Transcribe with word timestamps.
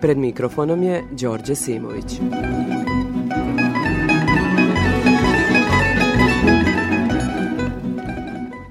Pred 0.00 0.18
mikrofonom 0.18 0.82
je 0.82 1.04
Đorđe 1.10 1.54
Simović. 1.54 2.20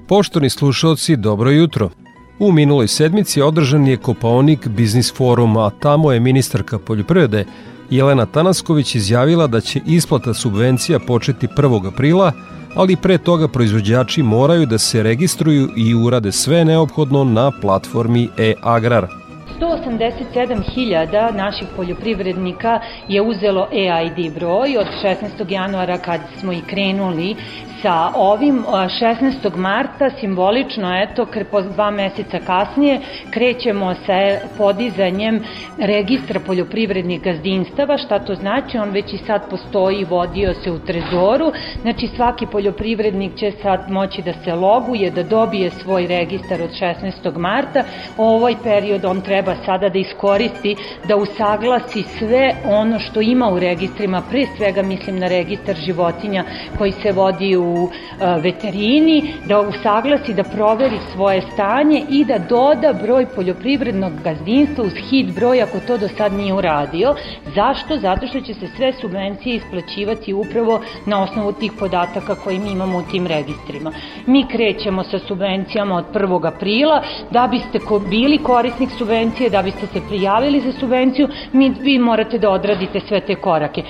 Poštovni 0.08 0.50
slušalci, 0.50 1.16
dobro 1.16 1.50
jutro. 1.50 1.90
U 2.38 2.52
minuloj 2.52 2.88
sedmici 2.88 3.42
održan 3.42 3.86
je 3.86 3.96
Kopaonik 3.96 4.68
Biznis 4.68 5.14
Forum, 5.14 5.56
a 5.56 5.70
tamo 5.70 6.12
je 6.12 6.20
ministarka 6.20 6.78
poljoprivrede 6.78 7.44
Jelena 7.90 8.26
Tanasković 8.26 8.94
izjavila 8.94 9.46
da 9.46 9.60
će 9.60 9.80
isplata 9.86 10.34
subvencija 10.34 10.98
početi 10.98 11.46
1. 11.46 11.88
aprila, 11.88 12.32
ali 12.74 12.96
pre 12.96 13.18
toga 13.18 13.48
proizvođači 13.48 14.22
moraju 14.22 14.66
da 14.66 14.78
se 14.78 15.02
registruju 15.02 15.68
i 15.76 15.94
urade 15.94 16.32
sve 16.32 16.64
neophodno 16.64 17.24
na 17.24 17.50
platformi 17.60 18.28
e-agrar. 18.38 19.25
187.000 19.60 21.34
naših 21.36 21.68
poljoprivrednika 21.76 22.80
je 23.08 23.22
uzelo 23.22 23.68
EID 23.72 24.34
broj 24.34 24.76
od 24.78 24.86
16. 25.02 25.52
januara 25.52 25.98
kad 25.98 26.20
smo 26.40 26.52
i 26.52 26.60
krenuli 26.66 27.36
sa 27.82 28.10
ovim 28.14 28.64
16. 28.68 29.56
marta 29.56 30.10
simbolično 30.20 31.02
eto 31.02 31.26
po 31.50 31.62
dva 31.62 31.90
meseca 31.90 32.38
kasnije 32.46 33.00
krećemo 33.30 33.94
sa 33.94 34.12
podizanjem 34.58 35.44
registra 35.78 36.40
poljoprivrednih 36.40 37.22
gazdinstava 37.22 37.98
šta 37.98 38.18
to 38.18 38.34
znači 38.34 38.78
on 38.78 38.90
već 38.90 39.12
i 39.12 39.18
sad 39.18 39.50
postoji 39.50 40.04
vodio 40.04 40.54
se 40.54 40.70
u 40.70 40.78
trezoru 40.78 41.52
znači 41.82 42.08
svaki 42.16 42.46
poljoprivrednik 42.46 43.34
će 43.34 43.52
sad 43.62 43.90
moći 43.90 44.22
da 44.22 44.32
se 44.44 44.54
loguje 44.54 45.10
da 45.10 45.22
dobije 45.22 45.70
svoj 45.70 46.06
registar 46.06 46.62
od 46.62 46.70
16. 46.70 47.38
marta 47.38 47.84
ovaj 48.16 48.54
period 48.62 49.04
on 49.04 49.20
treba 49.20 49.45
sada 49.54 49.88
da 49.88 49.98
iskoristi 49.98 50.76
da 51.08 51.16
usaglasi 51.16 52.02
sve 52.18 52.54
ono 52.64 52.98
što 52.98 53.20
ima 53.20 53.48
u 53.48 53.58
registrima 53.58 54.22
pre 54.30 54.46
svega 54.56 54.82
mislim 54.82 55.18
na 55.18 55.28
registar 55.28 55.76
životinja 55.76 56.44
koji 56.78 56.92
se 56.92 57.12
vodi 57.12 57.56
u 57.56 57.88
e, 57.88 58.40
veterini, 58.40 59.34
da 59.48 59.60
usaglasi, 59.60 60.34
da 60.34 60.44
proveri 60.44 60.98
svoje 61.12 61.42
stanje 61.52 62.02
i 62.10 62.24
da 62.24 62.38
doda 62.38 62.92
broj 63.02 63.26
poljoprivrednog 63.26 64.12
gazdinstva 64.24 64.84
uz 64.84 64.92
hit 65.10 65.34
broj 65.34 65.62
ako 65.62 65.80
to 65.86 65.98
do 65.98 66.08
sad 66.08 66.32
nije 66.32 66.54
uradio. 66.54 67.14
Zašto? 67.54 67.96
Zato 67.96 68.26
što 68.26 68.40
će 68.40 68.54
se 68.54 68.66
sve 68.76 68.92
subvencije 68.92 69.56
isplaćivati 69.56 70.34
upravo 70.34 70.80
na 71.06 71.22
osnovu 71.22 71.52
tih 71.52 71.72
podataka 71.78 72.34
koje 72.34 72.58
mi 72.58 72.70
imamo 72.70 72.98
u 72.98 73.02
tim 73.02 73.26
registrima. 73.26 73.92
Mi 74.26 74.46
krećemo 74.48 75.04
sa 75.04 75.18
subvencijama 75.18 75.96
od 75.96 76.04
1. 76.14 76.46
aprila, 76.46 77.02
da 77.30 77.48
biste 77.50 77.78
bili 78.10 78.38
korisnik 78.38 78.90
subvencije, 79.36 79.50
da 79.50 79.62
biste 79.62 79.86
se 79.92 80.06
prijavili 80.08 80.60
za 80.60 80.72
subvenciju, 80.80 81.28
mi, 81.52 81.74
vi 81.80 81.98
morate 81.98 82.38
da 82.38 82.50
odradite 82.50 83.00
sve 83.08 83.20
te 83.20 83.34
korake. 83.34 83.82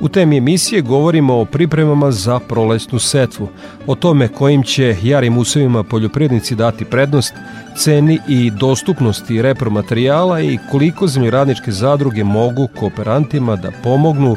U 0.00 0.08
temi 0.08 0.36
emisije 0.36 0.82
govorimo 0.82 1.40
o 1.40 1.44
pripremama 1.44 2.10
za 2.10 2.40
prolesnu 2.40 2.98
setvu, 2.98 3.48
o 3.86 3.94
tome 3.94 4.28
kojim 4.28 4.62
će 4.62 4.96
jarim 5.02 5.38
usevima 5.38 5.82
poljoprivrednici 5.82 6.54
dati 6.54 6.84
prednost, 6.84 7.34
ceni 7.76 8.18
i 8.28 8.50
dostupnosti 8.50 9.42
repromaterijala 9.42 10.40
i 10.40 10.58
koliko 10.70 11.06
zemljoradničke 11.06 11.70
zadruge 11.70 12.24
mogu 12.24 12.68
kooperantima 12.80 13.56
da 13.56 13.70
pomognu 13.82 14.36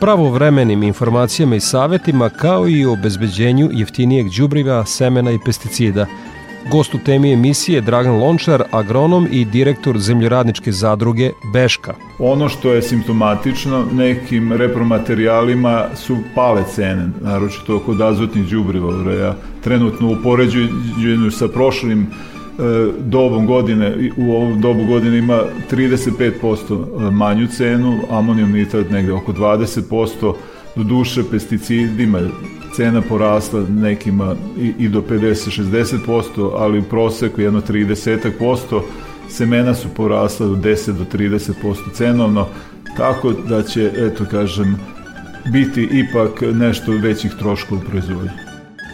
pravovremenim 0.00 0.82
informacijama 0.82 1.56
i 1.56 1.60
savetima 1.60 2.28
kao 2.28 2.68
i 2.68 2.86
o 2.86 2.92
obezbeđenju 2.92 3.70
jeftinijeg 3.72 4.26
đubriva, 4.38 4.84
semena 4.84 5.30
i 5.30 5.38
pesticida– 5.44 6.06
Gost 6.70 6.94
u 6.94 6.98
temi 6.98 7.32
emisije 7.32 7.76
je 7.76 7.80
Dragan 7.80 8.14
Lončar, 8.14 8.62
agronom 8.70 9.28
i 9.30 9.44
direktor 9.44 9.98
zemljoradničke 9.98 10.72
zadruge 10.72 11.30
Beška. 11.52 11.94
Ono 12.18 12.48
što 12.48 12.72
je 12.72 12.82
simptomatično, 12.82 13.86
nekim 13.92 14.52
repromaterijalima 14.52 15.84
su 15.94 16.16
pale 16.34 16.62
cene, 16.74 17.08
naročito 17.20 17.78
kod 17.78 18.00
azotnih 18.00 18.44
đubriva. 18.44 19.12
Ja 19.12 19.36
trenutno 19.64 20.08
u 20.08 20.16
poređenju 20.22 21.30
sa 21.30 21.48
prošlim 21.48 22.02
e, 22.02 22.06
dobom 22.98 23.46
godine, 23.46 24.10
u 24.16 24.32
ovom 24.32 24.60
dobu 24.60 24.84
godine 24.84 25.18
ima 25.18 25.40
35% 25.70 27.10
manju 27.10 27.46
cenu, 27.46 28.00
amonijom 28.10 28.52
nitrat 28.52 28.90
negde 28.90 29.12
oko 29.12 29.32
20%, 29.32 30.34
do 30.76 30.82
duše 30.82 31.22
pesticidima 31.30 32.20
cena 32.76 33.02
porasla 33.02 33.60
nekima 33.68 34.34
i, 34.58 34.72
i 34.78 34.88
do 34.88 35.00
50-60%, 35.00 36.50
ali 36.56 36.78
u 36.78 36.82
proseku 36.82 37.40
jedno 37.40 37.60
30%, 37.60 38.80
semena 39.28 39.74
su 39.74 39.88
porasla 39.88 40.46
do 40.46 40.54
10 40.54 40.92
do 40.92 41.04
30% 41.12 41.92
cenovno, 41.94 42.46
tako 42.96 43.32
da 43.32 43.62
će, 43.62 43.92
eto 43.96 44.24
kažem, 44.30 44.76
biti 45.52 45.88
ipak 45.92 46.42
nešto 46.54 46.92
većih 46.92 47.32
troškova 47.38 47.80
u 47.80 47.90
proizvodnji. 47.90 48.30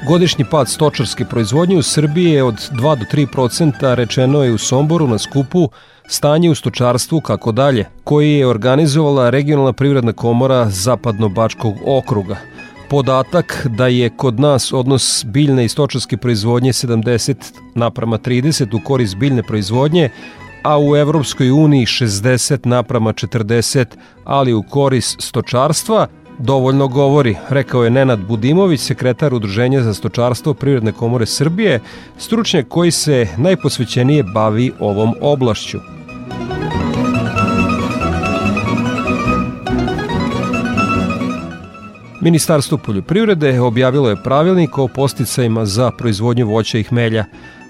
Godišnji 0.09 0.45
pad 0.51 0.69
stočarske 0.69 1.25
proizvodnje 1.25 1.77
u 1.77 1.83
Srbiji 1.83 2.31
je 2.31 2.45
od 2.45 2.55
2 2.55 2.99
do 2.99 3.05
3 3.13 3.27
procenta, 3.33 3.95
rečeno 3.95 4.45
je 4.45 4.53
u 4.53 4.59
Somboru 4.59 5.07
na 5.07 5.19
skupu 5.19 5.69
Stanje 6.09 6.51
u 6.51 6.55
stočarstvu 6.55 7.21
kako 7.21 7.53
dalje, 7.53 7.85
koji 8.05 8.33
je 8.33 8.47
organizovala 8.47 9.31
regionalna 9.31 9.73
privredna 9.73 10.13
komora 10.13 10.67
Zapadno-Bačkog 10.71 11.75
okruga– 11.87 12.37
podatak 12.91 13.67
da 13.71 13.87
je 13.87 14.11
kod 14.17 14.41
nas 14.41 14.73
odnos 14.73 15.25
biljne 15.27 15.65
i 15.65 15.69
stočarske 15.69 16.17
proizvodnje 16.17 16.73
70 16.73 17.35
naprama 17.75 18.19
30 18.19 18.77
u 18.77 18.81
korist 18.85 19.17
biljne 19.17 19.43
proizvodnje, 19.43 20.11
a 20.63 20.79
u 20.79 20.97
Evropskoj 20.97 21.51
uniji 21.51 21.87
60 21.87 22.67
naprama 22.67 23.13
40, 23.13 23.87
ali 24.25 24.53
u 24.53 24.63
korist 24.63 25.21
stočarstva, 25.21 26.07
dovoljno 26.39 26.89
govori, 26.89 27.37
rekao 27.49 27.85
je 27.85 27.91
Nenad 27.91 28.21
Budimović, 28.29 28.81
sekretar 28.81 29.35
Udruženja 29.35 29.83
za 29.83 29.95
stočarstvo 29.95 30.55
Privredne 30.55 30.93
komore 30.93 31.27
Srbije, 31.27 31.81
stručnjak 32.19 32.69
koji 32.69 32.91
se 32.91 33.27
najposvećenije 33.37 34.23
bavi 34.23 34.73
ovom 34.81 35.15
oblašću. 35.21 35.79
Ministarstvo 42.23 42.79
poljoprivrede 42.79 43.61
objavilo 43.61 44.09
je 44.11 44.23
pravilnik 44.23 44.79
o 44.79 44.89
posticajima 44.89 45.67
za 45.67 45.91
proizvodnju 45.91 46.47
voća 46.47 46.79
i 46.79 46.83
hmelja. 46.83 47.25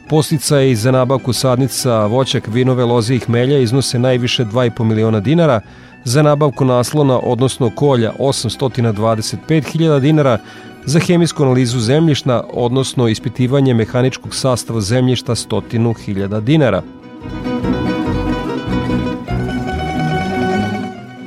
Posticaje 0.08 0.76
za 0.76 0.90
nabavku 0.90 1.32
sadnica 1.32 2.06
voćak, 2.06 2.48
vinove 2.48 2.84
loze 2.84 3.14
i 3.14 3.18
hmelja 3.18 3.58
iznose 3.58 3.98
najviše 3.98 4.44
2,5 4.44 4.84
miliona 4.84 5.20
dinara, 5.20 5.60
za 6.04 6.22
nabavku 6.22 6.64
naslona, 6.64 7.18
odnosno 7.18 7.70
kolja 7.70 8.12
825.000 8.18 10.00
dinara, 10.00 10.38
za 10.84 11.00
hemijsku 11.00 11.42
analizu 11.42 11.80
zemljišta, 11.80 12.44
odnosno 12.52 13.08
ispitivanje 13.08 13.74
mehaničkog 13.74 14.34
sastava 14.34 14.80
zemljišta 14.80 15.34
100.000 15.34 16.40
dinara. 16.40 16.82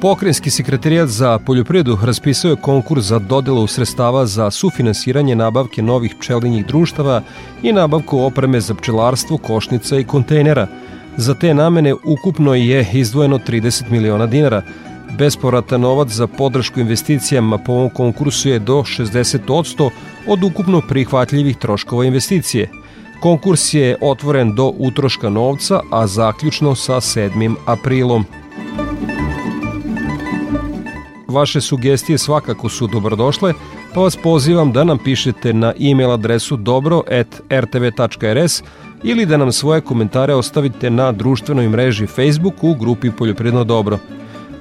Pokrenjski 0.03 0.49
sekretarijat 0.49 1.09
za 1.09 1.39
poljoprivredu 1.39 1.97
raspisao 2.03 2.49
je 2.49 2.55
konkurs 2.55 3.05
za 3.05 3.19
dodelu 3.19 3.67
sredstava 3.67 4.25
za 4.25 4.51
sufinansiranje 4.51 5.35
nabavke 5.35 5.81
novih 5.81 6.15
pčelinjih 6.19 6.65
društava 6.65 7.21
i 7.61 7.73
nabavku 7.73 8.19
opreme 8.19 8.61
za 8.61 8.73
pčelarstvo, 8.73 9.37
košnica 9.37 9.99
i 9.99 10.03
kontejnera. 10.03 10.67
Za 11.17 11.33
te 11.33 11.53
namene 11.53 11.93
ukupno 11.93 12.53
je 12.53 12.87
izdvojeno 12.93 13.39
30 13.47 13.89
miliona 13.89 14.25
dinara. 14.25 14.61
Bespovratan 15.17 15.81
novac 15.81 16.09
za 16.09 16.27
podršku 16.27 16.79
investicijama 16.79 17.57
po 17.57 17.71
ovom 17.71 17.89
konkursu 17.89 18.49
je 18.49 18.59
do 18.59 18.73
60% 18.73 19.89
od 20.27 20.43
ukupno 20.43 20.81
prihvatljivih 20.89 21.57
troškova 21.57 22.05
investicije. 22.05 22.69
Konkurs 23.21 23.73
je 23.73 23.97
otvoren 24.01 24.55
do 24.55 24.73
utroška 24.77 25.29
novca, 25.29 25.81
a 25.91 26.07
zaključno 26.07 26.75
sa 26.75 26.93
7. 26.93 27.55
aprilom. 27.65 28.25
Vaše 31.33 31.61
sugestije 31.61 32.17
svakako 32.17 32.69
su 32.69 32.87
dobrodošle, 32.87 33.53
pa 33.93 33.99
vas 33.99 34.17
pozivam 34.23 34.71
da 34.71 34.83
nam 34.83 34.97
pišete 34.97 35.53
na 35.53 35.73
e-mail 35.79 36.11
adresu 36.11 36.57
dobro.rtv.rs 36.57 37.43
ili 39.03 39.25
da 39.25 39.37
nam 39.37 39.51
svoje 39.51 39.81
komentare 39.81 40.33
ostavite 40.33 40.89
na 40.89 41.11
društvenoj 41.11 41.69
mreži 41.69 42.07
Facebook 42.07 42.63
u 42.63 42.73
grupi 42.73 43.11
Poljoprivredno 43.11 43.63
dobro. 43.63 43.99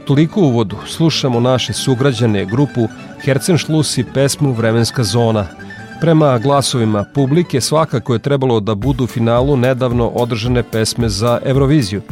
Toliko 0.04 0.40
u 0.40 0.44
uvodu 0.44 0.76
slušamo 0.86 1.40
naše 1.40 1.72
sugrađane 1.72 2.44
grupu 2.44 2.88
Hercenšlus 3.24 3.98
i 3.98 4.04
pesmu 4.14 4.52
Vremenska 4.52 5.04
zona. 5.04 5.46
Prema 6.00 6.38
glasovima 6.38 7.04
publike 7.14 7.60
svakako 7.60 8.12
je 8.12 8.18
trebalo 8.18 8.60
da 8.60 8.74
budu 8.74 9.04
u 9.04 9.06
finalu 9.06 9.56
nedavno 9.56 10.08
održane 10.08 10.62
pesme 10.62 11.08
za 11.08 11.40
Euroviziju. 11.44 12.02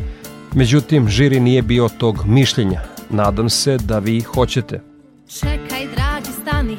Međutim, 0.55 1.09
žiri 1.09 1.41
nije 1.41 1.63
bio 1.63 1.89
tog 1.89 2.27
mišljenja. 2.27 3.00
Nadam 3.11 3.51
se 3.51 3.79
da 3.79 3.99
vi 3.99 4.21
hoćete. 4.21 4.81
Čekaj, 5.29 5.87
dragi, 5.95 6.33
stani, 6.43 6.77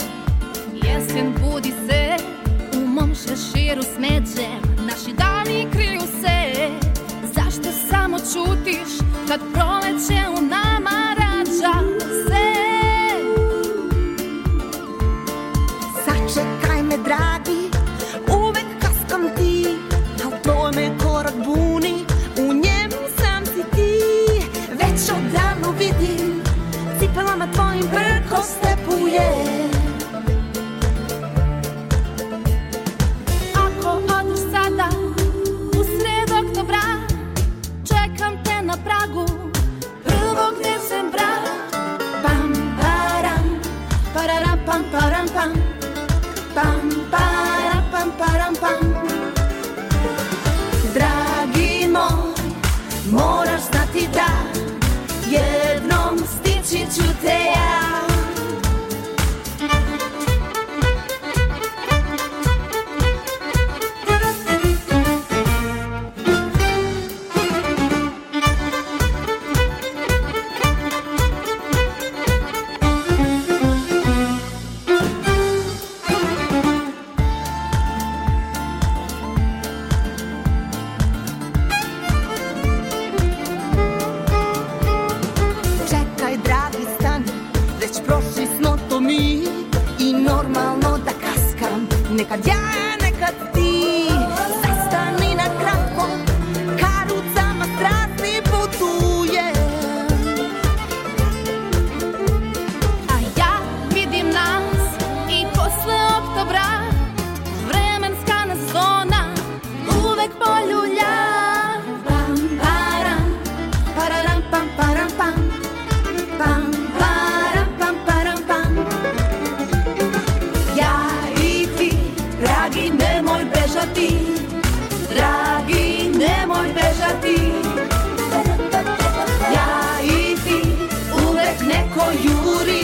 neko 132.01 132.12
juri, 132.24 132.81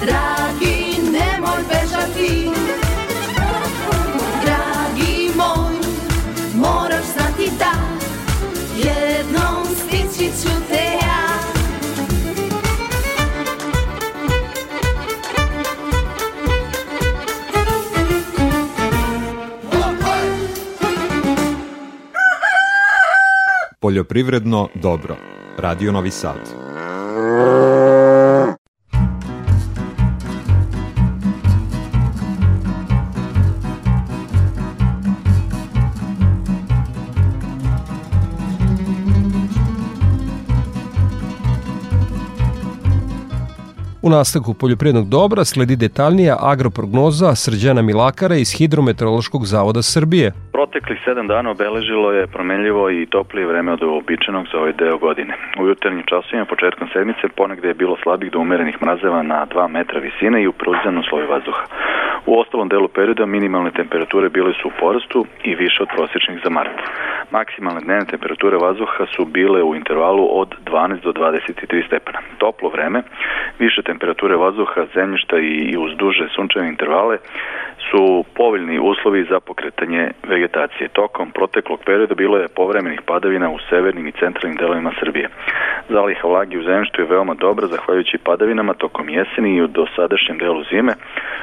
dragi, 0.00 1.00
nemoj 1.12 1.62
bežati. 1.68 2.50
Dragi 4.44 5.30
moj, 5.36 5.74
moraš 6.54 7.04
znati 7.04 7.50
da 7.58 7.72
jednom 8.76 9.64
stići 9.76 10.30
ću 10.42 10.48
te 10.68 10.84
ja. 11.02 11.40
Poljoprivredno 23.80 24.68
dobro. 24.74 25.16
Radio 25.58 25.92
Novi 25.92 26.10
Sad. 26.10 26.59
Nastavku 44.10 44.54
poljoprivrednog 44.54 45.08
dobra 45.08 45.44
sledi 45.44 45.76
detaljnija 45.76 46.36
agroprognoza 46.40 47.34
Srđana 47.34 47.82
Milakara 47.82 48.36
iz 48.36 48.50
Hidrometeorološkog 48.52 49.46
zavoda 49.46 49.82
Srbije. 49.82 50.32
Proteklih 50.60 51.00
sedam 51.04 51.26
dana 51.26 51.50
obeležilo 51.50 52.12
je 52.12 52.26
promenljivo 52.26 52.90
i 52.90 53.06
toplije 53.06 53.46
vreme 53.46 53.72
od 53.72 53.82
uobičajenog 53.82 54.46
za 54.52 54.58
ovaj 54.58 54.72
deo 54.72 54.98
godine. 54.98 55.34
U 55.60 55.66
jutarnjim 55.66 56.02
časovima 56.06 56.44
početkom 56.44 56.88
sedmice 56.92 57.28
ponegde 57.36 57.68
je 57.68 57.74
bilo 57.74 57.96
slabih 58.02 58.30
do 58.30 58.38
umerenih 58.38 58.82
mrazeva 58.82 59.22
na 59.22 59.46
2 59.46 59.68
metra 59.68 60.00
visine 60.00 60.42
i 60.42 60.46
u 60.46 60.52
preuzenom 60.52 61.02
sloju 61.08 61.26
vazduha. 61.30 61.64
U 62.26 62.40
ostalom 62.40 62.68
delu 62.68 62.88
perioda 62.88 63.26
minimalne 63.26 63.70
temperature 63.70 64.28
bile 64.28 64.52
su 64.52 64.68
u 64.68 64.76
porastu 64.80 65.26
i 65.44 65.54
više 65.54 65.82
od 65.82 65.88
prosječnih 65.96 66.40
za 66.44 66.50
mart. 66.50 66.76
Maksimalne 67.30 67.80
dnevne 67.80 68.04
temperature 68.04 68.56
vazduha 68.56 69.06
su 69.16 69.24
bile 69.24 69.62
u 69.62 69.74
intervalu 69.74 70.28
od 70.40 70.48
12 70.64 71.02
do 71.02 71.12
23 71.12 71.86
stepena. 71.86 72.18
Toplo 72.38 72.68
vreme, 72.68 73.02
više 73.58 73.82
temperature 73.82 74.36
vazduha, 74.36 74.86
zemljišta 74.94 75.38
i, 75.38 75.52
i 75.72 75.76
uz 75.76 75.90
duže 75.96 76.28
sunčeve 76.36 76.68
intervale 76.68 77.16
su 77.90 78.24
povoljni 78.34 78.78
uslovi 78.78 79.26
za 79.30 79.40
pokretanje 79.40 80.10
vegetacije. 80.28 80.49
Tokom 80.92 81.30
proteklog 81.30 81.80
perioda 81.86 82.14
bilo 82.14 82.36
je 82.36 82.48
povremenih 82.48 83.00
padavina 83.06 83.50
u 83.50 83.58
severnim 83.58 84.06
i 84.06 84.12
centralnim 84.12 84.56
delovima 84.56 84.92
Srbije. 85.00 85.28
Zaliha 85.88 86.28
vlagi 86.28 86.58
u 86.58 86.62
zemljištu 86.62 87.00
je 87.00 87.06
veoma 87.06 87.34
dobra 87.34 87.66
zahvaljujući 87.66 88.18
padavinama 88.18 88.74
tokom 88.74 89.08
jeseni 89.08 89.56
i 89.56 89.62
u 89.62 89.66
dosadašnjem 89.66 90.38
delu 90.38 90.62
zime, 90.70 90.92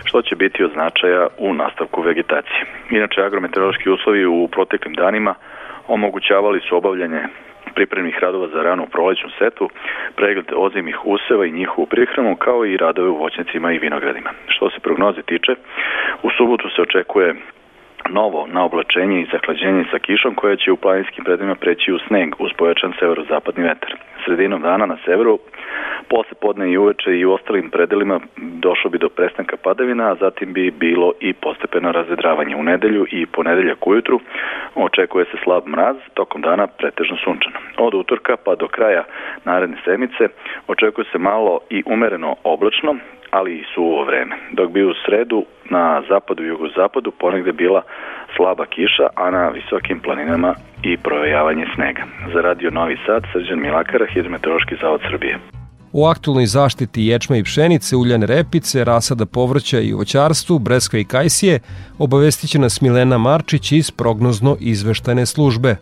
što 0.04 0.22
će 0.22 0.36
biti 0.36 0.64
od 0.64 0.72
značaja 0.72 1.28
u 1.38 1.54
nastavku 1.54 2.02
vegetacije. 2.02 2.66
Inače, 2.90 3.22
agrometeorološki 3.22 3.90
uslovi 3.90 4.26
u 4.26 4.48
proteklim 4.48 4.94
danima 4.94 5.36
omogućavali 5.88 6.60
su 6.60 6.78
obavljanje 6.78 7.22
pripremnih 7.76 8.18
radova 8.20 8.48
za 8.48 8.62
ranu 8.64 8.86
prolećnu 8.92 9.30
setu, 9.40 9.70
pregled 10.16 10.46
ozimih 10.56 11.06
useva 11.06 11.46
i 11.46 11.52
njihovu 11.52 11.86
prihranu, 11.86 12.36
kao 12.36 12.66
i 12.66 12.78
radove 12.78 13.10
u 13.10 13.18
voćnicima 13.18 13.72
i 13.72 13.80
vinogradima. 13.80 14.30
Što 14.48 14.70
se 14.70 14.80
prognoze 14.80 15.22
tiče, 15.22 15.56
u 16.24 16.30
subotu 16.38 16.70
se 16.70 16.82
očekuje 16.82 17.36
novo 18.08 18.48
na 18.48 18.66
oblačenje 18.66 19.22
i 19.22 19.28
zahlađenje 19.32 19.84
sa 19.92 20.00
kišom 20.00 20.36
koja 20.36 20.56
će 20.56 20.72
u 20.72 20.78
planinskim 20.78 21.24
predima 21.24 21.56
preći 21.56 21.94
u 21.94 22.00
sneg 22.08 22.30
uz 22.40 22.52
pojačan 22.58 22.94
severozapadni 23.00 23.64
vetar. 23.64 23.96
Sredinom 24.26 24.62
dana 24.62 24.86
na 24.86 24.98
severu, 25.06 25.40
posle 26.10 26.36
podne 26.42 26.72
i 26.72 26.78
uveče 26.78 27.12
i 27.18 27.26
u 27.26 27.34
ostalim 27.34 27.70
predelima 27.70 28.20
došlo 28.38 28.90
bi 28.90 28.98
do 28.98 29.10
prestanka 29.10 29.58
padavina, 29.64 30.12
a 30.12 30.16
zatim 30.16 30.54
bi 30.54 30.72
bilo 30.72 31.14
i 31.20 31.34
postepeno 31.34 31.92
razvedravanje. 31.92 32.56
U 32.56 32.64
nedelju 32.64 33.06
i 33.12 33.26
ponedeljak 33.26 33.88
ujutru 33.88 34.20
očekuje 34.76 35.26
se 35.26 35.38
slab 35.44 35.68
mraz, 35.68 35.96
tokom 36.14 36.42
dana 36.42 36.68
pretežno 36.68 37.18
sunčano. 37.24 37.60
Od 37.78 37.94
utorka 37.94 38.36
pa 38.46 38.56
do 38.56 38.68
kraja 38.68 39.04
naredne 39.46 39.78
sedmice 39.86 40.28
očekuje 40.68 41.06
se 41.12 41.18
malo 41.18 41.60
i 41.70 41.84
umereno 41.86 42.36
oblačno, 42.44 42.96
ali 43.32 43.56
i 43.56 43.64
suvo 43.74 44.04
vreme. 44.04 44.36
Dok 44.52 44.72
bi 44.72 44.84
u 44.84 44.94
sredu 45.06 45.46
na 45.70 46.02
zapadu 46.10 46.44
i 46.44 46.48
jugozapadu 46.48 47.12
ponegde 47.12 47.52
bila 47.52 47.82
slaba 48.36 48.66
kiša, 48.66 49.08
a 49.16 49.32
na 49.32 49.50
visokim 49.50 50.00
planinama 50.00 50.54
i 50.84 50.98
projavanje 50.98 51.66
snega. 51.76 52.04
Za 52.34 52.42
radio 52.42 52.72
Novi 52.72 52.98
Sad, 53.06 53.24
Srđan 53.34 53.60
Milakara, 53.60 54.06
Hidrometeorološki 54.06 54.76
zavod 54.82 55.02
Srbije. 55.10 55.67
O 55.94 56.08
aktualnoj 56.08 56.46
zaštiti 56.46 57.06
ječma 57.06 57.38
i 57.38 57.44
pšenice, 57.44 57.96
uljane 57.96 58.26
repice, 58.26 58.84
rasada 58.84 59.26
povrća 59.26 59.80
i 59.80 59.94
voćarstvu, 59.94 60.60
breskve 60.60 61.02
i 61.02 61.06
kajsije 61.06 61.60
obavestit 61.98 62.50
će 62.50 62.60
nas 62.60 62.82
Milena 62.82 63.18
Marčić 63.18 63.72
iz 63.72 63.92
prognozno 63.92 64.58
izveštajne 64.60 65.26
službe. 65.26 65.76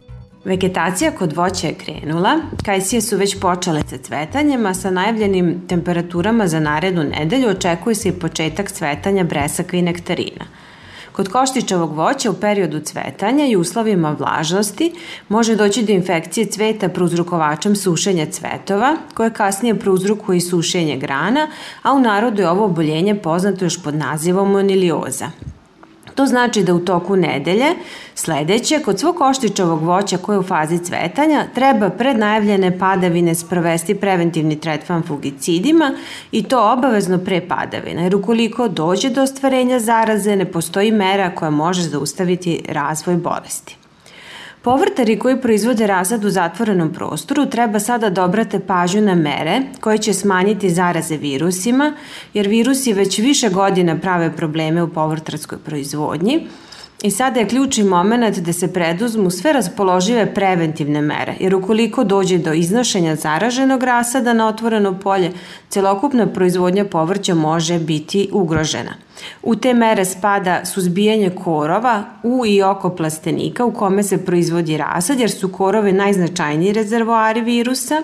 Vegetacija 0.46 1.12
kod 1.12 1.34
voća 1.34 1.68
je 1.68 1.74
krenula, 1.74 2.40
kajsije 2.66 3.02
su 3.02 3.18
već 3.18 3.40
počele 3.40 3.82
sa 3.90 3.98
cvetanjem, 3.98 4.66
a 4.66 4.74
sa 4.74 4.92
najavljenim 4.92 5.62
temperaturama 5.68 6.48
za 6.48 6.60
narednu 6.60 7.04
nedelju 7.04 7.50
očekuje 7.50 7.96
se 7.96 8.10
i 8.10 8.20
početak 8.20 8.72
cvetanja 8.72 9.24
bresaka 9.24 9.78
i 9.78 9.82
nektarina. 9.82 10.46
Kod 11.16 11.30
koštičavog 11.30 11.94
voća 11.96 12.32
u 12.32 12.34
periodu 12.34 12.80
cvetanja 12.80 13.46
i 13.46 13.56
uslovima 13.56 14.16
vlažnosti 14.20 14.94
može 15.30 15.56
doći 15.56 15.84
do 15.84 15.94
infekcije 15.94 16.46
cveta 16.46 16.90
prouzrukovačem 16.90 17.76
sušenja 17.76 18.26
cvetova, 18.26 18.98
koje 19.14 19.34
kasnije 19.34 19.80
prouzrukuje 19.80 20.38
i 20.38 20.42
sušenje 20.42 20.98
grana, 20.98 21.48
a 21.82 21.94
u 21.94 22.00
narodu 22.00 22.42
je 22.42 22.50
ovo 22.50 22.66
oboljenje 22.66 23.16
poznato 23.16 23.66
još 23.66 23.84
pod 23.84 23.96
nazivom 23.96 24.52
monilioza. 24.52 25.30
To 26.16 26.26
znači 26.26 26.64
da 26.64 26.74
u 26.74 26.80
toku 26.80 27.16
nedelje 27.16 27.66
sledeće, 28.16 28.80
kod 28.80 29.00
svog 29.00 29.22
oštičavog 29.22 29.84
voća 29.84 30.18
koje 30.18 30.36
je 30.36 30.40
u 30.40 30.44
fazi 30.44 30.78
cvetanja, 30.84 31.46
treba 31.56 31.90
pred 31.90 32.18
najavljene 32.18 32.80
padavine 32.80 33.36
sprovesti 33.36 33.96
preventivni 33.96 34.60
tretman 34.60 35.04
fugicidima 35.04 35.92
i 36.32 36.44
to 36.44 36.74
obavezno 36.74 37.18
pre 37.18 37.42
padavina, 37.48 38.02
jer 38.02 38.16
ukoliko 38.16 38.68
dođe 38.68 39.10
do 39.10 39.24
ostvarenja 39.24 39.80
zaraze, 39.80 40.36
ne 40.36 40.52
postoji 40.52 40.92
mera 40.92 41.36
koja 41.36 41.52
može 41.52 41.82
zaustaviti 41.82 42.62
razvoj 42.70 43.16
bolesti. 43.16 43.78
Povrtari 44.66 45.20
koji 45.20 45.42
proizvode 45.42 45.88
razad 45.88 46.26
u 46.26 46.30
zatvorenom 46.30 46.94
prostoru 46.94 47.46
treba 47.46 47.80
sada 47.80 48.10
da 48.10 48.24
obrate 48.24 48.60
pažnju 48.60 49.02
na 49.02 49.16
mere 49.16 49.62
koje 49.80 49.98
će 49.98 50.14
smanjiti 50.14 50.70
zaraze 50.70 51.18
virusima, 51.18 51.94
jer 52.34 52.48
virusi 52.48 52.94
već 52.94 53.20
više 53.20 53.50
godina 53.50 53.98
prave 54.00 54.36
probleme 54.36 54.84
u 54.84 54.90
povrtarskoj 54.90 55.58
proizvodnji, 55.58 56.48
I 57.04 57.12
sada 57.12 57.40
je 57.40 57.48
ključni 57.48 57.84
moment 57.84 58.38
da 58.38 58.54
se 58.54 58.74
preduzmu 58.74 59.30
sve 59.30 59.54
raspoložive 59.54 60.34
preventivne 60.34 61.02
mere, 61.02 61.34
jer 61.40 61.56
ukoliko 61.56 62.04
dođe 62.04 62.38
do 62.38 62.54
iznošenja 62.54 63.16
zaraženog 63.16 63.84
rasada 63.84 64.34
na 64.34 64.48
otvoreno 64.48 65.00
polje, 65.00 65.32
celokupna 65.70 66.28
proizvodnja 66.28 66.86
povrća 66.86 67.34
može 67.34 67.80
biti 67.80 68.30
ugrožena. 68.32 68.94
U 69.44 69.56
te 69.56 69.74
mere 69.74 70.06
spada 70.06 70.66
suzbijanje 70.66 71.30
korova 71.30 72.04
u 72.24 72.46
i 72.46 72.62
oko 72.62 72.90
plastenika 72.90 73.66
u 73.66 73.74
kome 73.74 74.04
se 74.04 74.26
proizvodi 74.26 74.78
rasad, 74.78 75.20
jer 75.20 75.32
su 75.32 75.52
korove 75.52 75.92
najznačajniji 75.92 76.74
rezervoari 76.74 77.42
virusa, 77.42 78.04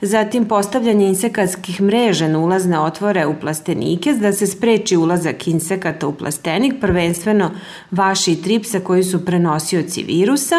zatim 0.00 0.44
postavljanje 0.44 1.06
insekatskih 1.06 1.80
mreža 1.80 2.28
na 2.28 2.38
ulazne 2.38 2.80
otvore 2.80 3.26
u 3.26 3.34
plastenike 3.40 4.12
da 4.12 4.32
se 4.32 4.46
spreči 4.46 4.96
ulazak 4.96 5.48
insekata 5.48 6.06
u 6.06 6.14
plastenik, 6.14 6.74
prvenstveno 6.80 7.50
vaši 7.90 8.32
i 8.32 8.42
tripsa 8.42 8.80
koji 8.80 9.04
su 9.04 9.24
prenosioci 9.24 10.02
virusa, 10.02 10.56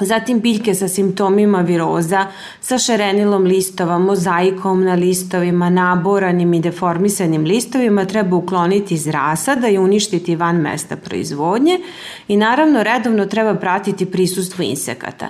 Zatim 0.00 0.40
biljke 0.40 0.74
sa 0.74 0.88
simptomima 0.88 1.60
viroza, 1.60 2.26
sa 2.60 2.78
šarenilom 2.78 3.44
listova, 3.44 3.98
mozaikom 3.98 4.84
na 4.84 4.94
listovima, 4.94 5.70
naboranim 5.70 6.54
i 6.54 6.60
deformisanim 6.60 7.44
listovima 7.44 8.04
treba 8.04 8.36
ukloniti 8.36 8.94
iz 8.94 9.06
rasada 9.06 9.68
i 9.68 9.78
uništiti 9.78 10.36
van 10.36 10.56
mesta 10.56 10.96
proizvodnje 10.96 11.78
i 12.28 12.36
naravno 12.36 12.82
redovno 12.82 13.26
treba 13.26 13.54
pratiti 13.54 14.06
prisustvo 14.06 14.64
insekata. 14.64 15.28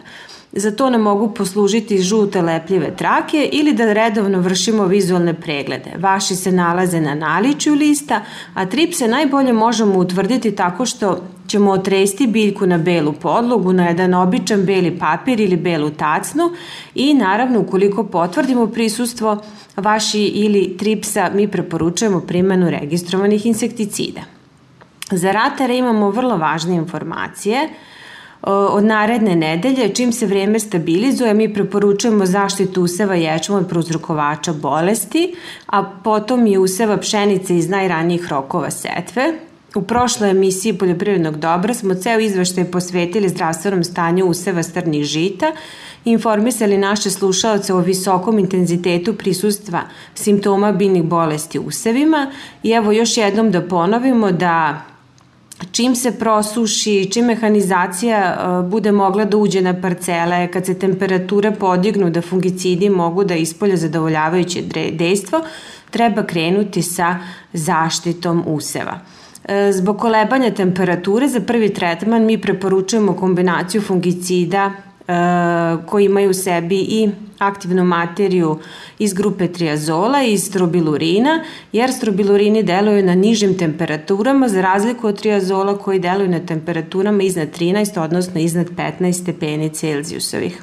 Za 0.56 0.70
to 0.70 0.90
nam 0.90 1.00
mogu 1.02 1.34
poslužiti 1.34 2.02
žute 2.02 2.42
lepljive 2.42 2.96
trake 2.96 3.48
ili 3.52 3.72
da 3.72 3.92
redovno 3.92 4.40
vršimo 4.40 4.86
vizualne 4.86 5.34
preglede. 5.34 5.90
Vaši 5.98 6.36
se 6.36 6.52
nalaze 6.52 7.00
na 7.00 7.14
naličju 7.14 7.74
lista, 7.74 8.20
a 8.54 8.66
tripse 8.66 9.08
najbolje 9.08 9.52
možemo 9.52 9.98
utvrditi 9.98 10.54
tako 10.54 10.86
što 10.86 11.18
ćemo 11.46 11.70
otresti 11.70 12.26
biljku 12.26 12.66
na 12.66 12.78
belu 12.78 13.12
podlogu, 13.12 13.72
na 13.72 13.88
jedan 13.88 14.14
običan 14.14 14.62
beli 14.62 14.98
papir 14.98 15.40
ili 15.40 15.56
belu 15.56 15.90
tacnu 15.90 16.50
i 16.94 17.14
naravno 17.14 17.60
ukoliko 17.60 18.04
potvrdimo 18.04 18.66
prisustvo 18.66 19.42
vaši 19.76 20.22
ili 20.22 20.76
tripsa, 20.76 21.30
mi 21.34 21.48
preporučujemo 21.48 22.20
primenu 22.20 22.70
registrovanih 22.70 23.46
insekticida. 23.46 24.20
Za 25.10 25.32
ratare 25.32 25.76
imamo 25.76 26.10
vrlo 26.10 26.36
važne 26.36 26.74
informacije– 26.74 27.68
od 28.46 28.84
naredne 28.84 29.36
nedelje, 29.36 29.94
čim 29.94 30.12
se 30.12 30.26
vreme 30.26 30.60
stabilizuje, 30.60 31.34
mi 31.34 31.54
preporučujemo 31.54 32.26
zaštitu 32.26 32.82
useva 32.82 33.14
ječma 33.14 33.56
od 33.56 33.68
prouzrokovača 33.68 34.52
bolesti, 34.52 35.34
a 35.66 35.82
potom 36.04 36.46
i 36.46 36.58
useva 36.58 36.96
pšenice 36.96 37.56
iz 37.56 37.68
najranijih 37.68 38.28
rokova 38.28 38.70
setve. 38.70 39.34
U 39.74 39.82
prošloj 39.82 40.30
emisiji 40.30 40.72
Poljoprivrednog 40.72 41.36
dobra 41.36 41.74
smo 41.74 41.94
ceo 41.94 42.18
izveštaj 42.18 42.64
posvetili 42.64 43.28
zdravstvenom 43.28 43.84
stanju 43.84 44.26
useva 44.26 44.62
strnih 44.62 45.04
žita 45.04 45.52
i 46.04 46.10
informisali 46.10 46.78
naše 46.78 47.10
slušalce 47.10 47.74
o 47.74 47.78
visokom 47.78 48.38
intenzitetu 48.38 49.14
prisustva 49.14 49.82
simptoma 50.14 50.72
biljnih 50.72 51.02
bolesti 51.02 51.58
usevima 51.58 52.30
i 52.62 52.70
evo 52.70 52.92
još 52.92 53.16
jednom 53.16 53.50
da 53.50 53.62
ponovimo 53.62 54.32
da 54.32 54.82
čim 55.72 55.94
se 55.96 56.12
prosuši, 56.18 57.10
čim 57.12 57.24
mehanizacija 57.24 58.18
e, 58.18 58.62
bude 58.68 58.92
mogla 58.92 59.24
da 59.24 59.36
uđe 59.36 59.62
na 59.62 59.80
parcele, 59.80 60.48
kad 60.52 60.66
se 60.66 60.78
temperature 60.78 61.50
podignu 61.50 62.10
da 62.10 62.22
fungicidi 62.22 62.90
mogu 62.90 63.24
da 63.24 63.34
ispolje 63.34 63.76
zadovoljavajuće 63.76 64.62
dejstvo, 64.92 65.40
treba 65.90 66.22
krenuti 66.22 66.82
sa 66.82 67.16
zaštitom 67.52 68.44
useva. 68.46 69.00
E, 69.44 69.72
zbog 69.72 69.98
kolebanja 69.98 70.50
temperature 70.54 71.28
za 71.28 71.40
prvi 71.40 71.74
tretman 71.74 72.24
mi 72.24 72.40
preporučujemo 72.40 73.12
kombinaciju 73.12 73.82
fungicida 73.82 74.72
E, 75.08 75.14
koji 75.86 76.04
imaju 76.04 76.30
u 76.30 76.34
sebi 76.34 76.78
i 76.78 77.10
aktivnu 77.46 77.84
materiju 77.84 78.58
iz 78.98 79.14
grupe 79.14 79.48
triazola 79.52 80.22
i 80.22 80.38
strobilurina, 80.38 81.44
jer 81.72 81.92
strobilurini 81.92 82.62
deluju 82.62 83.04
na 83.04 83.14
nižim 83.14 83.58
temperaturama 83.58 84.48
za 84.48 84.60
razliku 84.60 85.06
od 85.06 85.20
triazola 85.20 85.78
koji 85.78 85.98
deluju 85.98 86.28
na 86.28 86.46
temperaturama 86.46 87.22
iznad 87.22 87.58
13, 87.58 88.00
odnosno 88.00 88.40
iznad 88.40 88.66
15 88.70 89.12
stepeni 89.12 89.70
Celzijusovih. 89.70 90.62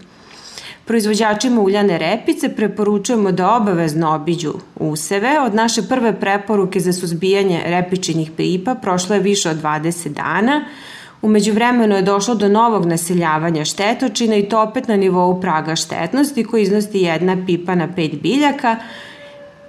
Proizvođačima 0.86 1.62
uljane 1.62 1.98
repice 1.98 2.56
preporučujemo 2.56 3.32
da 3.32 3.56
obavezno 3.56 4.16
obiđu 4.16 4.54
useve. 4.76 5.40
Od 5.40 5.56
naše 5.56 5.82
prve 5.82 6.20
preporuke 6.20 6.80
za 6.80 6.94
suzbijanje 6.94 7.62
repičinjih 7.66 8.32
pipa 8.38 8.76
prošlo 8.76 9.16
je 9.16 9.22
više 9.22 9.50
od 9.50 9.62
20 9.62 10.10
dana. 10.10 10.66
Umeđu 11.22 11.54
vremenu 11.54 11.96
je 11.96 12.02
došlo 12.02 12.36
do 12.36 12.50
novog 12.50 12.86
naseljavanja 12.86 13.66
štetočina 13.66 14.36
i 14.36 14.50
to 14.50 14.62
opet 14.62 14.88
na 14.88 14.96
nivou 14.96 15.42
praga 15.42 15.76
štetnosti 15.76 16.44
koji 16.44 16.64
iznosti 16.64 17.02
jedna 17.02 17.38
pipa 17.46 17.76
na 17.76 17.88
pet 17.96 18.22
biljaka, 18.22 18.76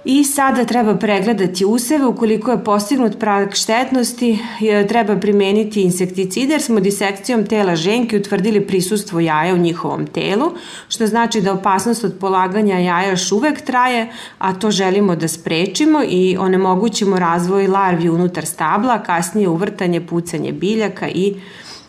I 0.05 0.23
sada 0.23 0.65
treba 0.65 0.95
pregledati 0.95 1.65
useve, 1.65 2.05
ukoliko 2.05 2.51
je 2.51 2.63
postignut 2.63 3.19
prag 3.19 3.53
štetnosti, 3.53 4.39
treba 4.87 5.15
primeniti 5.15 5.81
insekticide 5.81 6.53
jer 6.53 6.61
smo 6.61 6.79
disekcijom 6.79 7.45
tela 7.45 7.75
ženke 7.75 8.17
utvrdili 8.17 8.67
prisustvo 8.67 9.19
jaja 9.19 9.53
u 9.53 9.57
njihovom 9.57 10.07
telu, 10.07 10.51
što 10.87 11.07
znači 11.07 11.41
da 11.41 11.53
opasnost 11.53 12.03
od 12.03 12.17
polaganja 12.19 12.79
jaja 12.79 13.09
još 13.09 13.31
uvek 13.31 13.61
traje, 13.61 14.09
a 14.37 14.53
to 14.53 14.71
želimo 14.71 15.15
da 15.15 15.27
sprečimo 15.27 16.03
i 16.07 16.37
onemogućimo 16.39 17.19
razvoj 17.19 17.67
larvi 17.67 18.09
unutar 18.09 18.45
stabla, 18.45 19.03
kasnije 19.03 19.49
uvrtanje, 19.49 20.01
pucanje 20.07 20.51
biljaka 20.51 21.09
i 21.09 21.35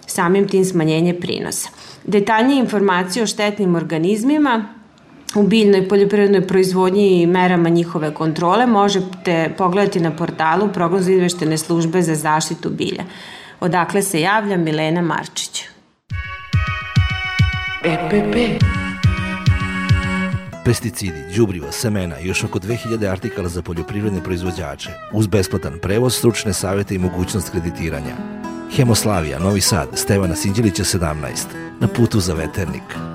samim 0.06 0.49
tim 0.49 0.64
smanjenje 0.64 1.14
prinosa. 1.14 1.68
Detaljnije 2.04 2.59
informacije 2.59 3.23
o 3.23 3.26
štetnim 3.26 3.75
organizmima 3.75 4.75
u 5.35 5.43
biljnoj 5.43 5.88
poljoprivrednoj 5.88 6.47
proizvodnji 6.47 7.23
i 7.23 7.26
merama 7.26 7.69
njihove 7.69 8.14
kontrole 8.14 8.67
možete 8.67 9.55
pogledati 9.59 10.00
na 10.00 10.17
portalu 10.17 10.69
prognoz 10.73 11.09
izveštene 11.09 11.59
službe 11.59 12.03
za 12.03 12.14
zaštitu 12.14 12.71
bilja. 12.71 13.05
Odakle 13.61 14.03
se 14.03 14.21
javlja 14.21 14.57
Milena 14.57 15.03
Marčić. 15.03 15.64
EPP 17.85 18.64
pesticidi, 20.64 21.35
đubriva, 21.37 21.73
semena 21.73 22.19
i 22.21 22.26
još 22.29 22.45
oko 22.45 22.59
2000 22.59 23.11
artikala 23.11 23.49
za 23.49 23.62
poljoprivredne 23.62 24.23
proizvođače, 24.23 24.91
uz 25.12 25.26
besplatan 25.26 25.79
prevoz, 25.83 26.17
stručne 26.17 26.53
savete 26.53 26.95
i 26.95 26.99
mogućnost 26.99 27.50
kreditiranja. 27.50 28.17
Hemoslavija, 28.76 29.38
Novi 29.38 29.61
Sad, 29.61 29.88
Stevana 29.95 30.37
Sinđelića 30.37 30.85
17, 30.85 31.14
na 31.81 31.88
putu 31.88 32.21
za 32.21 32.35
veternik. 32.35 33.13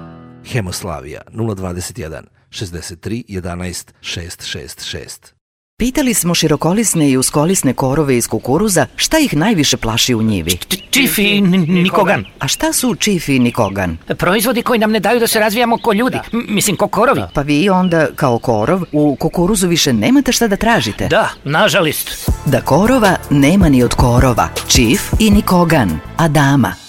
Hemoslavija 0.51 1.21
021 1.33 2.21
63 2.49 3.23
11 3.27 3.91
666 4.01 5.33
Pitali 5.79 6.13
smo 6.13 6.35
širokolisne 6.35 7.09
i 7.09 7.17
uskolisne 7.17 7.73
korove 7.73 8.17
iz 8.17 8.27
kukuruza 8.27 8.85
šta 8.95 9.19
ih 9.19 9.35
najviše 9.35 9.77
plaši 9.77 10.15
u 10.15 10.21
njivi. 10.21 10.57
Čif 10.89 11.17
i 11.17 11.41
nikogan. 11.41 12.25
A 12.39 12.47
šta 12.47 12.73
su 12.73 12.95
čif 12.95 13.29
i 13.29 13.39
nikogan? 13.39 13.97
Proizvodi 14.17 14.61
koji 14.61 14.79
nam 14.79 14.91
ne 14.91 14.99
daju 14.99 15.19
da 15.19 15.27
se 15.27 15.39
razvijamo 15.39 15.77
ko 15.77 15.93
ljudi. 15.93 16.17
M 16.33 16.45
mislim, 16.49 16.75
ko 16.75 16.87
korovi. 16.87 17.21
Pa 17.33 17.41
vi 17.41 17.69
onda, 17.69 18.07
kao 18.15 18.39
korov, 18.39 18.81
u 18.91 19.15
kukuruzu 19.15 19.67
više 19.67 19.93
nemate 19.93 20.31
šta 20.31 20.47
da 20.47 20.55
tražite. 20.55 21.07
Da, 21.07 21.29
nažalist. 21.43 22.29
Da 22.45 22.61
korova 22.61 23.15
nema 23.29 23.69
ni 23.69 23.83
od 23.83 23.93
korova. 23.93 24.49
Čif 24.67 25.01
i 25.19 25.31
nikogan. 25.31 25.99
Adama. 26.17 26.88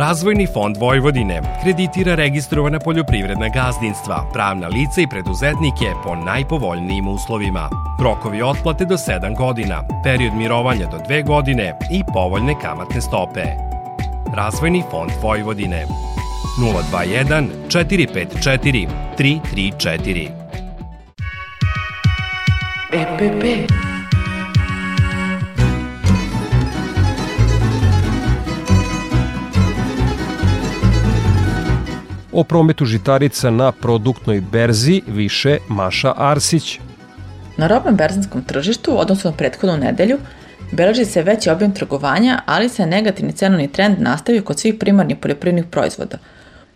Razvojni 0.00 0.46
fond 0.46 0.76
Vojvodine 0.76 1.42
kreditira 1.62 2.14
registrovana 2.14 2.78
poljoprivredna 2.78 3.48
gazdinstva, 3.48 4.30
pravna 4.32 4.68
lica 4.68 5.00
i 5.00 5.06
preduzetnike 5.06 5.92
po 6.04 6.14
najpovoljnijim 6.16 7.08
uslovima. 7.08 7.68
Rokovi 8.02 8.42
otplate 8.42 8.84
do 8.84 8.94
7 8.96 9.36
godina, 9.36 9.82
period 10.04 10.34
mirovanja 10.34 10.86
do 10.86 10.98
2 11.08 11.26
godine 11.26 11.78
i 11.92 12.02
povoljne 12.14 12.54
kamatne 12.62 13.00
stope. 13.00 13.44
Razvojni 14.36 14.82
fond 14.90 15.10
Vojvodine 15.22 15.86
021 16.92 17.48
454 17.68 18.88
334 19.18 20.28
EPP 22.92 23.79
O 32.32 32.44
prometu 32.44 32.84
žitarica 32.84 33.50
na 33.50 33.72
produktnoj 33.72 34.40
berzi 34.40 35.02
više 35.06 35.58
Maša 35.68 36.12
Arsić. 36.16 36.78
Na 37.56 37.66
robnom 37.66 37.96
berzanskom 37.96 38.44
tržištu, 38.44 39.00
odnosno 39.00 39.30
na 39.30 39.36
prethodnu 39.36 39.76
nedelju, 39.76 40.18
beleži 40.72 41.04
se 41.04 41.22
veći 41.22 41.50
objem 41.50 41.74
trgovanja, 41.74 42.42
ali 42.46 42.68
se 42.68 42.86
negativni 42.86 43.32
cenovni 43.32 43.72
trend 43.72 44.00
nastavio 44.00 44.42
kod 44.42 44.58
svih 44.58 44.74
primarnih 44.74 45.16
poljoprivrednih 45.16 45.64
proizvoda. 45.70 46.18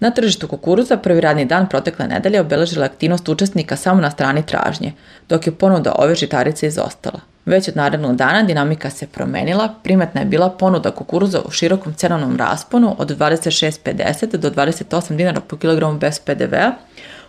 Na 0.00 0.10
tržištu 0.10 0.48
kukuruza 0.48 0.96
prvi 0.96 1.20
radni 1.20 1.44
dan 1.44 1.68
protekle 1.68 2.06
nedelje 2.06 2.40
obeležila 2.40 2.84
aktivnost 2.84 3.28
učesnika 3.28 3.76
samo 3.76 4.00
na 4.00 4.10
strani 4.10 4.46
tražnje, 4.46 4.92
dok 5.28 5.46
je 5.46 5.54
ponuda 5.54 5.94
ove 5.98 6.14
žitarice 6.14 6.66
izostala. 6.66 7.20
Već 7.46 7.68
od 7.68 7.76
narednog 7.76 8.16
dana 8.16 8.42
dinamika 8.42 8.90
se 8.90 9.06
promenila, 9.06 9.74
primetna 9.82 10.20
je 10.20 10.26
bila 10.26 10.50
ponuda 10.50 10.90
kukuruza 10.90 11.40
u 11.40 11.50
širokom 11.50 11.94
cenovnom 11.94 12.36
rasponu 12.36 12.96
od 12.98 13.18
26,50 13.18 14.36
do 14.36 14.50
28 14.50 15.16
dinara 15.16 15.40
po 15.40 15.56
kilogramu 15.56 15.98
bez 15.98 16.18
PDV-a, 16.18 16.72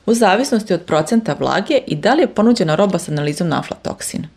u 0.06 0.14
zavisnosti 0.14 0.74
od 0.74 0.82
procenta 0.82 1.36
vlage 1.40 1.80
i 1.88 1.96
da 1.96 2.14
li 2.14 2.22
je 2.22 2.28
ponuđena 2.28 2.76
roba 2.76 3.00
sa 3.00 3.12
analizom 3.12 3.48
na 3.48 3.60
aflatoksin. 3.60 4.28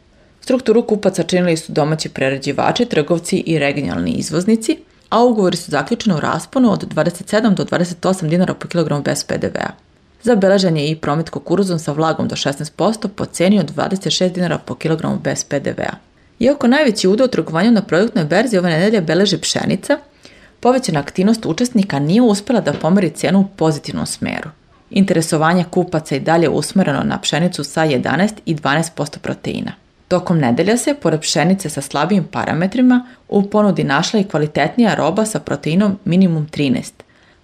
Strukturu 0.40 0.82
kupaca 0.82 1.22
činili 1.22 1.56
su 1.56 1.72
domaći 1.72 2.08
prerađivači, 2.08 2.84
trgovci 2.84 3.36
i 3.46 3.58
regionalni 3.58 4.10
izvoznici, 4.10 4.78
a 5.08 5.24
ugovori 5.24 5.56
su 5.56 5.70
zaključeni 5.70 6.16
u 6.16 6.20
rasponu 6.20 6.72
od 6.72 6.94
27 6.94 7.54
do 7.54 7.64
28 7.64 8.28
dinara 8.28 8.54
po 8.54 8.68
kilogramu 8.68 9.02
bez 9.02 9.24
PDV-a. 9.24 9.87
Zabeležen 10.28 10.76
je 10.76 10.90
i 10.90 10.96
promet 10.96 11.30
kukuruzom 11.30 11.78
sa 11.78 11.92
vlagom 11.92 12.28
do 12.28 12.36
16% 12.36 13.08
po 13.08 13.24
ceni 13.24 13.60
od 13.60 13.70
26 13.74 14.32
dinara 14.32 14.58
po 14.58 14.74
kilogramu 14.74 15.18
bez 15.18 15.44
PDV-a. 15.44 15.94
Iako 16.38 16.66
najveći 16.66 17.08
udeo 17.08 17.24
u 17.24 17.28
trgovanju 17.28 17.70
na 17.70 17.82
produktnoj 17.82 18.24
berzi 18.24 18.58
ove 18.58 18.70
nedelje 18.70 19.00
beleži 19.00 19.38
pšenica, 19.38 19.98
povećana 20.60 21.00
aktivnost 21.00 21.46
učesnika 21.46 21.98
nije 21.98 22.22
uspela 22.22 22.60
da 22.60 22.72
pomeri 22.72 23.10
cenu 23.10 23.40
u 23.40 23.46
pozitivnom 23.56 24.06
smeru. 24.06 24.50
Interesovanje 24.90 25.64
kupaca 25.70 26.16
i 26.16 26.20
dalje 26.20 26.48
usmereno 26.48 27.02
na 27.04 27.20
pšenicu 27.20 27.64
sa 27.64 27.86
11 27.86 28.32
i 28.46 28.54
12% 28.54 29.18
proteina. 29.18 29.72
Tokom 30.08 30.38
nedelja 30.38 30.76
se, 30.76 30.94
pored 30.94 31.20
pšenice 31.20 31.70
sa 31.70 31.80
slabijim 31.80 32.24
parametrima, 32.24 33.06
u 33.28 33.42
ponudi 33.42 33.84
našla 33.84 34.20
i 34.20 34.24
kvalitetnija 34.24 34.94
roba 34.94 35.24
sa 35.24 35.40
proteinom 35.40 35.98
minimum 36.04 36.46
13, 36.52 36.92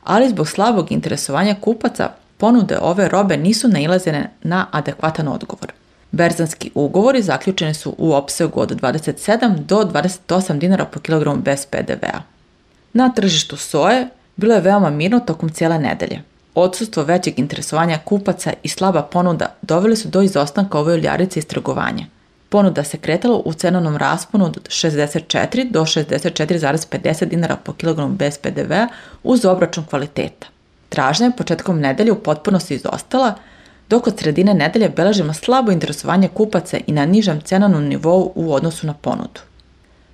ali 0.02 0.28
zbog 0.28 0.48
slabog 0.48 0.92
interesovanja 0.92 1.54
kupaca 1.60 2.10
ponude 2.44 2.78
ove 2.80 3.08
robe 3.08 3.36
nisu 3.36 3.68
nailazene 3.68 4.30
na 4.42 4.66
adekvatan 4.70 5.28
odgovor. 5.28 5.72
Berzanski 6.12 6.70
ugovori 6.74 7.22
zaključeni 7.22 7.74
su 7.74 7.94
u 7.98 8.12
opsegu 8.12 8.60
od 8.60 8.80
27 8.80 9.58
do 9.58 9.76
28 9.76 10.59
dinara 10.59 10.85
po 10.85 11.00
kilogramu 11.00 11.40
bez 11.40 11.66
PDV-a. 11.66 12.20
Na 12.92 13.12
tržištu 13.12 13.57
soje 13.57 14.09
bilo 14.37 14.54
je 14.54 14.61
veoma 14.61 14.90
mirno 14.90 15.20
tokom 15.20 15.48
cijele 15.48 15.78
nedelje. 15.78 16.22
Odsustvo 16.54 17.02
većeg 17.02 17.38
interesovanja 17.38 17.98
kupaca 18.04 18.52
i 18.62 18.68
slaba 18.68 19.02
ponuda 19.02 19.54
doveli 19.62 19.96
su 19.96 20.09
do 20.09 20.22
izostanka 20.22 20.78
ove 20.78 20.94
uljarice 20.94 21.38
iz 21.38 21.46
trgovanja. 21.46 22.07
Ponuda 22.48 22.85
se 22.85 22.98
kretala 22.98 23.42
u 23.44 23.52
cenovnom 23.52 23.96
rasponu 23.96 24.44
od 24.44 24.68
64 24.68 25.70
do 25.70 25.80
64,50 25.80 27.24
dinara 27.24 27.57
po 27.57 27.72
kilogramu 27.72 28.14
bez 28.14 28.38
PDV-a 28.38 28.88
uz 29.22 29.44
obračun 29.44 29.85
kvaliteta. 29.85 30.53
Tražnja 30.94 31.26
je 31.26 31.37
početkom 31.37 31.80
nedelje 31.80 32.12
u 32.12 32.22
potpunosti 32.22 32.74
izostala, 32.74 33.35
dok 33.90 34.07
od 34.07 34.18
sredine 34.18 34.54
nedelje 34.54 34.88
beležimo 34.88 35.35
slabo 35.35 35.72
interesovanje 35.72 36.28
kupaca 36.28 36.78
i 36.87 36.92
na 36.92 37.07
nižem 37.07 37.40
cenovnom 37.40 37.85
nivou 37.85 38.33
u 38.35 38.54
odnosu 38.54 38.87
na 38.87 38.94
ponudu. 38.94 39.40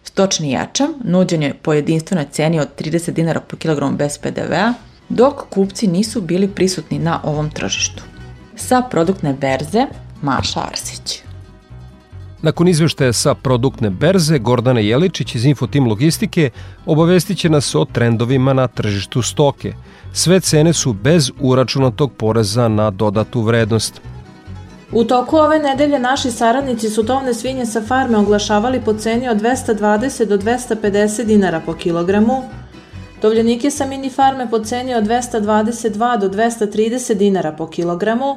Stočni 0.04 0.50
jačam 0.50 0.94
nuđen 1.04 1.42
je 1.42 1.54
po 1.54 1.72
jedinstvenoj 1.72 2.26
ceni 2.30 2.60
od 2.60 2.68
30 2.78 3.10
dinara 3.10 3.40
po 3.40 3.56
kilogramu 3.56 3.96
bez 3.96 4.18
PDV-a, 4.18 4.72
dok 5.08 5.48
kupci 5.50 5.86
nisu 5.86 6.20
bili 6.20 6.48
prisutni 6.48 6.98
na 6.98 7.20
ovom 7.24 7.50
tržištu. 7.50 8.02
Sa 8.56 8.82
produktne 8.90 9.32
berze 9.32 9.86
Maša 10.22 10.60
Arsić. 10.60 11.29
Nakon 12.42 12.68
izveštaja 12.68 13.12
sa 13.12 13.34
produktne 13.34 13.90
berze, 13.90 14.38
Gordana 14.38 14.80
Jeličić 14.80 15.34
iz 15.34 15.44
Infotim 15.44 15.86
Logistike 15.86 16.50
obavestit 16.86 17.38
će 17.38 17.48
nas 17.50 17.74
o 17.74 17.84
trendovima 17.84 18.52
na 18.52 18.66
tržištu 18.66 19.22
stoke. 19.22 19.72
Sve 20.12 20.40
cene 20.40 20.72
su 20.72 20.92
bez 20.92 21.30
uračunatog 21.40 22.12
poreza 22.12 22.68
na 22.68 22.90
dodatu 22.90 23.42
vrednost. 23.42 24.00
U 24.92 25.04
toku 25.04 25.36
ove 25.36 25.58
nedelje 25.58 25.98
naši 25.98 26.30
saradnici 26.30 26.90
su 26.90 27.06
tovne 27.06 27.34
svinje 27.34 27.66
sa 27.66 27.82
farme 27.82 28.18
oglašavali 28.18 28.80
po 28.84 28.94
ceni 28.94 29.28
od 29.28 29.36
220 29.42 30.24
do 30.24 30.38
250 30.38 31.24
dinara 31.24 31.60
po 31.66 31.74
kilogramu, 31.74 32.42
tovljenike 33.20 33.70
sa 33.70 33.86
mini 33.86 34.10
farme 34.10 34.50
po 34.50 34.58
ceni 34.58 34.94
od 34.94 35.04
222 35.04 36.18
do 36.18 36.28
230 36.28 37.14
dinara 37.14 37.52
po 37.52 37.66
kilogramu, 37.66 38.36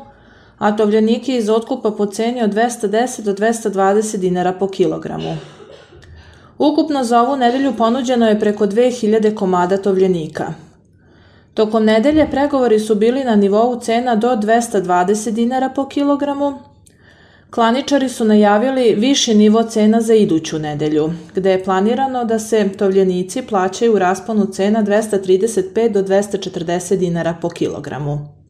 a 0.63 0.75
tovljenike 0.75 1.37
iz 1.37 1.49
otkupa 1.49 1.91
po 1.91 2.05
ceni 2.05 2.43
od 2.43 2.53
210 2.53 3.21
do 3.21 3.33
220 3.33 4.17
dinara 4.17 4.51
po 4.51 4.67
kilogramu. 4.67 5.37
Ukupno 6.57 7.03
za 7.03 7.21
ovu 7.21 7.35
nedelju 7.35 7.73
ponuđeno 7.77 8.27
je 8.27 8.39
preko 8.39 8.67
2000 8.67 9.35
komada 9.35 9.77
tovljenika. 9.77 10.53
Tokom 11.53 11.85
nedelje 11.85 12.27
pregovori 12.31 12.79
su 12.79 12.95
bili 12.95 13.23
na 13.23 13.35
nivou 13.35 13.79
cena 13.79 14.15
do 14.15 14.27
220 14.27 15.31
dinara 15.31 15.69
po 15.69 15.87
kilogramu. 15.87 16.53
Klaničari 17.49 18.09
su 18.09 18.25
najavili 18.25 18.95
viši 18.95 19.35
nivo 19.35 19.63
cena 19.63 20.01
za 20.01 20.13
iduću 20.13 20.59
nedelju, 20.59 21.11
gde 21.35 21.51
je 21.51 21.63
planirano 21.63 22.25
da 22.25 22.39
se 22.39 22.69
tovljenici 22.77 23.41
plaćaju 23.41 23.93
u 23.93 23.99
rasponu 23.99 24.45
cena 24.45 24.83
235 24.83 25.91
do 25.91 26.01
240 26.01 26.95
dinara 26.95 27.35
po 27.41 27.49
kilogramu. 27.49 28.42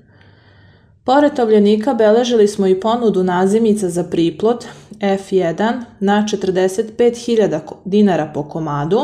Pored 1.05 1.35
tovljenika 1.35 1.93
beležili 1.93 2.47
smo 2.47 2.67
i 2.67 2.79
ponudu 2.79 3.23
nazimica 3.23 3.89
za 3.89 4.03
priplot 4.03 4.65
F1 4.99 5.81
na 5.99 6.25
45.000 6.31 7.59
dinara 7.85 8.31
po 8.33 8.43
komadu 8.43 9.01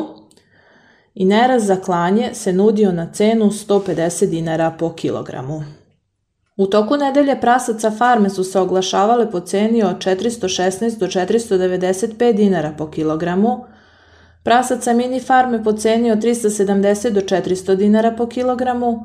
i 1.16 1.26
neraz 1.26 1.66
za 1.66 1.76
klanje 1.76 2.30
se 2.34 2.54
nudio 2.54 2.92
na 2.92 3.12
cenu 3.14 3.46
150 3.46 4.30
dinara 4.30 4.72
po 4.80 4.94
kilogramu. 4.94 5.64
U 6.58 6.68
toku 6.68 6.98
nedelje 6.98 7.42
prasaca 7.42 7.92
farme 7.92 8.30
su 8.30 8.44
se 8.44 8.60
oglašavale 8.60 9.32
po 9.32 9.40
ceni 9.40 9.84
od 9.84 9.98
416 9.98 11.00
do 11.00 11.08
495 11.08 12.34
dinara 12.34 12.74
po 12.78 12.88
kilogramu, 12.88 13.66
prasaca 14.44 14.94
mini 14.94 15.20
farme 15.20 15.64
po 15.64 15.74
ceni 15.74 16.12
od 16.12 16.18
370 16.18 17.10
do 17.10 17.22
400 17.22 17.76
dinara 17.76 18.12
po 18.18 18.28
kilogramu, 18.28 19.04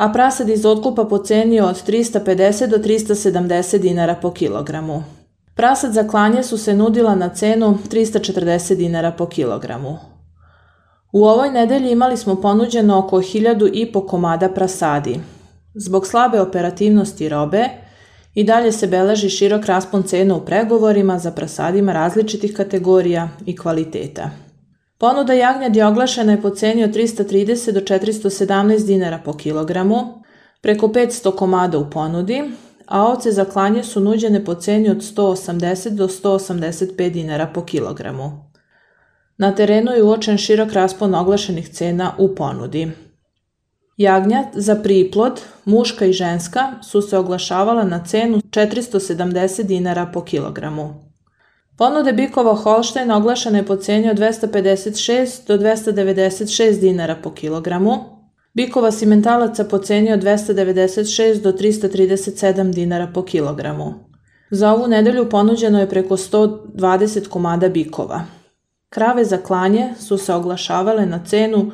a 0.00 0.08
prasad 0.12 0.48
iz 0.48 0.66
otkupa 0.66 1.04
po 1.04 1.18
ceni 1.18 1.60
od 1.60 1.86
350 1.86 2.66
do 2.66 2.76
370 2.76 3.78
dinara 3.78 4.14
po 4.14 4.30
kilogramu. 4.30 5.02
Prasad 5.54 5.92
za 5.92 6.08
klanje 6.08 6.42
su 6.42 6.58
se 6.58 6.74
nudila 6.74 7.14
na 7.14 7.28
cenu 7.28 7.78
340 7.90 8.74
dinara 8.74 9.10
po 9.10 9.26
kilogramu. 9.26 9.98
U 11.12 11.24
ovoj 11.24 11.50
nedelji 11.50 11.90
imali 11.90 12.16
smo 12.16 12.40
ponuđeno 12.40 12.98
oko 12.98 13.16
1000 13.16 13.70
i 13.72 13.92
po 13.92 14.06
komada 14.06 14.48
prasadi. 14.48 15.20
Zbog 15.74 16.06
slabe 16.06 16.40
operativnosti 16.40 17.28
robe, 17.28 17.68
i 18.34 18.44
dalje 18.44 18.72
se 18.72 18.86
beleži 18.86 19.28
širok 19.28 19.66
raspon 19.66 20.02
cena 20.02 20.36
u 20.36 20.44
pregovorima 20.44 21.18
za 21.18 21.30
prasadima 21.30 21.92
različitih 21.92 22.54
kategorija 22.56 23.28
i 23.46 23.56
kvaliteta. 23.56 24.30
Ponuda 25.00 25.32
jagnjadi 25.32 25.82
oglašena 25.82 26.32
je 26.32 26.42
po 26.42 26.50
ceni 26.50 26.84
od 26.84 26.90
330 26.90 27.72
do 27.72 27.80
417 27.80 28.86
dinara 28.86 29.18
po 29.24 29.32
kilogramu, 29.32 30.22
preko 30.60 30.88
500 30.88 31.36
komada 31.36 31.78
u 31.78 31.90
ponudi, 31.90 32.42
a 32.86 33.06
ovce 33.06 33.32
za 33.32 33.44
klanje 33.44 33.82
su 33.82 34.00
nuđene 34.00 34.44
po 34.44 34.54
ceni 34.54 34.90
od 34.90 34.96
180 34.96 35.88
do 35.88 36.08
185 36.08 37.10
dinara 37.10 37.46
po 37.46 37.64
kilogramu. 37.64 38.50
Na 39.38 39.54
terenu 39.54 39.92
je 39.92 40.02
uočen 40.02 40.38
širok 40.38 40.72
raspon 40.72 41.14
oglašenih 41.14 41.68
cena 41.68 42.12
u 42.18 42.34
ponudi. 42.34 42.90
Jagnjat 43.96 44.46
za 44.54 44.74
priplod, 44.74 45.40
muška 45.64 46.06
i 46.06 46.12
ženska, 46.12 46.72
su 46.90 47.02
se 47.02 47.18
oglašavala 47.18 47.84
na 47.84 48.04
cenu 48.04 48.38
470 48.38 49.62
dinara 49.62 50.06
po 50.06 50.24
kilogramu. 50.24 51.09
Ponude 51.80 52.12
bikova 52.12 52.54
Holštajn 52.54 53.10
oglašena 53.10 53.58
je 53.58 53.66
po 53.66 53.76
ceni 53.76 54.10
od 54.10 54.18
256 54.18 55.46
do 55.46 55.56
296 55.58 56.80
dinara 56.80 57.16
po 57.22 57.30
kilogramu, 57.30 57.94
bikova 58.54 58.90
simentalaca 58.92 59.64
po 59.64 59.78
ceni 59.78 60.12
od 60.12 60.20
296 60.20 61.42
do 61.42 61.52
337 61.52 62.72
dinara 62.72 63.06
po 63.14 63.22
kilogramu. 63.22 63.94
Za 64.50 64.72
ovu 64.72 64.86
nedelju 64.86 65.28
ponuđeno 65.28 65.80
je 65.80 65.88
preko 65.88 66.16
120 66.16 67.28
komada 67.28 67.68
bikova. 67.68 68.24
Krave 68.88 69.24
za 69.24 69.36
klanje 69.38 69.94
su 69.98 70.18
se 70.18 70.34
oglašavale 70.34 71.06
na 71.06 71.24
cenu 71.24 71.70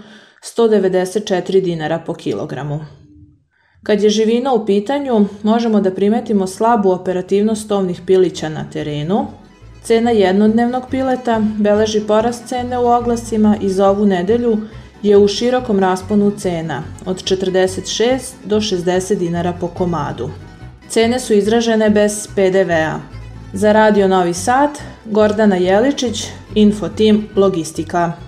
194 0.58 1.60
dinara 1.60 1.98
po 2.06 2.14
kilogramu. 2.14 2.80
Kad 3.82 4.02
je 4.02 4.10
živina 4.10 4.52
u 4.52 4.66
pitanju, 4.66 5.26
možemo 5.42 5.80
da 5.80 5.94
primetimo 5.94 6.46
slabu 6.46 6.90
operativnost 6.90 7.68
tovnih 7.68 8.00
pilića 8.06 8.48
na 8.48 8.70
terenu. 8.70 9.26
Cena 9.86 10.10
jednodnevnog 10.10 10.82
pileta 10.90 11.42
beleži 11.58 12.00
porast 12.00 12.48
cene 12.48 12.78
u 12.78 12.86
oglasima 12.86 13.56
i 13.60 13.68
za 13.68 13.88
ovu 13.88 14.06
nedelju 14.06 14.58
je 15.02 15.18
u 15.18 15.28
širokom 15.28 15.78
rasponu 15.78 16.32
cena 16.38 16.82
od 17.04 17.22
46 17.22 18.18
do 18.44 18.56
60 18.56 19.14
dinara 19.14 19.52
po 19.60 19.68
komadu. 19.68 20.30
Cene 20.88 21.20
su 21.20 21.34
izražene 21.34 21.90
bez 21.90 22.28
PDV-a. 22.34 23.00
Za 23.52 23.72
Radio 23.72 24.08
Novi 24.08 24.34
Sad, 24.34 24.70
Gordana 25.04 25.56
Jeličić, 25.56 26.26
Infotim 26.54 27.28
Logistika. 27.36 28.25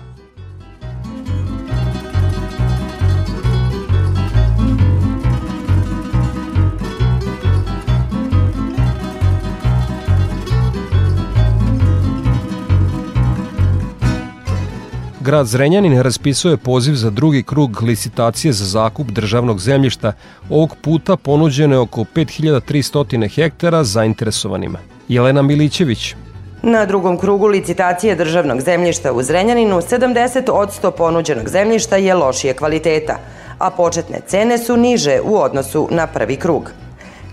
Grad 15.29 15.47
Zrenjanin 15.47 16.01
raspisuje 16.01 16.57
poziv 16.57 16.93
za 16.93 17.09
drugi 17.09 17.43
krug 17.43 17.81
licitacije 17.81 18.53
za 18.53 18.65
zakup 18.65 19.07
državnog 19.07 19.59
zemljišta. 19.59 20.13
Ovog 20.49 20.75
puta 20.81 21.15
ponuđeno 21.15 21.75
je 21.75 21.79
oko 21.79 22.05
5300 22.15 23.35
hektara 23.35 23.83
zainteresovanima. 23.83 24.79
Jelena 25.07 25.41
Milićević, 25.41 26.15
Na 26.63 26.85
drugom 26.85 27.17
krugu 27.17 27.47
licitacije 27.47 28.15
državnog 28.15 28.61
zemljišta 28.61 29.13
u 29.13 29.23
Zrenjaninu 29.23 29.75
70 29.75 30.51
od 30.51 30.69
100 30.81 30.91
ponuđenog 30.91 31.49
zemljišta 31.49 31.95
je 31.95 32.15
lošije 32.15 32.53
kvaliteta, 32.53 33.19
a 33.59 33.69
početne 33.69 34.19
cene 34.27 34.57
su 34.57 34.77
niže 34.77 35.19
u 35.23 35.37
odnosu 35.37 35.87
na 35.91 36.07
prvi 36.07 36.35
krug. 36.35 36.71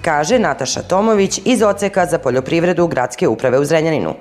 Kaže 0.02 0.38
Nataša 0.38 0.82
Tomović 0.82 1.40
iz 1.44 1.62
Oceka 1.62 2.06
za 2.06 2.18
poljoprivredu 2.18 2.86
Gradske 2.86 3.28
uprave 3.28 3.58
u 3.58 3.64
Zrenjaninu. 3.64 4.14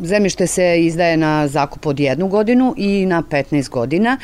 Zemljište 0.00 0.46
se 0.46 0.80
izdaje 0.80 1.16
na 1.16 1.48
zakup 1.48 1.86
od 1.86 2.00
jednu 2.00 2.28
godinu 2.28 2.74
i 2.76 3.06
na 3.06 3.22
15 3.22 3.68
godina. 3.68 4.18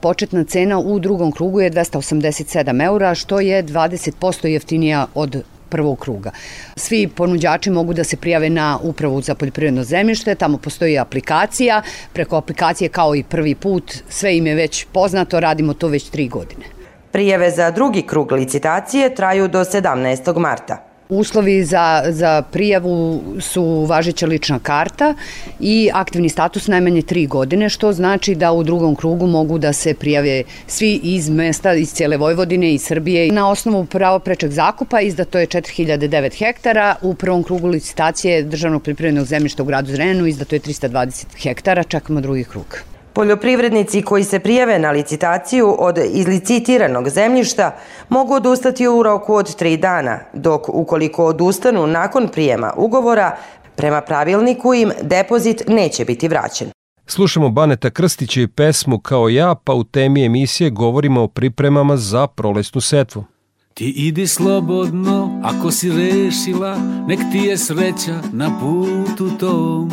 Početna 0.00 0.44
cena 0.44 0.78
u 0.78 0.98
drugom 0.98 1.32
krugu 1.32 1.60
je 1.60 1.70
287 1.70 2.84
eura, 2.84 3.14
što 3.14 3.40
je 3.40 3.64
20% 3.64 4.46
jeftinija 4.46 5.06
od 5.14 5.42
prvog 5.68 5.98
kruga. 5.98 6.30
Svi 6.76 7.08
ponuđači 7.08 7.70
mogu 7.70 7.94
da 7.94 8.04
se 8.04 8.16
prijave 8.16 8.50
na 8.50 8.78
upravu 8.82 9.22
za 9.22 9.34
poljoprivredno 9.34 9.84
zemljište, 9.84 10.34
tamo 10.34 10.58
postoji 10.58 10.98
aplikacija, 10.98 11.82
preko 12.12 12.36
aplikacije 12.36 12.88
kao 12.88 13.14
i 13.14 13.22
prvi 13.22 13.54
put, 13.54 13.94
sve 14.08 14.36
im 14.36 14.46
je 14.46 14.54
već 14.54 14.86
poznato, 14.92 15.40
radimo 15.40 15.74
to 15.74 15.88
već 15.88 16.10
tri 16.10 16.28
godine. 16.28 16.64
Prijave 17.12 17.50
za 17.50 17.70
drugi 17.70 18.02
krug 18.02 18.32
licitacije 18.32 19.14
traju 19.14 19.48
do 19.48 19.60
17. 19.60 20.38
marta. 20.38 20.91
Uslovi 21.12 21.64
za, 21.64 22.02
za 22.08 22.42
prijavu 22.42 23.22
su 23.40 23.84
važeća 23.88 24.26
lična 24.26 24.58
karta 24.58 25.14
i 25.60 25.90
aktivni 25.94 26.28
status 26.28 26.66
najmanje 26.66 27.02
tri 27.02 27.26
godine, 27.26 27.68
što 27.68 27.92
znači 27.92 28.34
da 28.34 28.52
u 28.52 28.62
drugom 28.62 28.96
krugu 28.96 29.26
mogu 29.26 29.58
da 29.58 29.72
se 29.72 29.94
prijave 29.94 30.42
svi 30.66 31.00
iz 31.02 31.30
mesta, 31.30 31.74
iz 31.74 31.92
cijele 31.92 32.16
Vojvodine 32.16 32.74
i 32.74 32.78
Srbije. 32.78 33.32
Na 33.32 33.50
osnovu 33.50 33.84
pravo 33.84 34.18
prečeg 34.18 34.50
zakupa 34.50 35.00
izdato 35.00 35.38
je 35.38 35.46
4009 35.46 36.38
hektara, 36.38 36.96
u 37.02 37.14
prvom 37.14 37.42
krugu 37.42 37.68
licitacije 37.68 38.42
državnog 38.42 38.82
pripremljenog 38.82 39.26
zemljišta 39.26 39.62
u 39.62 39.66
gradu 39.66 39.90
Zrenjanu 39.90 40.26
izdato 40.26 40.54
je 40.54 40.60
320 40.60 41.26
hektara, 41.42 41.82
čekamo 41.84 42.20
drugi 42.20 42.44
krug. 42.44 42.91
Poljoprivrednici 43.12 44.02
koji 44.02 44.24
se 44.24 44.38
prijave 44.38 44.78
na 44.78 44.90
licitaciju 44.90 45.76
od 45.78 45.98
izlicitiranog 46.12 47.08
zemljišta 47.08 47.76
mogu 48.08 48.34
odustati 48.34 48.88
u 48.88 49.02
roku 49.02 49.34
od 49.34 49.54
tri 49.54 49.76
dana, 49.76 50.20
dok 50.32 50.68
ukoliko 50.68 51.26
odustanu 51.26 51.86
nakon 51.86 52.28
prijema 52.28 52.72
ugovora, 52.76 53.36
prema 53.76 54.00
pravilniku 54.00 54.74
im 54.74 54.92
depozit 55.02 55.62
neće 55.68 56.04
biti 56.04 56.28
vraćen. 56.28 56.68
Slušamo 57.06 57.48
Baneta 57.48 57.90
Krstića 57.90 58.40
i 58.40 58.46
pesmu 58.46 58.98
Kao 58.98 59.28
ja, 59.28 59.54
pa 59.64 59.74
u 59.74 59.84
temi 59.84 60.24
emisije 60.24 60.70
govorimo 60.70 61.22
o 61.22 61.28
pripremama 61.28 61.96
za 61.96 62.26
prolesnu 62.26 62.80
setvu. 62.80 63.24
Ti 63.74 63.90
idi 63.90 64.26
slobodno, 64.26 65.40
ako 65.44 65.70
si 65.70 65.90
rešila, 65.90 66.78
nek 67.08 67.18
ti 67.32 67.38
je 67.38 67.58
sreća 67.58 68.20
na 68.32 68.60
putu 68.60 69.30
tom. 69.38 69.90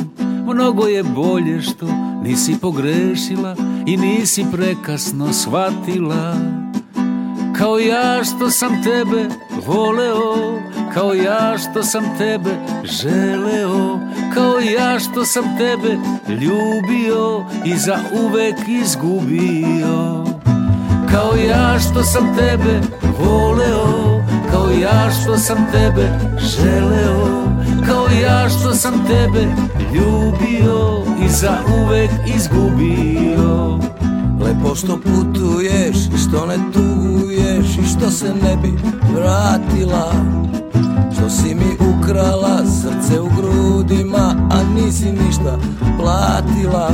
Mnogo 0.53 0.88
je 0.88 1.03
bolje 1.03 1.62
što 1.62 1.85
nisi 2.23 2.55
pogrešila 2.62 3.55
i 3.85 3.97
nisi 3.97 4.45
prekasno 4.51 5.33
shvatila. 5.33 6.35
Kao 7.57 7.79
ja 7.79 8.23
što 8.23 8.49
sam 8.49 8.83
tebe 8.83 9.25
voleo, 9.67 10.59
kao 10.93 11.13
ja 11.13 11.57
što 11.57 11.83
sam 11.83 12.17
tebe 12.17 12.49
želeo, 12.83 13.99
kao 14.33 14.59
ja 14.59 14.99
što 14.99 15.25
sam 15.25 15.43
tebe 15.57 15.97
ljubio 16.27 17.45
i 17.65 17.77
za 17.77 17.99
uvek 18.23 18.55
izgubio. 18.67 20.38
Kao 21.12 21.36
ja 21.36 21.80
što 21.80 22.04
sam 22.04 22.36
tebe 22.38 22.82
voleo, 23.19 24.24
kao 24.52 24.69
ja 24.82 25.12
što 25.12 25.38
sam 25.38 25.58
tebe 25.72 26.19
želeo, 26.39 27.43
kao 27.88 28.06
ja 28.24 28.50
što 28.50 28.74
sam 28.74 28.93
tebe 29.08 29.48
ljubio 29.93 31.04
i 31.26 31.30
za 31.30 31.58
uvek 31.82 32.12
izgubio. 32.36 33.80
Lepo 34.41 34.76
što 34.76 34.98
putuješ 34.98 35.98
što 36.26 36.45
ne 36.45 36.58
tuguješ 36.74 37.78
i 37.78 37.86
što 37.86 38.12
se 38.12 38.34
ne 38.43 38.58
bi 38.58 38.74
vratila 39.15 40.13
Što 41.13 41.30
si 41.30 41.56
mi 41.56 41.98
ukrala 41.98 42.65
srce 42.65 43.19
u 43.19 43.30
grudima, 43.38 44.36
a 44.52 44.63
nisi 44.63 45.12
ništa 45.12 45.58
platila 46.00 46.89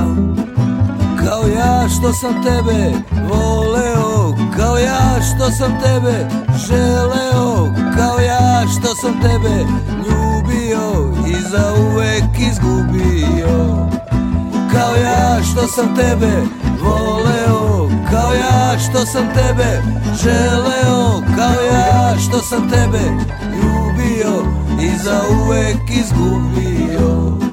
Kao 1.26 1.48
ja 1.48 1.90
što 1.90 2.14
sam 2.14 2.44
tebe 2.44 2.92
voleo 3.30 4.36
Kao 4.58 4.78
ja 4.78 5.22
što 5.22 5.52
sam 5.52 5.72
tebe 5.84 6.28
želeo 6.68 7.74
Kao 7.98 8.20
ja 8.20 8.64
što 8.68 8.96
sam 8.96 9.22
tebe 9.22 9.66
ljubio 10.08 11.14
I 11.28 11.42
za 11.42 11.74
uvek 11.74 12.50
izgubio. 12.52 13.88
Kao 14.74 14.96
ja 14.96 15.44
što 15.44 15.68
sam 15.68 15.96
tebe 15.96 16.32
voleo 16.84 17.90
Kao 18.12 18.34
ja 18.34 18.80
što 18.80 19.06
sam 19.06 19.28
tebe 19.34 19.82
želeo 20.24 21.22
Kao 21.38 21.66
ja 21.72 22.16
što 22.20 22.40
sam 22.40 22.70
tebe 22.70 23.04
ljubio 23.56 24.44
I 24.82 24.98
za 25.04 25.22
uvek 25.46 25.78
izgubio 25.90 27.45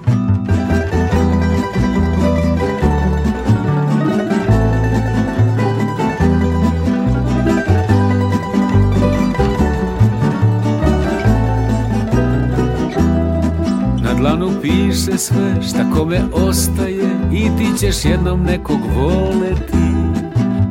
dlanu 14.22 14.50
piše 14.62 15.18
sve 15.18 15.62
šta 15.68 15.90
kome 15.96 16.20
ostaje 16.32 17.11
I 17.32 17.48
ti 17.58 17.78
ćeš 17.78 18.04
jednom 18.04 18.42
nekog 18.42 18.80
voleti. 18.96 19.92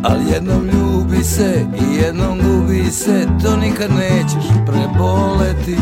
Al 0.03 0.17
jednom 0.33 0.65
ljubi 0.65 1.23
se 1.23 1.65
i 1.81 1.95
jednom 1.95 2.39
gubi 2.39 2.91
se 2.91 3.27
To 3.43 3.57
nikad 3.57 3.91
nećeš 3.91 4.45
preboleti. 4.65 5.77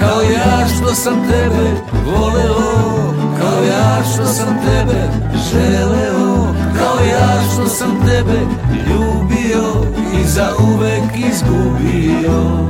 Kao 0.00 0.20
ja 0.22 0.66
što 0.76 0.94
sam 0.94 1.14
tebe 1.14 1.70
voleo 2.06 3.14
Kao 3.40 3.64
ja 3.64 4.04
što 4.14 4.24
sam 4.24 4.48
tebe 4.48 5.10
želeo 5.52 6.54
Kao 6.78 7.06
ja 7.06 7.42
što 7.52 7.66
sam 7.66 7.90
tebe 8.06 8.40
ljubio 8.88 9.84
I 10.20 10.28
za 10.28 10.48
uvek 10.60 11.30
izgubio 11.30 12.68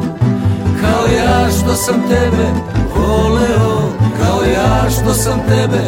Kao 0.81 1.07
ja 1.17 1.49
što 1.51 1.75
sam 1.75 2.03
tebe 2.09 2.47
voleo 2.97 3.93
Kao 4.21 4.43
ja 4.55 4.91
što 4.91 5.15
sam 5.15 5.41
tebe 5.49 5.83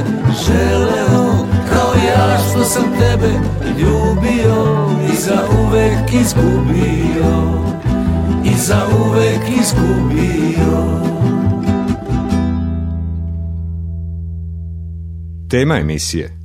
želeo 0.47 1.47
Kao 1.73 1.93
ja 2.09 2.39
što 2.39 2.65
sam 2.65 2.83
tebe 2.83 3.33
ljubio 3.79 4.89
I 5.13 5.17
za 5.17 5.43
uvek 5.63 6.13
izgubio 6.23 7.71
I 8.45 8.55
za 8.57 8.87
uvek 9.07 9.41
izgubio. 9.61 11.01
Tema 15.49 15.77
emisije 15.77 16.37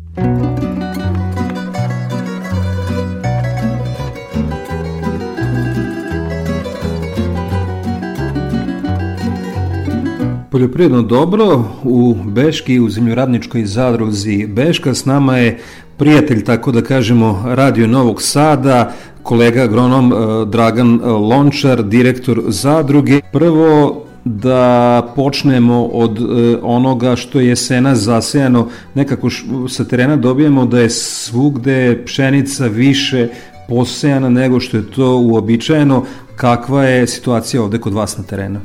Poljoprivredno 10.56 11.02
dobro 11.02 11.64
u 11.84 12.16
Beški 12.26 12.80
u 12.80 12.90
zemljoradničkoj 12.90 13.66
zadruzi 13.66 14.48
Beška 14.48 14.94
s 14.94 15.06
nama 15.06 15.38
je 15.38 15.60
prijatelj, 15.98 16.44
tako 16.44 16.72
da 16.72 16.82
kažemo, 16.82 17.44
Radio 17.46 17.88
Novog 17.88 18.22
Sada, 18.22 18.94
kolega 19.24 19.64
agronom 19.64 20.14
eh, 20.14 20.46
Dragan 20.46 21.00
Lončar, 21.04 21.84
direktor 21.84 22.42
zadruge. 22.48 23.22
Prvo, 23.32 24.02
da 24.24 25.14
počnemo 25.16 25.86
od 25.86 26.20
e, 26.20 26.58
onoga 26.62 27.16
što 27.16 27.40
je 27.40 27.56
sena 27.56 27.96
zasejano, 27.96 28.68
nekako 28.94 29.30
sa 29.70 29.84
terena 29.84 30.16
dobijemo 30.16 30.66
da 30.66 30.80
je 30.80 30.90
svugde 30.90 32.04
pšenica 32.06 32.68
više 32.68 33.28
posejana 33.68 34.30
nego 34.30 34.60
što 34.60 34.78
je 34.78 34.92
to 34.92 35.18
uobičajeno. 35.18 36.06
Kakva 36.36 36.84
je 36.84 37.08
situacija 37.08 37.64
ovde 37.64 37.78
kod 37.78 37.94
vas 37.94 38.18
na 38.18 38.24
terenu? 38.24 38.60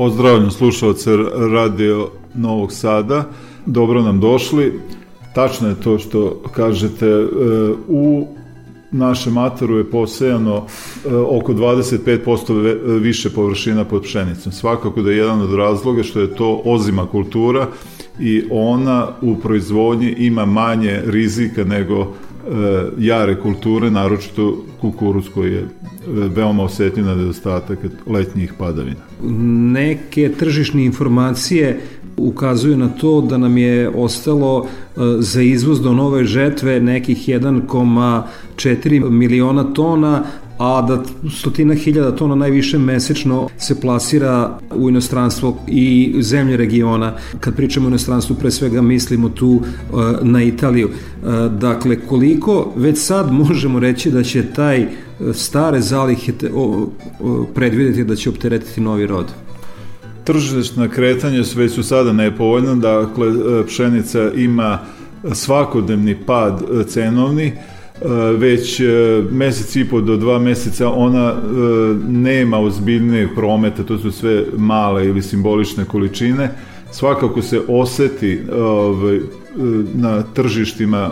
Pozdravljam 0.00 0.50
slušalce 0.50 1.10
Radio 1.52 2.08
Novog 2.34 2.72
Sada. 2.72 3.24
Dobro 3.66 4.02
nam 4.02 4.20
došli. 4.20 4.80
Tačno 5.34 5.68
je 5.68 5.80
to 5.80 5.98
što 5.98 6.42
kažete. 6.54 7.06
E, 7.06 7.26
u 7.88 8.26
našem 8.90 9.38
ataru 9.38 9.76
je 9.76 9.90
posejano 9.90 10.56
e, 10.56 11.14
oko 11.14 11.52
25% 11.52 12.98
više 13.00 13.30
površina 13.30 13.84
pod 13.84 14.02
pšenicom. 14.02 14.52
Svakako 14.52 15.02
da 15.02 15.10
je 15.10 15.16
jedan 15.16 15.40
od 15.40 15.54
razloga 15.54 16.02
što 16.02 16.20
je 16.20 16.34
to 16.34 16.62
ozima 16.64 17.06
kultura 17.06 17.66
i 18.20 18.42
ona 18.50 19.08
u 19.22 19.36
proizvodnji 19.36 20.14
ima 20.18 20.44
manje 20.44 21.00
rizika 21.04 21.64
nego 21.64 22.12
jare 22.98 23.36
kulture, 23.36 23.90
naročito 23.90 24.64
kukuruz 24.80 25.28
koji 25.34 25.52
je 25.52 25.60
e, 25.60 25.68
veoma 26.06 26.62
osetljiv 26.62 27.06
na 27.06 27.14
nedostatak 27.14 27.78
letnjih 28.06 28.52
padavina. 28.58 29.00
Neke 29.72 30.32
tržišne 30.38 30.84
informacije 30.84 31.80
ukazuju 32.16 32.76
na 32.76 32.88
to 32.88 33.20
da 33.20 33.38
nam 33.38 33.58
je 33.58 33.88
ostalo 33.88 34.66
e, 34.66 34.68
za 35.18 35.42
izvoz 35.42 35.80
do 35.80 35.92
nove 35.92 36.24
žetve 36.24 36.80
nekih 36.80 37.28
1,4 37.28 39.10
miliona 39.10 39.64
tona, 39.64 40.24
a 40.60 40.82
da 40.82 41.02
stotina 41.30 41.74
hiljada 41.74 42.16
tona 42.16 42.34
najviše 42.34 42.78
mesečno 42.78 43.48
se 43.58 43.80
plasira 43.80 44.58
u 44.74 44.88
inostranstvo 44.88 45.56
i 45.68 46.14
zemlje 46.20 46.56
regiona. 46.56 47.14
Kad 47.40 47.56
pričamo 47.56 47.86
o 47.86 47.88
inostranstvu, 47.88 48.36
pre 48.36 48.50
svega 48.50 48.82
mislimo 48.82 49.28
tu 49.28 49.60
e, 49.62 49.92
na 50.22 50.42
Italiju. 50.42 50.88
E, 50.88 51.48
dakle, 51.48 52.00
koliko 52.06 52.72
već 52.76 52.98
sad 52.98 53.32
možemo 53.32 53.78
reći 53.78 54.10
da 54.10 54.22
će 54.22 54.42
taj 54.42 54.86
stare 55.32 55.80
zalihe 55.80 56.32
predvideti 57.54 58.04
da 58.04 58.16
će 58.16 58.30
opteretiti 58.30 58.80
novi 58.80 59.06
rod? 59.06 59.26
tržišna 60.24 60.88
kretanja 60.88 61.42
već 61.56 61.72
su 61.72 61.82
sada 61.82 62.12
nepovoljna, 62.12 62.74
dakle 62.74 63.28
e, 63.28 63.66
pšenica 63.66 64.32
ima 64.32 64.78
svakodnevni 65.32 66.16
pad 66.26 66.62
e, 66.62 66.84
cenovni, 66.84 67.46
e, 67.46 67.79
već 68.38 68.80
mesec 69.30 69.76
i 69.76 69.84
po 69.84 70.00
do 70.00 70.16
dva 70.16 70.38
meseca 70.38 70.88
ona 70.88 71.34
nema 72.08 72.58
ozbiljnijeg 72.58 73.28
prometa, 73.34 73.82
to 73.82 73.98
su 73.98 74.12
sve 74.12 74.44
male 74.56 75.06
ili 75.06 75.22
simbolične 75.22 75.84
količine, 75.84 76.50
svakako 76.90 77.42
se 77.42 77.60
oseti 77.68 78.40
ovaj, 78.52 79.20
na 79.94 80.22
tržištima 80.22 81.10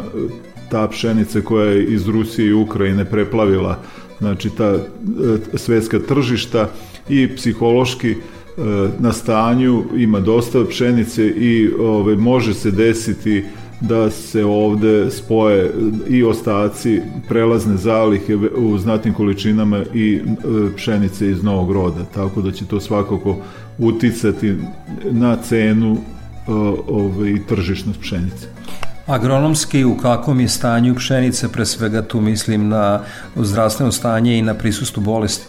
ta 0.70 0.88
pšenica 0.88 1.40
koja 1.40 1.70
je 1.70 1.84
iz 1.84 2.08
Rusije 2.08 2.48
i 2.48 2.52
Ukrajine 2.52 3.04
preplavila 3.04 3.78
znači 4.18 4.50
ta 4.50 4.78
svetska 5.54 5.98
tržišta 5.98 6.70
i 7.08 7.28
psihološki 7.36 8.14
na 8.98 9.12
stanju, 9.12 9.84
ima 9.96 10.20
dosta 10.20 10.64
pšenice 10.64 11.26
i 11.26 11.70
ove, 11.78 12.16
može 12.16 12.54
se 12.54 12.70
desiti 12.70 13.44
da 13.80 14.10
se 14.10 14.44
ovde 14.44 15.10
spoje 15.10 15.72
i 16.08 16.22
ostaci 16.24 17.00
prelazne 17.28 17.76
zalihe 17.76 18.36
u 18.36 18.78
znatnim 18.78 19.14
količinama 19.14 19.84
i 19.94 20.14
e, 20.14 20.76
pšenice 20.76 21.30
iz 21.30 21.42
novog 21.42 21.72
roda, 21.72 22.04
tako 22.14 22.42
da 22.42 22.52
će 22.52 22.66
to 22.66 22.80
svakako 22.80 23.36
uticati 23.78 24.56
na 25.10 25.36
cenu 25.36 25.96
e, 25.96 25.98
ove, 26.88 27.30
i 27.30 27.46
tržišnost 27.46 28.00
pšenice. 28.00 28.46
Agronomski 29.06 29.84
u 29.84 29.96
kakvom 29.96 30.40
je 30.40 30.48
stanju 30.48 30.94
pšenice, 30.94 31.48
pre 31.48 31.66
svega 31.66 32.02
tu 32.02 32.20
mislim 32.20 32.68
na 32.68 33.00
zdravstveno 33.36 33.92
stanje 33.92 34.38
i 34.38 34.42
na 34.42 34.54
prisustu 34.54 35.00
bolesti? 35.00 35.46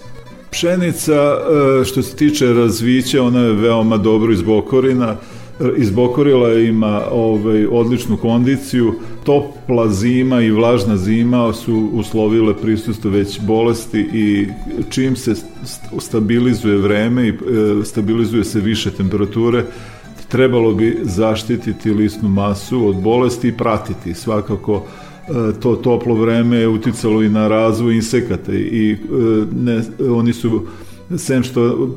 Pšenica, 0.52 1.14
e, 1.14 1.86
što 1.86 2.02
se 2.02 2.16
tiče 2.16 2.54
razvića, 2.54 3.24
ona 3.24 3.40
je 3.40 3.54
veoma 3.54 3.98
dobro 3.98 4.34
izbokorina, 4.34 5.16
izbokorila 5.78 6.54
ima 6.54 7.02
ovaj, 7.12 7.66
odličnu 7.66 8.18
kondiciju, 8.18 8.94
topla 9.24 9.90
zima 9.90 10.42
i 10.42 10.52
vlažna 10.52 10.98
zima 10.98 11.54
su 11.54 11.90
uslovile 11.94 12.58
prisustvo 12.58 13.12
već 13.12 13.40
bolesti 13.42 14.00
i 14.14 14.48
čim 14.90 15.16
se 15.16 15.36
stabilizuje 16.00 16.78
vreme 16.78 17.28
i 17.28 17.30
e, 17.30 17.34
stabilizuje 17.86 18.44
se 18.44 18.60
više 18.60 18.92
temperature, 18.92 19.66
trebalo 20.28 20.74
bi 20.74 20.98
zaštititi 21.04 21.92
listnu 21.92 22.30
masu 22.30 22.88
od 22.88 22.96
bolesti 22.96 23.48
i 23.48 23.58
pratiti. 23.58 24.14
Svakako 24.14 24.86
E, 25.30 25.60
to 25.60 25.76
toplo 25.76 26.16
vreme 26.16 26.58
je 26.58 26.68
uticalo 26.68 27.24
i 27.24 27.30
na 27.30 27.48
razvoj 27.48 27.96
insekata 27.96 28.54
i 28.54 28.92
e, 28.92 28.98
ne, 29.56 29.82
oni 30.10 30.34
su 30.34 30.66
sem 31.18 31.44
što 31.44 31.90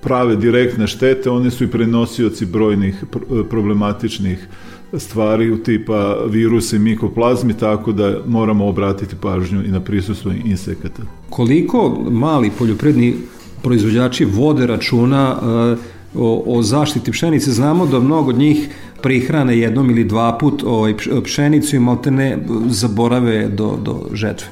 prave 0.00 0.36
direktne 0.36 0.86
štete, 0.86 1.30
oni 1.30 1.50
su 1.50 1.64
i 1.64 1.70
prenosioci 1.70 2.46
brojnih 2.46 3.04
problematičnih 3.50 4.48
stvari 4.96 5.50
u 5.50 5.58
tipa 5.62 6.16
virusa 6.28 6.76
i 6.76 6.78
mikoplazmi, 6.78 7.54
tako 7.54 7.92
da 7.92 8.18
moramo 8.26 8.66
obratiti 8.66 9.16
pažnju 9.20 9.64
i 9.64 9.68
na 9.68 9.80
prisustvo 9.80 10.32
insekata. 10.44 11.02
Koliko 11.30 12.04
mali 12.10 12.50
poljopredni 12.58 13.14
proizvođači 13.62 14.24
vode 14.24 14.66
računa 14.66 15.36
uh, 15.36 16.22
o, 16.22 16.42
o 16.46 16.62
zaštiti 16.62 17.10
pšenice? 17.10 17.50
Znamo 17.52 17.86
da 17.86 18.00
mnogo 18.00 18.30
od 18.30 18.38
njih 18.38 18.68
prihrane 19.02 19.58
jednom 19.58 19.90
ili 19.90 20.04
dva 20.04 20.38
put 20.38 20.62
ovaj, 20.66 20.94
pšenicu 21.24 21.76
i 21.76 21.80
maltene 21.80 22.38
zaborave 22.68 23.48
do, 23.48 23.78
do 23.82 24.00
žetve? 24.12 24.48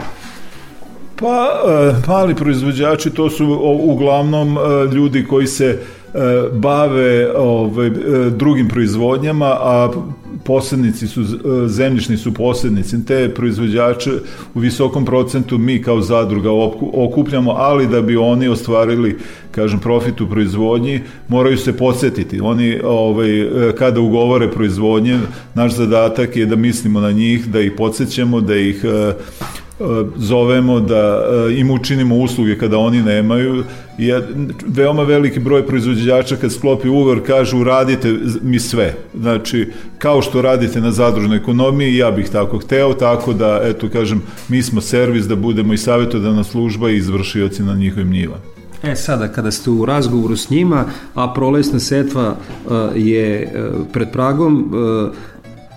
Pa, 1.20 1.48
e, 1.68 1.94
mali 2.08 2.34
proizvođači 2.34 3.10
to 3.10 3.30
su 3.30 3.58
uglavnom 3.82 4.58
e, 4.58 4.94
ljudi 4.94 5.24
koji 5.24 5.46
se 5.46 5.64
e, 5.64 5.78
bave 6.52 7.32
ovaj, 7.36 7.90
drugim 8.30 8.68
proizvodnjama, 8.68 9.46
a 9.46 9.90
posrednici 10.44 11.06
su, 11.06 11.24
zemljišni 11.66 12.16
su 12.16 12.34
posrednici, 12.34 13.04
te 13.06 13.34
proizvođače 13.34 14.10
u 14.54 14.58
visokom 14.58 15.04
procentu 15.04 15.58
mi 15.58 15.82
kao 15.82 16.00
zadruga 16.00 16.50
okupljamo, 16.92 17.50
ali 17.50 17.86
da 17.86 18.02
bi 18.02 18.16
oni 18.16 18.48
ostvarili, 18.48 19.18
kažem, 19.50 19.78
profit 19.78 20.20
u 20.20 20.28
proizvodnji, 20.30 21.00
moraju 21.28 21.58
se 21.58 21.76
podsjetiti. 21.76 22.40
Oni, 22.40 22.80
ovaj, 22.84 23.28
kada 23.78 24.00
ugovore 24.00 24.50
proizvodnje, 24.50 25.18
naš 25.54 25.74
zadatak 25.74 26.36
je 26.36 26.46
da 26.46 26.56
mislimo 26.56 27.00
na 27.00 27.12
njih, 27.12 27.46
da 27.46 27.60
ih 27.60 27.72
podsjećamo, 27.76 28.40
da 28.40 28.56
ih 28.56 28.84
zovemo 30.16 30.80
da 30.80 31.22
e, 31.48 31.58
im 31.58 31.70
učinimo 31.70 32.16
usluge 32.16 32.58
kada 32.58 32.78
oni 32.78 33.02
nemaju. 33.02 33.64
Je 33.98 34.28
veoma 34.66 35.02
veliki 35.02 35.40
broj 35.40 35.66
proizvođača 35.66 36.36
kad 36.36 36.52
sklopi 36.52 36.88
ugovor 36.88 37.26
kažu 37.26 37.58
uradite 37.58 38.14
mi 38.42 38.58
sve. 38.58 38.94
Znači, 39.20 39.72
kao 39.98 40.22
što 40.22 40.42
radite 40.42 40.80
na 40.80 40.90
zadružnoj 40.90 41.36
ekonomiji, 41.36 41.96
ja 41.96 42.10
bih 42.10 42.28
tako 42.28 42.58
hteo, 42.58 42.94
tako 42.94 43.32
da, 43.32 43.60
eto, 43.64 43.88
kažem, 43.88 44.22
mi 44.48 44.62
smo 44.62 44.80
servis 44.80 45.24
da 45.24 45.36
budemo 45.36 45.72
i 45.72 45.78
savjetodavna 45.78 46.44
služba 46.44 46.90
i 46.90 46.96
izvršioci 46.96 47.62
na 47.62 47.74
njihovim 47.74 48.10
njivama. 48.10 48.56
E 48.82 48.96
sada, 48.96 49.28
kada 49.28 49.50
ste 49.50 49.70
u 49.70 49.84
razgovoru 49.84 50.36
s 50.36 50.50
njima, 50.50 50.84
a 51.14 51.32
prolesna 51.34 51.80
setva 51.80 52.36
uh, 52.36 52.72
je 52.94 53.52
uh, 53.54 53.86
pred 53.92 54.12
pragom, 54.12 54.72
uh, 54.74 55.12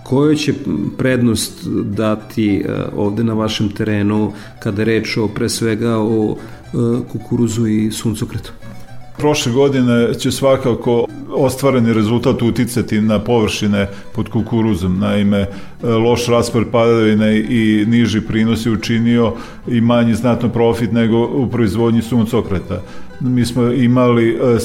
koju 0.09 0.35
će 0.35 0.53
prednost 0.97 1.67
dati 1.83 2.57
e, 2.57 2.71
ovde 2.95 3.23
na 3.23 3.33
vašem 3.33 3.69
terenu 3.69 4.31
kada 4.59 4.83
reč 4.83 5.17
o 5.17 5.27
pre 5.27 5.49
svega 5.49 5.97
o 5.97 6.35
e, 6.35 6.77
kukuruzu 7.11 7.67
i 7.67 7.91
suncokretu? 7.91 8.51
Prošle 9.17 9.51
godine 9.51 10.13
će 10.13 10.31
svakako 10.31 11.05
ostvareni 11.31 11.93
rezultat 11.93 12.41
uticati 12.41 13.01
na 13.01 13.19
površine 13.19 13.87
pod 14.15 14.29
kukuruzom. 14.29 14.99
Naime, 14.99 15.45
loš 15.83 16.27
raspor 16.27 16.65
padavine 16.71 17.39
i 17.39 17.85
niži 17.87 18.21
prinos 18.21 18.65
je 18.65 18.71
učinio 18.71 19.33
i 19.67 19.81
manji 19.81 20.13
znatno 20.13 20.49
profit 20.49 20.91
nego 20.91 21.27
u 21.27 21.49
proizvodnji 21.49 22.01
suncokreta. 22.01 22.81
Mi 23.19 23.45
smo 23.45 23.63
imali 23.71 24.29
e, 24.29 24.59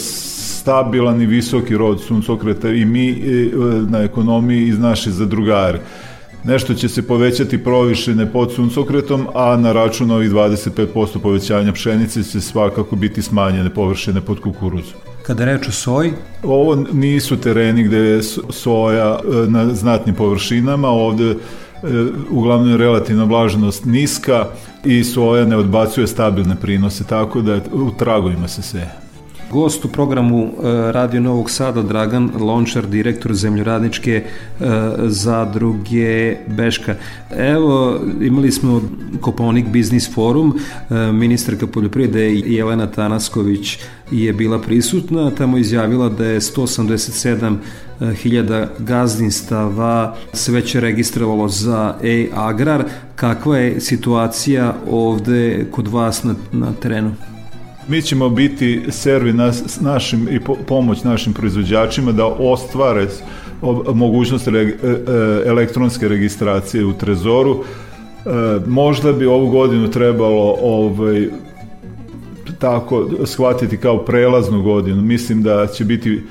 stabilan 0.65 1.23
i 1.23 1.27
visoki 1.27 1.77
rod 1.77 2.01
suncokreta 2.01 2.69
i 2.69 2.85
mi 2.85 3.11
e, 3.11 3.51
na 3.89 3.99
ekonomiji 3.99 4.69
iz 4.69 4.79
naše 4.79 5.11
zadrugare. 5.11 5.81
Nešto 6.45 6.75
će 6.75 6.89
se 6.89 7.07
povećati 7.07 7.65
provišene 7.65 8.33
pod 8.33 8.53
suncokretom, 8.53 9.27
a 9.35 9.57
na 9.57 9.73
račun 9.73 10.11
ovih 10.11 10.31
25% 10.31 11.19
povećanja 11.23 11.73
pšenice 11.73 12.23
će 12.23 12.41
svakako 12.41 12.97
biti 12.97 13.23
smanjene 13.23 13.75
površine 13.75 14.21
pod 14.21 14.41
kukuruzom. 14.41 14.95
Kada 15.23 15.45
reč 15.45 15.69
o 15.69 15.73
soji? 15.73 16.13
Ovo 16.43 16.85
nisu 16.93 17.37
tereni 17.37 17.83
gde 17.83 17.99
je 17.99 18.23
soja 18.51 19.19
e, 19.19 19.51
na 19.51 19.75
znatnim 19.75 20.15
površinama, 20.15 20.89
ovde 20.89 21.31
e, 21.31 21.37
uglavnom 22.31 22.71
je 22.71 22.77
relativna 22.77 23.25
vlažnost 23.25 23.85
niska 23.85 24.47
i 24.85 25.05
soja 25.05 25.45
ne 25.45 25.57
odbacuje 25.57 26.07
stabilne 26.07 26.57
prinose, 26.57 27.05
tako 27.05 27.41
da 27.41 27.61
u 27.73 27.91
tragovima 27.99 28.49
se 28.49 28.63
seje. 28.63 29.04
Gost 29.51 29.85
u 29.85 29.89
programu 29.89 30.45
e, 30.45 30.93
Radio 30.93 31.21
Novog 31.21 31.51
Sada 31.51 31.83
Dragan 31.83 32.31
Lončar, 32.41 32.87
direktor 32.87 33.35
zemljoradničke 33.35 34.13
e, 34.15 34.65
zadruge 35.07 36.37
Beška. 36.47 36.95
Evo, 37.37 38.01
imali 38.21 38.53
smo 38.53 38.83
Koponik 39.21 39.67
Biznis 39.69 40.15
Forum, 40.15 40.59
e, 40.91 41.13
ministarka 41.13 41.67
poljoprivrede 41.67 42.35
Jelena 42.35 42.87
Tanasković 42.87 43.79
je 44.11 44.33
bila 44.33 44.59
prisutna, 44.59 45.31
tamo 45.31 45.59
izjavila 45.59 46.09
da 46.09 46.25
je 46.25 46.41
187 46.41 47.57
hiljada 48.23 48.69
gazdinstava 48.79 50.17
se 50.33 50.53
već 50.53 50.75
registrovalo 50.75 51.49
za 51.49 51.95
e-agrar. 52.03 52.85
Kakva 53.17 53.59
je 53.59 53.81
situacija 53.81 54.75
ovde 54.91 55.67
kod 55.71 55.89
vas 55.89 56.25
na, 56.25 56.35
na 56.53 56.73
terenu? 56.73 57.15
Mi 57.89 58.03
ćemo 58.03 58.29
biti 58.29 58.83
servi 58.89 59.33
nas, 59.33 59.81
našim 59.81 60.29
i 60.31 60.41
pomoć 60.67 61.03
našim 61.03 61.33
proizvođačima 61.33 62.13
da 62.13 62.27
ostvare 62.27 63.07
mogućnost 63.95 64.49
e, 64.49 64.51
e, 64.51 64.75
elektronske 65.47 66.09
registracije 66.09 66.85
u 66.85 66.93
Trezoru. 66.93 67.57
E, 67.57 68.31
možda 68.67 69.13
bi 69.13 69.27
ovu 69.27 69.51
godinu 69.51 69.91
trebalo 69.91 70.57
ovaj, 70.63 71.29
tako 72.59 73.09
shvatiti 73.25 73.77
kao 73.77 73.99
prelaznu 73.99 74.63
godinu. 74.63 75.03
Mislim 75.03 75.43
da 75.43 75.67
će 75.67 75.85
biti 75.85 76.23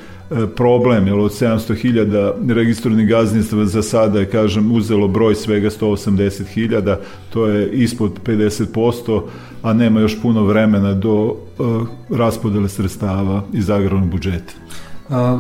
problem, 0.56 1.08
jer 1.08 1.16
od 1.16 1.32
700.000 1.32 2.54
registrovanih 2.54 3.08
gazdinstva 3.08 3.66
za 3.66 3.82
sada 3.82 4.20
je, 4.20 4.30
kažem, 4.30 4.72
uzelo 4.72 5.08
broj 5.08 5.36
svega 5.36 5.70
180.000, 5.70 6.96
to 7.30 7.48
je 7.48 7.70
ispod 7.72 8.20
50%, 8.26 9.22
a 9.62 9.74
nema 9.74 10.00
još 10.00 10.22
puno 10.22 10.44
vremena 10.44 10.94
do 10.94 11.14
uh, 11.14 11.88
raspodele 12.10 12.70
sredstava 12.70 13.44
iz 13.54 13.70
agrarnog 13.70 14.10
budžeta. 14.10 14.54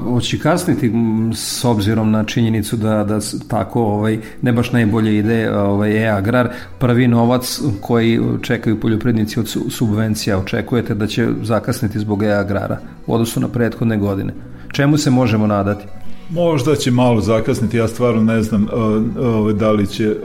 Hoće 0.04 0.40
kasniti 0.40 0.92
s 1.34 1.66
obzirom 1.66 2.12
na 2.12 2.24
činjenicu 2.24 2.78
da, 2.78 3.04
da 3.04 3.20
tako 3.48 3.84
ovaj, 3.84 4.20
ne 4.42 4.54
baš 4.54 4.72
najbolje 4.72 5.18
ide 5.18 5.58
ovaj, 5.58 6.06
e-agrar, 6.06 6.50
prvi 6.80 7.08
novac 7.08 7.60
koji 7.82 8.20
čekaju 8.42 8.80
poljoprivrednici 8.80 9.40
od 9.40 9.56
subvencija, 9.70 10.40
očekujete 10.40 10.96
da 10.96 11.08
će 11.08 11.28
zakasniti 11.42 12.00
zbog 12.00 12.24
e-agrara 12.24 12.78
u 13.08 13.14
odnosu 13.14 13.40
na 13.40 13.48
prethodne 13.48 13.98
godine. 13.98 14.34
Čemu 14.74 14.98
se 14.98 15.10
možemo 15.10 15.48
nadati? 15.48 15.86
Možda 16.30 16.76
će 16.76 16.92
malo 16.92 17.22
zakasniti, 17.22 17.78
ja 17.78 17.88
stvarno 17.88 18.24
ne 18.24 18.42
znam 18.42 18.64
uh, 18.64 19.52
da 19.52 19.72
li 19.72 19.88
će 19.88 20.16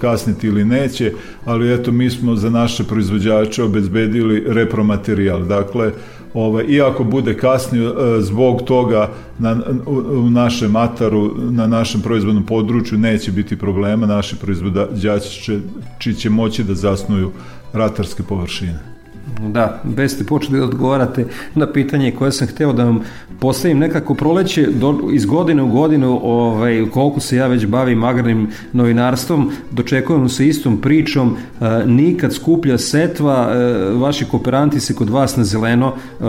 kasniti 0.00 0.46
ili 0.46 0.64
neće, 0.64 1.12
ali 1.44 1.74
eto 1.74 1.92
mi 1.92 2.10
smo 2.10 2.36
za 2.36 2.50
naše 2.50 2.84
proizvođače 2.84 3.62
obezbedili 3.62 4.44
repromaterijal. 4.46 5.44
Dakle, 5.44 5.92
ovaj, 6.34 6.64
iako 6.68 7.04
bude 7.04 7.36
kasnije 7.36 7.90
zbog 8.20 8.62
toga 8.62 9.10
na, 9.38 9.56
u, 9.86 10.30
našem 10.30 10.70
mataru, 10.70 11.34
na 11.36 11.66
našem 11.66 12.00
proizvodnom 12.00 12.46
području 12.46 12.98
neće 12.98 13.32
biti 13.32 13.58
problema, 13.58 14.06
naši 14.06 14.36
proizvođači 14.36 15.60
će, 15.98 16.14
će 16.14 16.30
moći 16.30 16.64
da 16.64 16.74
zasnuju 16.74 17.30
ratarske 17.72 18.22
površine. 18.22 18.89
Da, 19.38 19.80
bez 19.84 20.14
ste 20.14 20.24
počeli 20.24 20.58
da 20.58 20.64
odgovarate 20.64 21.26
na 21.54 21.72
pitanje 21.72 22.12
koje 22.12 22.32
sam 22.32 22.48
hteo 22.48 22.72
da 22.72 22.84
vam 22.84 23.00
postavim. 23.40 23.78
Nekako 23.78 24.14
proleće 24.14 24.66
do, 24.66 24.98
iz 25.12 25.26
godine 25.26 25.62
u 25.62 25.68
godinu 25.68 26.20
ovaj, 26.22 26.86
koliko 26.92 27.20
se 27.20 27.36
ja 27.36 27.46
već 27.46 27.66
bavim 27.66 28.04
agrarnim 28.04 28.48
novinarstvom 28.72 29.50
dočekujem 29.70 30.28
se 30.28 30.48
istom 30.48 30.80
pričom 30.80 31.36
e, 31.36 31.86
nikad 31.86 32.34
skuplja 32.34 32.78
setva 32.78 33.52
e, 33.52 33.64
vaši 33.94 34.24
kooperanti 34.24 34.80
se 34.80 34.94
kod 34.94 35.10
vas 35.10 35.36
na 35.36 35.44
zeleno 35.44 35.92
e, 35.92 36.24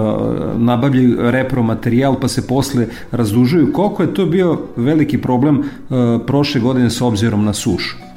nabavljaju 0.57 1.31
repromaterijal 1.31 2.19
pa 2.19 2.27
se 2.27 2.47
posle 2.47 2.87
razdužuju. 3.11 3.73
Koliko 3.73 4.03
je 4.03 4.13
to 4.13 4.25
bio 4.25 4.59
veliki 4.75 5.17
problem 5.17 5.59
e, 5.59 5.63
prošle 6.27 6.61
godine 6.61 6.89
s 6.89 7.01
obzirom 7.01 7.45
na 7.45 7.53
sušu 7.53 8.10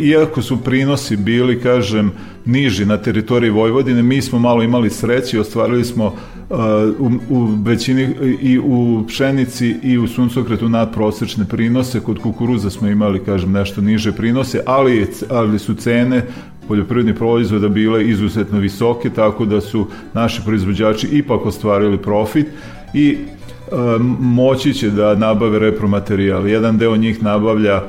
iako 0.00 0.42
su 0.42 0.56
prinosi 0.56 1.16
bili, 1.16 1.60
kažem, 1.60 2.12
niži 2.44 2.86
na 2.86 2.96
teritoriji 2.96 3.50
Vojvodine, 3.50 4.02
mi 4.02 4.22
smo 4.22 4.38
malo 4.38 4.62
imali 4.62 4.90
sreće 4.90 5.36
i 5.36 5.40
ostvarili 5.40 5.84
smo 5.84 6.06
uh, 6.06 6.56
u, 6.98 7.10
u 7.28 7.48
većini 7.64 8.08
i 8.40 8.58
u 8.58 9.04
pšenici 9.08 9.76
i 9.82 9.98
u 9.98 10.08
suncokretu 10.08 10.68
nadprosečne 10.68 11.44
prinose, 11.44 12.00
kod 12.00 12.18
kukuruza 12.18 12.70
smo 12.70 12.88
imali, 12.88 13.24
kažem, 13.24 13.52
nešto 13.52 13.80
niže 13.80 14.12
prinose, 14.12 14.60
ali, 14.66 15.06
ali 15.30 15.58
su 15.58 15.74
cene 15.74 16.22
poljoprivrednih 16.68 17.14
proizvoda 17.14 17.68
bile 17.68 18.08
izuzetno 18.08 18.58
visoke, 18.58 19.10
tako 19.10 19.44
da 19.44 19.60
su 19.60 19.86
naši 20.14 20.42
proizvođači 20.44 21.08
ipak 21.12 21.46
ostvarili 21.46 21.98
profit 21.98 22.46
i 22.94 23.16
uh, 23.16 23.78
moći 24.20 24.74
će 24.74 24.90
da 24.90 25.14
nabave 25.14 25.58
repromaterijal. 25.58 26.48
Jedan 26.48 26.78
deo 26.78 26.96
njih 26.96 27.22
nabavlja 27.22 27.82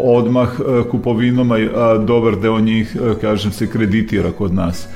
odmah 0.00 0.48
e, 0.48 0.88
kupovinom, 0.90 1.52
a 1.52 1.98
dobar 1.98 2.36
deo 2.36 2.60
njih, 2.60 2.96
e, 2.96 3.20
kažem, 3.20 3.52
se 3.52 3.66
kreditira 3.66 4.32
kod 4.32 4.54
nas. 4.54 4.88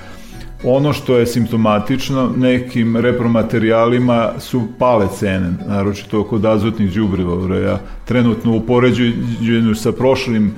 Ono 0.64 0.92
što 0.92 1.16
je 1.18 1.26
simptomatično, 1.26 2.32
nekim 2.36 2.96
repromaterijalima 2.96 4.32
su 4.38 4.62
pale 4.78 5.08
cene, 5.18 5.52
naročito 5.66 6.24
kod 6.24 6.44
azotnih 6.44 6.92
đubriva. 6.94 7.56
Ja 7.56 7.80
trenutno 8.04 8.56
u 8.56 8.60
poređenju 8.60 9.74
sa 9.74 9.92
prošlim 9.92 10.46
e, 10.46 10.52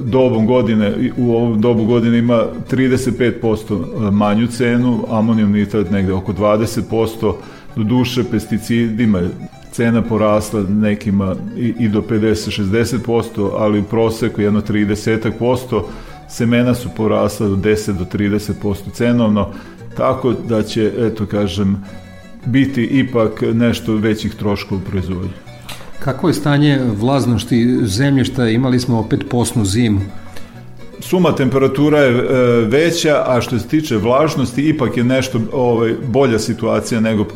dobom 0.00 0.46
godine, 0.46 1.12
u 1.16 1.32
ovom 1.32 1.60
dobu 1.60 1.84
godine 1.84 2.18
ima 2.18 2.42
35% 2.70 4.10
manju 4.10 4.46
cenu, 4.46 5.04
amonijom 5.10 5.52
nitrat 5.52 5.90
negde 5.90 6.12
oko 6.12 6.32
20%, 6.32 7.34
do 7.76 7.84
duše 7.84 8.24
pesticidima 8.30 9.20
cena 9.78 10.02
porasla 10.02 10.62
nekima 10.68 11.36
i, 11.56 11.74
i 11.78 11.88
do 11.88 12.02
50-60%, 12.02 13.50
ali 13.58 13.80
u 13.80 13.84
proseku 13.84 14.40
jedno 14.40 14.60
30%, 14.60 15.82
semena 16.28 16.74
su 16.74 16.88
porasla 16.96 17.48
do 17.48 17.56
10 17.56 17.92
do 17.92 18.04
30% 18.04 18.74
cenovno, 18.92 19.48
tako 19.96 20.32
da 20.48 20.62
će, 20.62 20.92
eto 20.98 21.26
kažem, 21.26 21.84
biti 22.46 22.84
ipak 22.84 23.42
nešto 23.54 23.94
većih 23.94 24.34
troškova 24.34 24.80
u 24.80 24.90
proizvodnju. 24.90 25.30
Kako 25.98 26.28
je 26.28 26.34
stanje 26.34 26.80
vlaznosti 26.96 27.78
zemljišta? 27.82 28.48
Imali 28.48 28.80
smo 28.80 28.98
opet 28.98 29.24
posnu 29.30 29.64
zimu. 29.64 30.00
Suma 31.00 31.32
temperatura 31.34 31.98
je 31.98 32.10
e, 32.10 32.24
veća, 32.66 33.24
a 33.26 33.40
što 33.40 33.58
se 33.58 33.68
tiče 33.68 33.96
vlažnosti, 33.96 34.68
ipak 34.68 34.96
je 34.96 35.04
nešto 35.04 35.40
ovaj, 35.52 35.94
bolja 36.06 36.38
situacija 36.38 37.00
nego 37.00 37.22
e, 37.22 37.26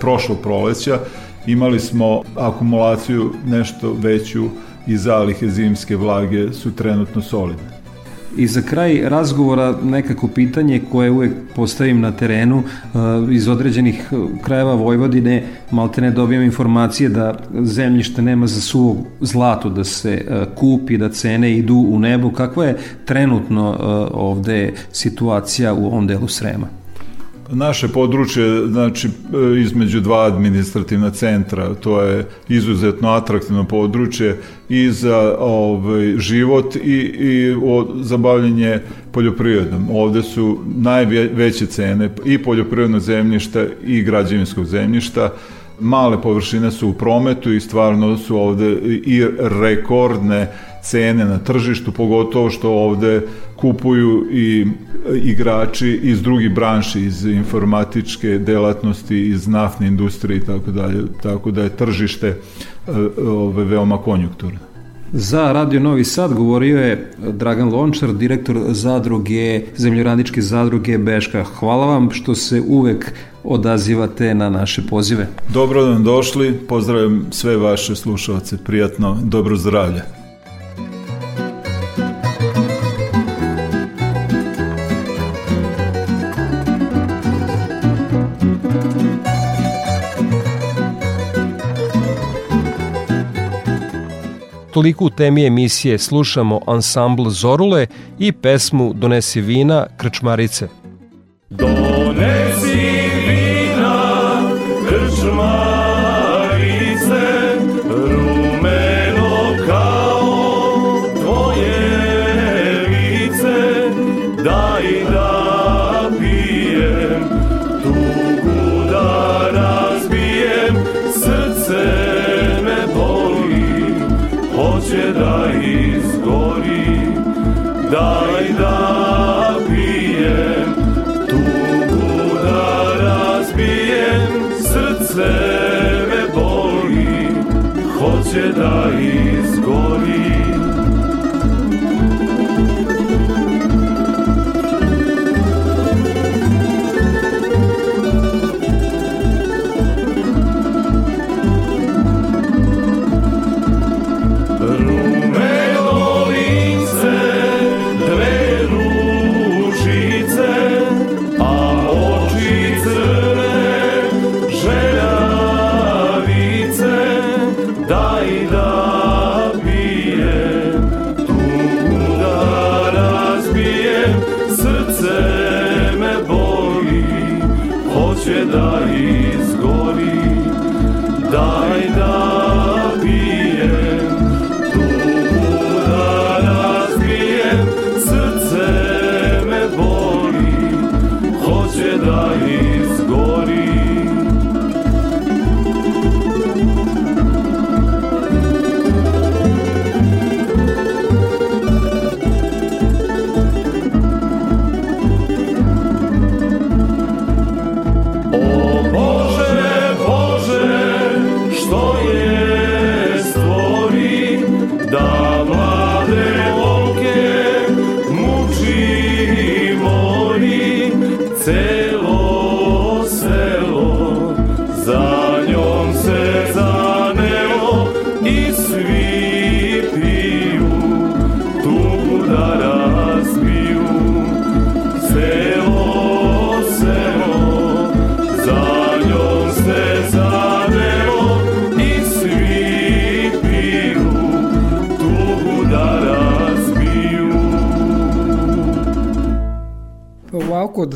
prošlog 0.00 0.38
proleća 0.42 0.98
imali 1.46 1.80
smo 1.80 2.22
akumulaciju 2.36 3.32
nešto 3.46 3.96
veću 3.98 4.48
i 4.86 4.96
zalihe 4.96 5.48
zimske 5.48 5.96
vlage 5.96 6.52
su 6.52 6.74
trenutno 6.76 7.22
solidne. 7.22 7.72
I 8.36 8.46
za 8.46 8.62
kraj 8.62 9.00
razgovora 9.04 9.74
nekako 9.82 10.28
pitanje 10.28 10.82
koje 10.92 11.10
uvek 11.10 11.32
postavim 11.54 12.00
na 12.00 12.12
terenu 12.12 12.62
eh, 12.62 12.98
iz 13.30 13.48
određenih 13.48 14.10
krajeva 14.42 14.74
Vojvodine 14.74 15.42
maltene 15.70 16.10
dobijam 16.10 16.42
informacije 16.42 17.08
da 17.08 17.38
zemljište 17.60 18.22
nema 18.22 18.46
za 18.46 18.60
suvo 18.60 18.96
zlato 19.20 19.70
da 19.70 19.84
se 19.84 20.12
eh, 20.12 20.44
kupi, 20.54 20.98
da 20.98 21.08
cene 21.08 21.56
idu 21.56 21.86
u 21.88 21.98
nebo. 21.98 22.30
Kakva 22.30 22.64
je 22.64 22.78
trenutno 23.04 23.76
ovde 24.12 24.72
situacija 24.92 25.74
u 25.74 25.86
ovom 25.86 26.06
delu 26.06 26.28
Srema? 26.28 26.81
Naše 27.54 27.88
područje, 27.88 28.66
znači 28.66 29.08
između 29.62 30.00
dva 30.00 30.26
administrativna 30.26 31.10
centra, 31.10 31.74
to 31.74 32.02
je 32.02 32.26
izuzetno 32.48 33.08
atraktivno 33.08 33.64
područje 33.64 34.38
i 34.68 34.90
za 34.90 35.36
ovaj, 35.38 36.14
život 36.18 36.76
i, 36.76 36.98
i 37.18 37.54
zabavljanje 38.00 38.78
poljoprivredom. 39.12 39.88
Ovde 39.90 40.22
su 40.22 40.58
najveće 40.76 41.66
cene 41.66 42.10
i 42.24 42.38
poljoprivrednog 42.38 43.00
zemljišta 43.00 43.64
i 43.84 44.02
građevinskog 44.02 44.64
zemljišta, 44.64 45.32
male 45.80 46.22
površine 46.22 46.70
su 46.70 46.88
u 46.88 46.92
prometu 46.92 47.52
i 47.52 47.60
stvarno 47.60 48.18
su 48.18 48.36
ovde 48.36 48.72
i 49.04 49.24
rekordne 49.38 50.48
cene 50.82 51.24
na 51.24 51.38
tržištu, 51.38 51.92
pogotovo 51.92 52.50
što 52.50 52.70
ovde 52.70 53.22
kupuju 53.56 54.26
i 54.32 54.66
igrači 55.22 56.00
iz 56.02 56.22
drugih 56.22 56.54
branši, 56.54 57.00
iz 57.00 57.24
informatičke 57.24 58.38
delatnosti, 58.38 59.28
iz 59.28 59.48
naftne 59.48 59.86
industrije 59.86 60.38
i 60.38 60.44
tako 60.44 60.70
dalje, 60.70 61.02
tako 61.22 61.50
da 61.50 61.62
je 61.62 61.76
tržište 61.76 62.28
e, 62.28 62.36
ove, 63.22 63.64
veoma 63.64 63.98
konjunkturno. 63.98 64.58
Za 65.12 65.52
Radio 65.52 65.80
Novi 65.80 66.04
Sad 66.04 66.34
govorio 66.34 66.78
je 66.78 67.10
Dragan 67.32 67.68
Lončar, 67.68 68.12
direktor 68.12 68.56
zadruge, 68.68 69.62
zemljoradičke 69.76 70.42
zadruge 70.42 70.98
Beška. 70.98 71.44
Hvala 71.44 71.86
vam 71.86 72.10
što 72.10 72.34
se 72.34 72.62
uvek 72.68 73.12
odazivate 73.44 74.34
na 74.34 74.50
naše 74.50 74.82
pozive. 74.90 75.28
Dobro 75.48 75.86
nam 75.86 76.04
došli, 76.04 76.52
pozdravljam 76.68 77.26
sve 77.30 77.56
vaše 77.56 77.96
slušalce, 77.96 78.58
prijatno, 78.64 79.18
dobro 79.22 79.56
zdravlje. 79.56 80.21
Toliko 94.72 95.04
u 95.04 95.10
temi 95.10 95.46
emisije 95.46 95.98
slušamo 95.98 96.60
ansambl 96.66 97.28
Zorule 97.28 97.86
i 98.18 98.32
pesmu 98.32 98.92
Donesi 98.92 99.40
vina 99.40 99.86
Krčmarice. 99.96 100.68
Donesi 101.50 102.91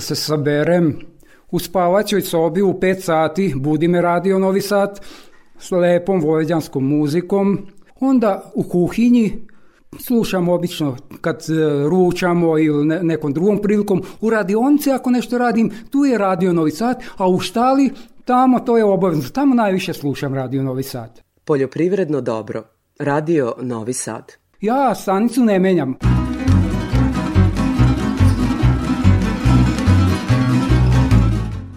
se 0.06 0.14
saberem 0.14 0.98
u 1.50 1.58
spavaćoj 1.58 2.20
sobi 2.20 2.62
u 2.62 2.72
5 2.72 3.00
sati, 3.00 3.52
budi 3.56 3.88
me 3.88 4.00
radio 4.00 4.38
Novi 4.38 4.60
Sad 4.60 5.00
s 5.58 5.70
lepom 5.70 6.20
vojvođanskom 6.20 6.88
muzikom, 6.88 7.58
onda 8.00 8.52
u 8.54 8.62
kuhinji 8.62 9.32
slušam 9.98 10.48
obično 10.48 10.96
kad 11.20 11.36
e, 11.36 11.88
ručamo 11.88 12.58
ili 12.58 12.86
nekom 12.86 13.32
drugom 13.32 13.62
prilikom, 13.62 14.02
u 14.20 14.30
radionici 14.30 14.90
ako 14.90 15.10
nešto 15.10 15.38
radim, 15.38 15.70
tu 15.90 16.04
je 16.04 16.18
radio 16.18 16.52
Novi 16.52 16.70
Sad, 16.70 17.02
a 17.16 17.28
u 17.28 17.40
štali 17.40 17.90
tamo 18.24 18.60
to 18.60 18.76
je 18.76 18.84
obavezno, 18.84 19.28
tamo 19.28 19.54
najviše 19.54 19.92
slušam 19.92 20.34
radio 20.34 20.62
Novi 20.62 20.82
Sad. 20.82 21.20
Poljoprivredno 21.44 22.20
dobro, 22.20 22.62
radio 22.98 23.54
Novi 23.60 23.92
Sad. 23.92 24.32
Ja 24.60 24.94
stanicu 24.94 25.44
ne 25.44 25.58
menjam. 25.58 26.15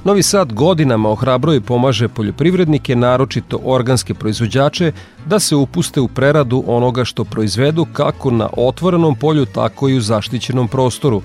Novi 0.04 0.24
Sad 0.24 0.54
godinama 0.54 1.10
ohrabro 1.10 1.54
i 1.54 1.62
pomaže 1.62 2.08
poljoprivrednike, 2.08 2.95
naročito 2.95 3.60
organske 3.64 4.14
proizvođače, 4.14 4.91
da 5.26 5.39
se 5.39 5.56
upuste 5.56 6.02
u 6.02 6.08
preradu 6.08 6.64
onoga 6.68 7.06
što 7.06 7.24
proizvedu 7.24 7.86
kako 7.93 8.32
na 8.32 8.50
otvorenom 8.58 9.16
polju, 9.16 9.45
tako 9.45 9.89
i 9.89 9.97
u 9.97 10.02
zaštićenom 10.02 10.68
prostoru. 10.68 11.22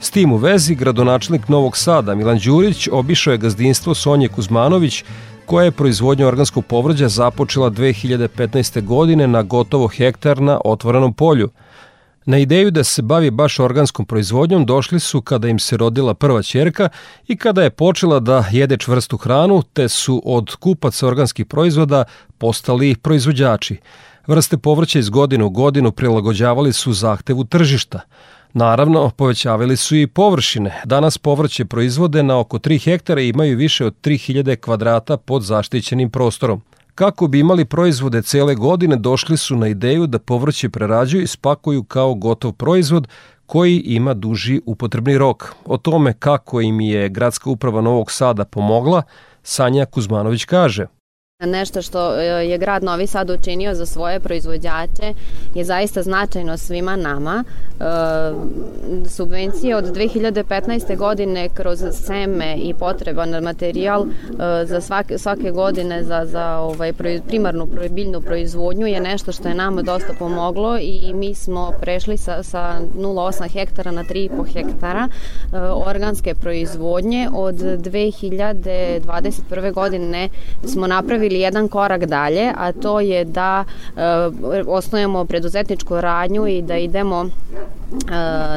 S 0.00 0.10
tim 0.10 0.32
u 0.32 0.36
vezi, 0.36 0.74
gradonačelnik 0.74 1.48
Novog 1.48 1.76
Sada 1.76 2.14
Milan 2.14 2.38
Đurić 2.44 2.88
obišao 2.92 3.32
je 3.32 3.38
gazdinstvo 3.38 3.94
Sonje 3.94 4.28
Kuzmanović, 4.28 5.04
koja 5.46 5.64
je 5.64 5.70
proizvodnja 5.70 6.26
organskog 6.26 6.64
povrđa 6.64 7.08
započela 7.08 7.70
2015. 7.70 8.84
godine 8.84 9.26
na 9.26 9.42
gotovo 9.42 9.88
hektar 9.88 10.40
na 10.40 10.60
otvorenom 10.64 11.12
polju– 11.12 11.50
Na 12.24 12.38
ideju 12.38 12.70
da 12.70 12.84
se 12.84 13.02
bavi 13.02 13.30
baš 13.30 13.58
organskom 13.58 14.06
proizvodnjom 14.06 14.66
došli 14.66 15.00
su 15.00 15.20
kada 15.20 15.48
im 15.48 15.58
se 15.58 15.76
rodila 15.76 16.14
prva 16.14 16.42
ćerka 16.42 16.88
i 17.28 17.36
kada 17.36 17.62
je 17.62 17.70
počela 17.70 18.20
da 18.20 18.44
jede 18.50 18.76
čvrstu 18.76 19.16
hranu, 19.16 19.62
te 19.72 19.88
su 19.88 20.22
od 20.24 20.56
kupaca 20.56 21.06
organskih 21.06 21.46
proizvoda 21.46 22.04
postali 22.38 22.94
proizvođači. 22.94 23.76
Vrste 24.26 24.58
povrća 24.58 24.98
iz 24.98 25.08
godine 25.10 25.44
u 25.44 25.50
godinu 25.50 25.92
prilagođavali 25.92 26.72
su 26.72 26.92
zahtevu 26.92 27.44
tržišta. 27.44 28.00
Naravno, 28.52 29.10
povećavali 29.10 29.76
su 29.76 29.96
i 29.96 30.06
površine. 30.06 30.82
Danas 30.84 31.18
povrće 31.18 31.64
proizvode 31.64 32.22
na 32.22 32.38
oko 32.38 32.58
3 32.58 32.84
hektara 32.84 33.20
i 33.20 33.28
imaju 33.28 33.56
više 33.56 33.86
od 33.86 33.94
3000 34.02 34.56
kvadrata 34.56 35.16
pod 35.16 35.42
zaštićenim 35.42 36.10
prostorom. 36.10 36.62
Kako 36.94 37.26
bi 37.26 37.38
imali 37.38 37.64
proizvode 37.64 38.22
cele 38.22 38.54
godine, 38.54 38.96
došli 38.96 39.36
su 39.36 39.56
na 39.56 39.68
ideju 39.68 40.06
da 40.06 40.18
povrće 40.18 40.68
prerađuju 40.68 41.22
i 41.22 41.26
spakuju 41.26 41.84
kao 41.84 42.14
gotov 42.14 42.52
proizvod 42.52 43.08
koji 43.46 43.78
ima 43.78 44.14
duži 44.14 44.60
upotrebni 44.66 45.18
rok. 45.18 45.54
O 45.64 45.76
tome 45.76 46.12
kako 46.12 46.60
im 46.60 46.80
je 46.80 47.08
Gradska 47.08 47.50
uprava 47.50 47.80
Novog 47.80 48.10
Sada 48.10 48.44
pomogla, 48.44 49.02
Sanja 49.42 49.84
Kuzmanović 49.84 50.44
kaže– 50.44 50.86
Nešto 51.46 51.82
što 51.82 52.20
e, 52.20 52.24
je 52.24 52.58
grad 52.58 52.84
Novi 52.84 53.06
Sad 53.06 53.30
učinio 53.30 53.74
za 53.74 53.86
svoje 53.86 54.20
proizvođače 54.20 55.14
je 55.54 55.64
zaista 55.64 56.02
značajno 56.02 56.56
svima 56.56 56.96
nama. 56.96 57.44
E, 57.80 57.84
subvencije 59.08 59.76
od 59.76 59.84
2015. 59.84 60.96
godine 60.96 61.48
kroz 61.48 61.84
seme 61.92 62.56
i 62.56 62.74
potreban 62.74 63.42
materijal 63.42 64.02
e, 64.02 64.06
za 64.66 64.80
svake, 64.80 65.18
svake 65.18 65.50
godine 65.50 66.04
za, 66.04 66.26
za 66.26 66.58
ovaj, 66.58 66.92
primarnu 67.28 67.68
biljnu 67.90 68.20
proizvodnju 68.20 68.86
je 68.86 69.00
nešto 69.00 69.32
što 69.32 69.48
je 69.48 69.54
nama 69.54 69.82
dosta 69.82 70.12
pomoglo 70.18 70.78
i 70.78 71.12
mi 71.14 71.34
smo 71.34 71.72
prešli 71.80 72.16
sa, 72.16 72.42
sa 72.42 72.74
0,8 72.98 73.48
hektara 73.48 73.90
na 73.90 74.04
3,5 74.04 74.52
hektara 74.52 75.08
organske 75.86 76.34
proizvodnje. 76.34 77.28
Od 77.32 77.54
2021. 77.54 79.72
godine 79.72 80.28
smo 80.64 80.86
napravili 80.86 81.31
napravili 81.32 81.40
jedan 81.40 81.68
korak 81.68 82.04
dalje, 82.06 82.52
a 82.56 82.72
to 82.72 83.00
je 83.00 83.24
da 83.24 83.64
e, 83.64 84.02
osnujemo 84.66 85.24
preduzetničku 85.24 86.00
radnju 86.00 86.46
i 86.46 86.62
da 86.62 86.76
idemo 86.76 87.24
e, 87.24 87.28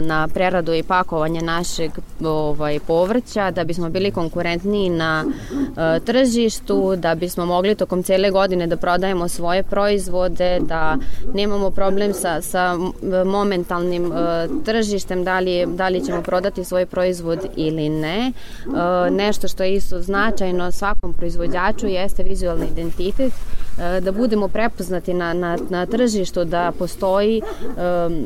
na 0.02 0.28
preradu 0.34 0.74
i 0.74 0.84
pakovanje 0.84 1.42
našeg 1.42 1.92
ovaj, 2.24 2.80
povrća 2.80 3.52
da 3.52 3.64
bismo 3.64 3.90
bili 3.90 4.12
konkurentniji 4.12 4.90
na 4.90 5.26
e, 5.26 6.00
tržištu, 6.00 6.96
da 6.96 7.16
bismo 7.16 7.46
mogli 7.46 7.76
tokom 7.76 8.04
cele 8.04 8.32
godine 8.32 8.68
da 8.68 8.78
prodajemo 8.78 9.28
svoje 9.28 9.64
proizvode, 9.64 10.60
da 10.60 10.98
nemamo 11.34 11.72
problem 11.72 12.14
sa, 12.14 12.42
sa 12.42 12.78
momentalnim 13.26 14.12
e, 14.12 14.48
tržištem, 14.66 15.24
da 15.24 15.40
li, 15.40 15.66
da 15.68 15.90
li 15.90 16.06
ćemo 16.06 16.22
prodati 16.22 16.64
svoj 16.64 16.86
proizvod 16.86 17.40
ili 17.56 17.90
ne. 17.90 18.32
E, 19.08 19.12
nešto 19.12 19.48
što 19.48 19.64
je 19.64 19.74
isto 19.74 20.02
značajno 20.02 20.72
svakom 20.72 21.14
proizvođaču 21.14 21.88
jeste 21.88 22.24
vizualni 22.66 22.72
identitet, 22.72 23.34
e, 23.78 24.02
da 24.02 24.12
budemo 24.12 24.48
prepoznati 24.48 25.14
na, 25.14 25.34
na, 25.34 25.58
na 25.70 25.86
tržištu, 25.86 26.46
da 26.46 26.72
postoji 26.80 27.42
um, 27.42 28.26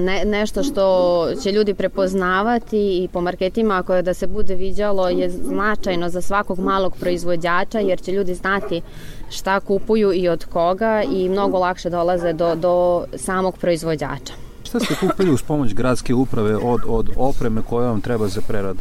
ne, 0.00 0.24
nešto 0.24 0.62
što 0.62 1.28
će 1.42 1.52
ljudi 1.52 1.74
prepoznavati 1.74 3.04
i 3.04 3.08
po 3.12 3.20
marketima 3.20 3.76
ako 3.76 3.94
je 3.94 4.02
da 4.02 4.14
se 4.14 4.26
bude 4.26 4.54
viđalo 4.54 5.08
je 5.08 5.30
značajno 5.30 6.08
za 6.08 6.20
svakog 6.20 6.58
malog 6.58 6.96
proizvođača 7.00 7.78
jer 7.78 8.00
će 8.00 8.12
ljudi 8.12 8.34
znati 8.34 8.82
šta 9.30 9.60
kupuju 9.60 10.12
i 10.12 10.28
od 10.28 10.44
koga 10.44 11.02
i 11.12 11.28
mnogo 11.28 11.58
lakše 11.58 11.90
dolaze 11.90 12.32
do, 12.32 12.54
do 12.54 13.04
samog 13.16 13.58
proizvođača. 13.58 14.47
Šta 14.68 14.80
ste 14.80 14.94
kupili 14.94 15.30
uz 15.30 15.42
pomoć 15.42 15.74
gradske 15.74 16.14
uprave 16.14 16.56
od, 16.56 16.80
od 16.86 17.10
opreme 17.16 17.62
koja 17.62 17.88
vam 17.88 18.00
treba 18.00 18.28
za 18.28 18.40
preradu? 18.40 18.80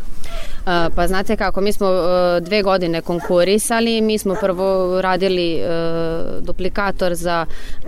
Pa 0.96 1.08
znate 1.08 1.36
kako, 1.36 1.62
mi 1.62 1.74
smo 1.74 1.88
e, 1.88 2.42
dve 2.42 2.64
godine 2.64 3.02
konkurisali, 3.02 4.02
mi 4.02 4.18
smo 4.18 4.36
prvo 4.42 5.02
radili 5.02 5.56
e, 5.56 5.68
duplikator 6.42 7.16
za 7.16 7.46
e, 7.46 7.88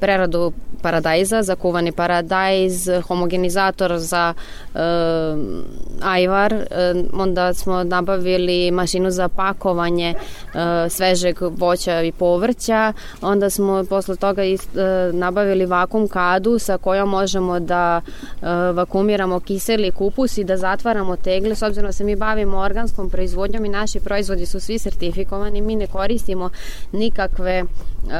preradu 0.00 0.52
paradajza, 0.82 1.42
za 1.42 1.56
kuvani 1.56 1.92
paradajz, 1.92 2.88
homogenizator 3.08 3.98
za 3.98 4.34
ajvar, 6.02 6.54
onda 7.12 7.54
smo 7.54 7.84
nabavili 7.84 8.70
mašinu 8.70 9.10
za 9.10 9.28
pakovanje 9.28 10.14
svežeg 10.88 11.38
voća 11.40 12.02
i 12.02 12.12
povrća, 12.12 12.92
onda 13.22 13.50
smo 13.50 13.84
posle 13.88 14.16
toga 14.16 14.42
nabavili 15.12 15.66
vakum 15.66 16.08
kadu 16.08 16.58
sa 16.58 16.78
kojom 16.78 17.14
možemo 17.40 17.60
da 17.60 18.00
vakumiramo 18.74 19.40
kiseli 19.40 19.90
kupus 19.90 20.38
i 20.38 20.44
da 20.44 20.56
zatvaramo 20.56 21.16
tegle, 21.16 21.54
s 21.54 21.62
obzirom 21.62 21.88
da 21.88 21.92
se 21.92 22.04
mi 22.04 22.16
bavimo 22.16 22.58
organskom 22.58 23.10
proizvodnjom 23.10 23.64
i 23.64 23.68
naši 23.68 24.00
proizvodi 24.00 24.46
su 24.46 24.60
svi 24.60 24.78
sertifikovani, 24.78 25.60
mi 25.60 25.76
ne 25.76 25.86
koristimo 25.86 26.50
nikakve 26.92 27.62
uh, 27.62 28.10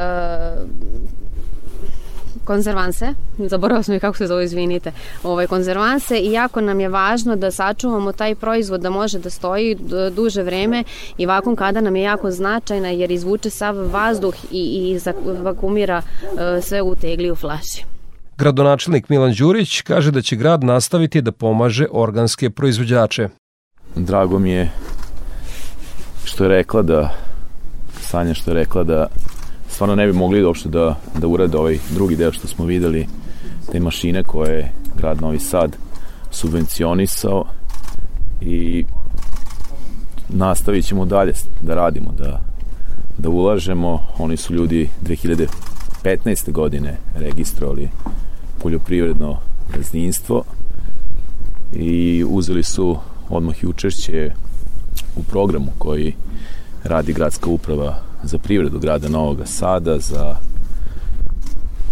konzervanse, 2.44 3.14
zaboravila 3.38 3.82
sam 3.82 3.94
i 3.94 4.00
kako 4.00 4.16
se 4.16 4.26
zove, 4.26 4.44
izvinite, 4.44 4.92
ovaj, 5.22 5.46
konzervanse. 5.46 6.18
I 6.18 6.32
jako 6.32 6.60
nam 6.60 6.80
je 6.80 6.88
važno 6.88 7.36
da 7.36 7.50
sačuvamo 7.50 8.12
taj 8.12 8.34
proizvod 8.34 8.80
da 8.80 8.90
može 8.90 9.18
da 9.18 9.30
stoji 9.30 9.76
duže 10.12 10.42
vreme 10.42 10.84
i 11.18 11.26
vakum 11.26 11.56
kada 11.56 11.80
nam 11.80 11.96
je 11.96 12.02
jako 12.02 12.30
značajna 12.30 12.88
jer 12.88 13.10
izvuče 13.10 13.50
sav 13.50 13.76
vazduh 13.76 14.34
i, 14.50 14.58
i 14.58 15.00
vakumira 15.42 16.02
sve 16.62 16.82
u 16.82 16.94
tegli 16.94 17.30
u 17.30 17.34
flaši. 17.34 17.93
Gradonačelnik 18.38 19.08
Milan 19.08 19.34
Đurić 19.38 19.80
kaže 19.80 20.10
da 20.10 20.22
će 20.22 20.36
grad 20.36 20.64
nastaviti 20.64 21.22
da 21.22 21.32
pomaže 21.32 21.86
organske 21.92 22.50
proizvođače 22.50 23.28
drago 23.96 24.38
mi 24.38 24.50
je 24.50 24.70
što 26.24 26.44
je 26.44 26.48
rekla 26.48 26.82
da 26.82 27.14
Sanja 28.00 28.34
što 28.34 28.50
je 28.50 28.54
rekla 28.54 28.84
da 28.84 29.06
stvarno 29.68 29.94
ne 29.94 30.06
bi 30.06 30.12
mogli 30.12 30.44
uopšte 30.44 30.68
da, 30.68 31.00
da 31.18 31.26
urade 31.26 31.58
ovaj 31.58 31.78
drugi 31.90 32.16
deo 32.16 32.32
što 32.32 32.48
smo 32.48 32.64
videli 32.64 33.06
te 33.72 33.80
mašine 33.80 34.22
koje 34.22 34.56
je 34.56 34.72
grad 34.96 35.22
Novi 35.22 35.38
Sad 35.38 35.76
subvencionisao 36.30 37.44
i 38.40 38.84
nastavit 40.28 40.86
ćemo 40.86 41.04
dalje 41.04 41.32
da 41.62 41.74
radimo, 41.74 42.12
da, 42.18 42.40
da 43.18 43.28
ulažemo. 43.28 44.06
Oni 44.18 44.36
su 44.36 44.54
ljudi 44.54 44.90
2015. 46.04 46.52
godine 46.52 46.96
registrovali 47.14 47.88
poljoprivredno 48.62 49.38
gazdinstvo 49.76 50.44
i 51.72 52.24
uzeli 52.28 52.62
su 52.62 52.98
odmah 53.28 53.62
i 53.62 53.66
učešće 53.66 54.32
u 55.16 55.22
programu 55.22 55.72
koji 55.78 56.14
radi 56.82 57.12
gradska 57.12 57.50
uprava 57.50 57.98
za 58.22 58.38
privredu 58.38 58.78
grada 58.78 59.08
Novog 59.08 59.38
Sada, 59.44 59.98
za 59.98 60.36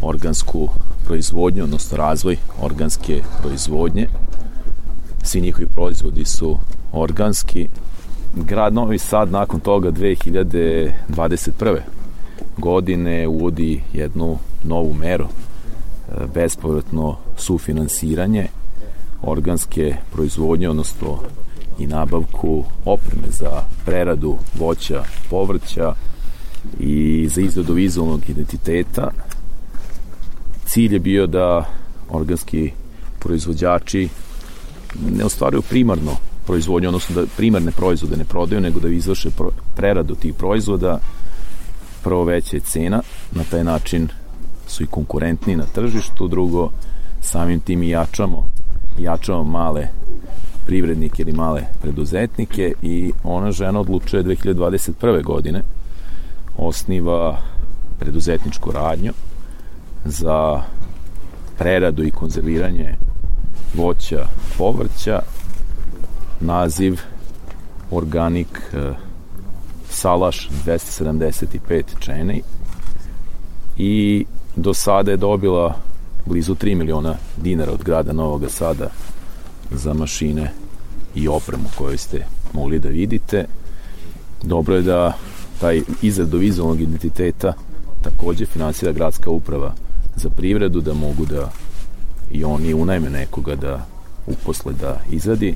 organsku 0.03 0.69
proizvodnju, 1.05 1.65
odnosno 1.65 1.97
razvoj 1.97 2.37
organske 2.61 3.23
proizvodnje. 3.43 4.09
Svi 5.23 5.41
njihovi 5.41 5.67
proizvodi 5.67 6.25
su 6.25 6.59
organski. 6.93 7.69
Grad 8.35 8.75
Novi 8.75 8.99
Sad 8.99 9.31
nakon 9.31 9.61
toga 9.61 9.91
2021. 9.91 12.02
godine 12.59 13.29
uvodi 13.29 13.83
jednu 13.93 14.39
novu 14.65 14.95
meru, 14.95 15.27
e, 15.27 16.27
bespovratno 16.35 17.17
sufinansiranje 17.37 18.47
organske 19.23 19.97
proizvodnje, 20.13 20.69
odnosno 20.69 21.19
i 21.79 21.87
nabavku 21.87 22.65
opreme 22.85 23.29
za 23.31 23.63
preradu 23.85 24.37
voća, 24.59 25.05
povrća 25.31 25.95
i 26.81 27.29
za 27.35 27.41
izradu 27.41 27.73
vizualnog 27.73 28.31
identiteta. 28.31 29.11
Cilj 30.67 30.93
je 30.93 30.99
bio 30.99 31.27
da 31.27 31.65
organski 32.11 32.71
proizvođači 33.19 34.09
ne 35.11 35.25
ostvaruju 35.25 35.63
primarno 35.63 36.13
proizvodnju, 36.47 36.89
odnosno 36.89 37.15
da 37.15 37.27
primarne 37.37 37.71
proizvode 37.71 38.17
ne 38.17 38.25
prodaju, 38.25 38.61
nego 38.61 38.81
da 38.81 38.89
izvrše 38.89 39.31
preradu 39.77 40.15
tih 40.15 40.35
proizvoda, 40.35 40.99
prvo 42.03 42.25
veća 42.25 42.57
je 42.57 42.61
cena, 42.61 43.03
na 43.33 43.45
taj 43.51 43.65
način 43.65 44.09
su 44.67 44.83
i 44.83 44.87
konkurentni 44.87 45.57
na 45.57 45.65
tržištu, 45.65 46.29
drugo, 46.29 46.71
samim 47.21 47.61
tim 47.61 47.83
i 47.83 47.89
jačamo 47.89 48.47
jačao 48.99 49.45
male 49.45 49.89
privrednike 50.67 51.23
ili 51.23 51.33
male 51.33 51.63
preduzetnike 51.83 52.73
i 52.83 53.13
ona 53.25 53.53
žena 53.53 53.81
odlučuje 53.81 54.25
2021. 54.25 55.23
godine 55.23 55.63
osniva 56.57 57.43
preduzetničku 57.99 58.73
radnju 58.73 59.13
za 60.05 60.63
preradu 61.59 62.05
i 62.05 62.11
konzerviranje 62.11 62.95
voća, 63.75 64.27
povrća, 64.59 65.21
naziv 66.41 67.01
Organik 67.91 68.61
e, 68.73 68.93
Salaš 69.93 70.49
275 70.67 71.83
čeni 71.99 72.43
i 73.77 74.25
do 74.57 74.75
sada 74.75 75.11
je 75.11 75.17
dobila 75.17 75.75
blizu 76.27 76.55
3 76.55 76.75
miliona 76.75 77.15
dinara 77.37 77.73
od 77.73 77.83
grada 77.85 78.13
Novog 78.13 78.45
Sada 78.49 78.89
za 79.71 79.95
mašine 79.95 80.53
i 81.15 81.29
opremu 81.29 81.65
koju 81.79 81.99
ste 81.99 82.27
mogli 82.53 82.79
da 82.79 82.89
vidite. 82.89 83.45
Dobro 84.43 84.77
je 84.77 84.83
da 84.83 85.17
taj 85.61 85.81
izradu 86.03 86.39
vizualnog 86.39 86.81
identiteta 86.81 87.53
takođe 88.03 88.47
finansira 88.47 88.93
gradska 88.93 89.31
uprava 89.31 89.75
za 90.17 90.31
privredu, 90.31 90.81
da 90.81 90.95
mogu 90.95 91.27
da 91.27 91.51
i 92.31 92.45
oni 92.45 92.75
unajme 92.75 93.11
nekoga 93.11 93.55
da 93.55 93.87
uposle 94.27 94.73
da 94.81 95.01
izradi 95.11 95.55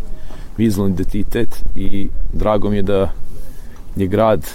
vizualni 0.56 0.94
identitet 0.94 1.64
i 1.74 2.08
drago 2.32 2.70
mi 2.70 2.76
je 2.76 2.82
da 2.82 3.12
je 3.96 4.06
grad 4.06 4.46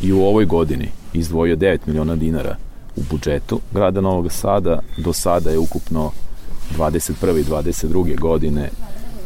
i 0.00 0.12
u 0.12 0.22
ovoj 0.24 0.44
godini 0.44 0.88
izdvojio 1.12 1.56
9 1.56 1.78
miliona 1.86 2.16
dinara 2.16 2.56
u 2.96 3.00
budžetu 3.10 3.60
grada 3.72 4.00
Novog 4.00 4.32
Sada. 4.32 4.78
Do 4.98 5.12
sada 5.12 5.50
je 5.50 5.58
ukupno 5.58 6.10
21. 6.76 7.40
i 7.40 7.44
22. 7.44 8.20
godine 8.20 8.70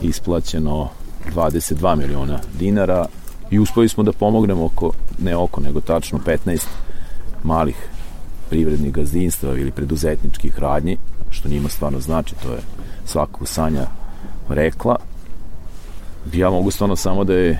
isplaćeno 0.02 0.88
22 1.34 1.96
miliona 1.96 2.38
dinara 2.58 3.06
i 3.50 3.58
uspeli 3.58 3.88
smo 3.88 4.02
da 4.02 4.12
pomognemo 4.12 4.64
oko, 4.64 4.92
ne 5.18 5.36
oko, 5.36 5.60
nego 5.60 5.80
tačno 5.80 6.18
15 6.26 6.66
malih 7.42 7.88
privrednih 8.50 8.92
gazdinstva 8.92 9.58
ili 9.58 9.70
preduzetničkih 9.70 10.58
radnji, 10.58 10.96
što 11.30 11.48
njima 11.48 11.68
stvarno 11.68 12.00
znači, 12.00 12.34
to 12.42 12.52
je 12.52 12.60
svako 13.04 13.46
Sanja 13.46 13.86
rekla. 14.48 14.96
Ja 16.32 16.50
mogu 16.50 16.70
stvarno 16.70 16.96
samo 16.96 17.24
da 17.24 17.34
je 17.34 17.58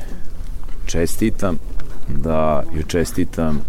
čestitam, 0.87 1.59
da 2.17 2.63
je 2.75 2.83
čestitam 2.83 3.61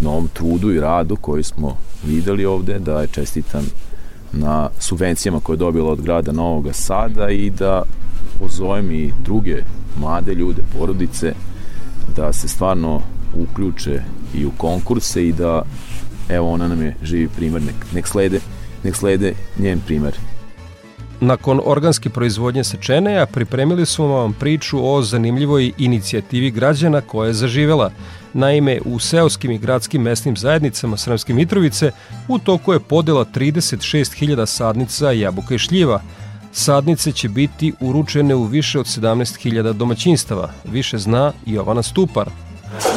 na 0.00 0.10
ovom 0.10 0.28
trudu 0.28 0.72
i 0.72 0.80
radu 0.80 1.16
koji 1.16 1.42
smo 1.42 1.76
videli 2.04 2.44
ovde, 2.44 2.78
da 2.78 3.00
je 3.00 3.06
čestitam 3.06 3.66
na 4.32 4.68
subvencijama 4.78 5.40
koje 5.40 5.54
je 5.54 5.58
dobila 5.58 5.92
od 5.92 6.02
grada 6.02 6.32
Novog 6.32 6.68
Sada 6.72 7.30
i 7.30 7.50
da 7.50 7.82
pozovem 8.38 8.92
i 8.92 9.12
druge 9.24 9.62
mlade 10.00 10.34
ljude, 10.34 10.62
porodice, 10.78 11.34
da 12.16 12.32
se 12.32 12.48
stvarno 12.48 13.02
uključe 13.34 14.02
i 14.34 14.46
u 14.46 14.50
konkurse 14.56 15.28
i 15.28 15.32
da 15.32 15.62
evo 16.28 16.52
ona 16.52 16.68
nam 16.68 16.82
je 16.82 16.96
živi 17.02 17.28
primer, 17.36 17.62
nek, 17.62 17.74
nek 17.94 18.06
slede, 18.06 18.40
nek 18.84 18.96
slede 18.96 19.34
njen 19.58 19.80
primer. 19.86 20.18
Nakon 21.20 21.60
organske 21.64 22.10
proizvodnje 22.10 22.64
sečeneja 22.64 23.26
pripremili 23.26 23.86
smo 23.86 24.06
vam 24.06 24.32
priču 24.32 24.94
o 24.94 25.02
zanimljivoj 25.02 25.72
inicijativi 25.78 26.50
građana 26.50 27.00
koja 27.00 27.26
je 27.26 27.34
zaživela. 27.34 27.90
Naime, 28.32 28.80
u 28.84 28.98
seoskim 28.98 29.50
i 29.50 29.58
gradskim 29.58 30.02
mesnim 30.02 30.36
zajednicama 30.36 30.96
Sremske 30.96 31.34
Mitrovice 31.34 31.90
u 32.28 32.38
toku 32.38 32.72
je 32.72 32.80
podela 32.80 33.24
36.000 33.24 34.46
sadnica 34.46 35.10
jabuka 35.10 35.54
i 35.54 35.58
šljiva. 35.58 36.02
Sadnice 36.52 37.12
će 37.12 37.28
biti 37.28 37.72
uručene 37.80 38.34
u 38.34 38.44
više 38.44 38.78
od 38.78 38.86
17.000 38.86 39.72
domaćinstava, 39.72 40.50
više 40.64 40.98
zna 40.98 41.32
Jovana 41.46 41.82
Stupar. 41.82 42.30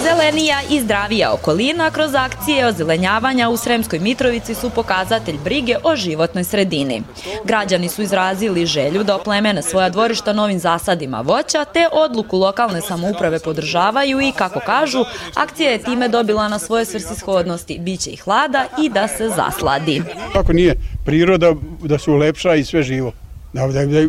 Zelenija 0.03 0.57
i 0.71 0.81
zdravija 0.81 1.33
okolina 1.33 1.91
kroz 1.91 2.15
akcije 2.15 2.67
ozelenjavanja 2.67 3.49
u 3.49 3.57
Sremskoj 3.57 3.99
Mitrovici 3.99 4.53
su 4.55 4.69
pokazatelj 4.69 5.35
brige 5.43 5.75
o 5.83 5.95
životnoj 5.95 6.43
sredini. 6.43 7.03
Građani 7.45 7.89
su 7.89 8.01
izrazili 8.01 8.65
želju 8.65 9.03
da 9.03 9.15
oplemene 9.15 9.61
svoja 9.61 9.89
dvorišta 9.89 10.33
novim 10.33 10.59
zasadima 10.59 11.21
voća, 11.21 11.65
te 11.65 11.87
odluku 11.91 12.37
lokalne 12.37 12.81
samouprave 12.81 13.39
podržavaju 13.39 14.21
i, 14.21 14.31
kako 14.31 14.59
kažu, 14.59 15.05
akcija 15.35 15.71
je 15.71 15.83
time 15.83 16.07
dobila 16.07 16.47
na 16.47 16.59
svoje 16.59 16.85
svrsishodnosti, 16.85 17.79
biće 17.79 18.09
i 18.09 18.17
hlada 18.17 18.65
i 18.83 18.89
da 18.89 19.07
se 19.07 19.29
zasladi. 19.29 20.03
Kako 20.33 20.53
nije 20.53 20.75
priroda 21.05 21.53
da 21.83 21.97
se 21.97 22.11
ulepša 22.11 22.55
i 22.55 22.63
sve 22.63 22.83
živo. 22.83 23.11
Da, 23.53 23.67
da, 23.67 23.85
da 23.85 23.99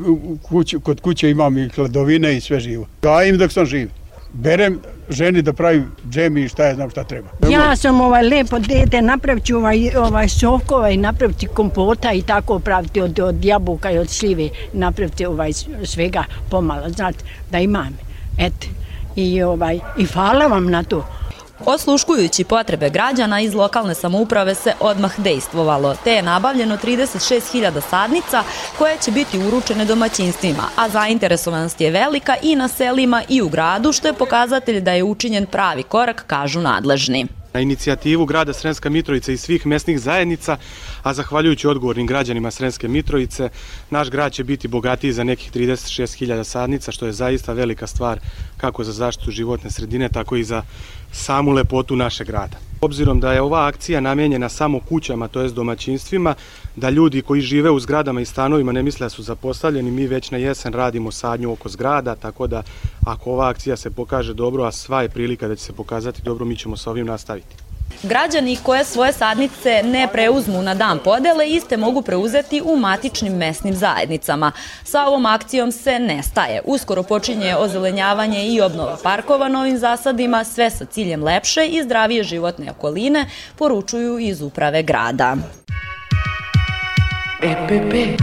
kuć, 0.42 0.74
kod 0.82 1.00
kuće 1.00 1.30
imam 1.30 1.58
i 1.58 1.68
hladovine 1.68 2.36
i 2.36 2.40
sve 2.40 2.60
živo. 2.60 2.86
Gajim 3.02 3.38
dok 3.38 3.52
sam 3.52 3.66
živ. 3.66 4.01
Berem 4.32 4.80
ženi 5.08 5.42
da 5.42 5.52
pravi 5.52 5.82
džemi 6.10 6.42
i 6.42 6.48
šta 6.48 6.64
je 6.64 6.74
znam 6.74 6.90
šta 6.90 7.04
treba. 7.04 7.28
Ja 7.50 7.76
sam 7.76 8.00
ovaj 8.00 8.22
lepo 8.22 8.58
dete, 8.58 9.02
napravit 9.02 9.44
ću 9.44 9.56
ovaj, 9.56 9.96
ovaj 9.96 10.28
sokova 10.28 10.90
i 10.90 10.96
napraviti 10.96 11.46
kompota 11.46 12.12
i 12.12 12.22
tako 12.22 12.58
praviti 12.58 13.00
od, 13.00 13.18
od 13.18 13.44
jabuka 13.44 13.90
i 13.90 13.98
od 13.98 14.10
šljive, 14.10 14.48
napraviti 14.72 15.26
ovaj 15.26 15.52
svega 15.84 16.24
pomalo, 16.50 16.88
znate, 16.88 17.24
da 17.50 17.58
imam. 17.58 17.98
Eto, 18.38 18.66
i, 19.16 19.42
ovaj, 19.42 19.78
i 19.98 20.04
hvala 20.04 20.46
vam 20.46 20.70
na 20.70 20.82
to. 20.82 21.06
Osluškujući 21.66 22.44
potrebe 22.44 22.90
građana 22.90 23.40
iz 23.40 23.54
lokalne 23.54 23.94
samouprave 23.94 24.54
se 24.54 24.72
odmah 24.80 25.20
dejstvovalo, 25.20 25.96
te 26.04 26.10
je 26.10 26.22
nabavljeno 26.22 26.76
36.000 26.76 27.80
sadnica 27.90 28.42
koje 28.78 28.98
će 28.98 29.10
biti 29.10 29.38
uručene 29.38 29.84
domaćinstvima, 29.84 30.62
a 30.76 30.88
zainteresovanost 30.88 31.80
je 31.80 31.90
velika 31.90 32.36
i 32.42 32.56
na 32.56 32.68
selima 32.68 33.22
i 33.28 33.42
u 33.42 33.48
gradu, 33.48 33.92
što 33.92 34.08
je 34.08 34.14
pokazatelj 34.14 34.80
da 34.80 34.92
je 34.92 35.02
učinjen 35.02 35.46
pravi 35.46 35.82
korak, 35.82 36.24
kažu 36.26 36.60
nadležni. 36.60 37.26
Na 37.54 37.60
inicijativu 37.60 38.26
grada 38.26 38.52
Srenska 38.52 38.90
Mitrovica 38.90 39.32
i 39.32 39.36
svih 39.36 39.66
mesnih 39.66 40.00
zajednica, 40.00 40.56
a 41.02 41.14
zahvaljujući 41.14 41.68
odgovornim 41.68 42.06
građanima 42.06 42.50
Srenske 42.50 42.88
Mitrovice, 42.88 43.48
naš 43.90 44.10
grad 44.10 44.32
će 44.32 44.44
biti 44.44 44.68
bogatiji 44.68 45.12
za 45.12 45.24
nekih 45.24 45.52
36.000 45.52 46.44
sadnica, 46.44 46.92
što 46.92 47.06
je 47.06 47.12
zaista 47.12 47.52
velika 47.52 47.86
stvar 47.86 48.20
kako 48.56 48.84
za 48.84 48.92
zaštitu 48.92 49.30
životne 49.30 49.70
sredine, 49.70 50.08
tako 50.08 50.36
i 50.36 50.44
za 50.44 50.62
samu 51.12 51.50
lepotu 51.50 51.96
našeg 51.96 52.26
grada. 52.26 52.56
Obzirom 52.80 53.20
da 53.20 53.32
je 53.32 53.42
ova 53.42 53.66
akcija 53.66 54.00
namenjena 54.00 54.48
samo 54.48 54.80
kućama, 54.80 55.28
to 55.28 55.40
jest 55.40 55.54
domaćinstvima, 55.54 56.34
da 56.76 56.90
ljudi 56.90 57.22
koji 57.22 57.40
žive 57.40 57.70
u 57.70 57.80
zgradama 57.80 58.20
i 58.20 58.24
stanovima 58.24 58.72
ne 58.72 58.82
misle 58.82 59.04
da 59.04 59.10
su 59.10 59.22
zapostavljeni, 59.22 59.90
mi 59.90 60.06
već 60.06 60.30
na 60.30 60.38
jesen 60.38 60.72
radimo 60.72 61.10
sadnju 61.10 61.52
oko 61.52 61.68
zgrada, 61.68 62.14
tako 62.14 62.46
da 62.46 62.62
ako 63.06 63.30
ova 63.30 63.48
akcija 63.48 63.76
se 63.76 63.90
pokaže 63.90 64.34
dobro, 64.34 64.64
a 64.64 64.72
sva 64.72 65.02
je 65.02 65.08
prilika 65.08 65.48
da 65.48 65.56
će 65.56 65.64
se 65.64 65.72
pokazati 65.72 66.22
dobro, 66.22 66.44
mi 66.44 66.56
ćemo 66.56 66.76
sa 66.76 66.90
ovim 66.90 67.06
nastaviti. 67.06 67.71
Građani 68.02 68.58
koje 68.62 68.84
svoje 68.84 69.12
sadnice 69.12 69.82
ne 69.84 70.08
preuzmu 70.12 70.62
na 70.62 70.74
dan 70.74 70.98
podele, 70.98 71.48
iste 71.48 71.76
mogu 71.76 72.02
preuzeti 72.02 72.62
u 72.64 72.76
matičnim 72.76 73.32
mesnim 73.32 73.74
zajednicama. 73.74 74.52
Sa 74.84 75.06
ovom 75.06 75.26
akcijom 75.26 75.72
se 75.72 75.98
nestaje. 75.98 76.60
Uskoro 76.64 77.02
počinje 77.02 77.56
ozelenjavanje 77.56 78.46
i 78.46 78.60
obnova 78.60 78.96
parkova 79.02 79.48
novim 79.48 79.78
zasadima, 79.78 80.44
sve 80.44 80.70
sa 80.70 80.84
ciljem 80.84 81.24
lepše 81.24 81.66
i 81.66 81.82
zdravije 81.82 82.24
životne 82.24 82.70
okoline, 82.70 83.26
poručuju 83.58 84.18
iz 84.18 84.42
uprave 84.42 84.82
grada. 84.82 85.36
EPP 87.42 88.22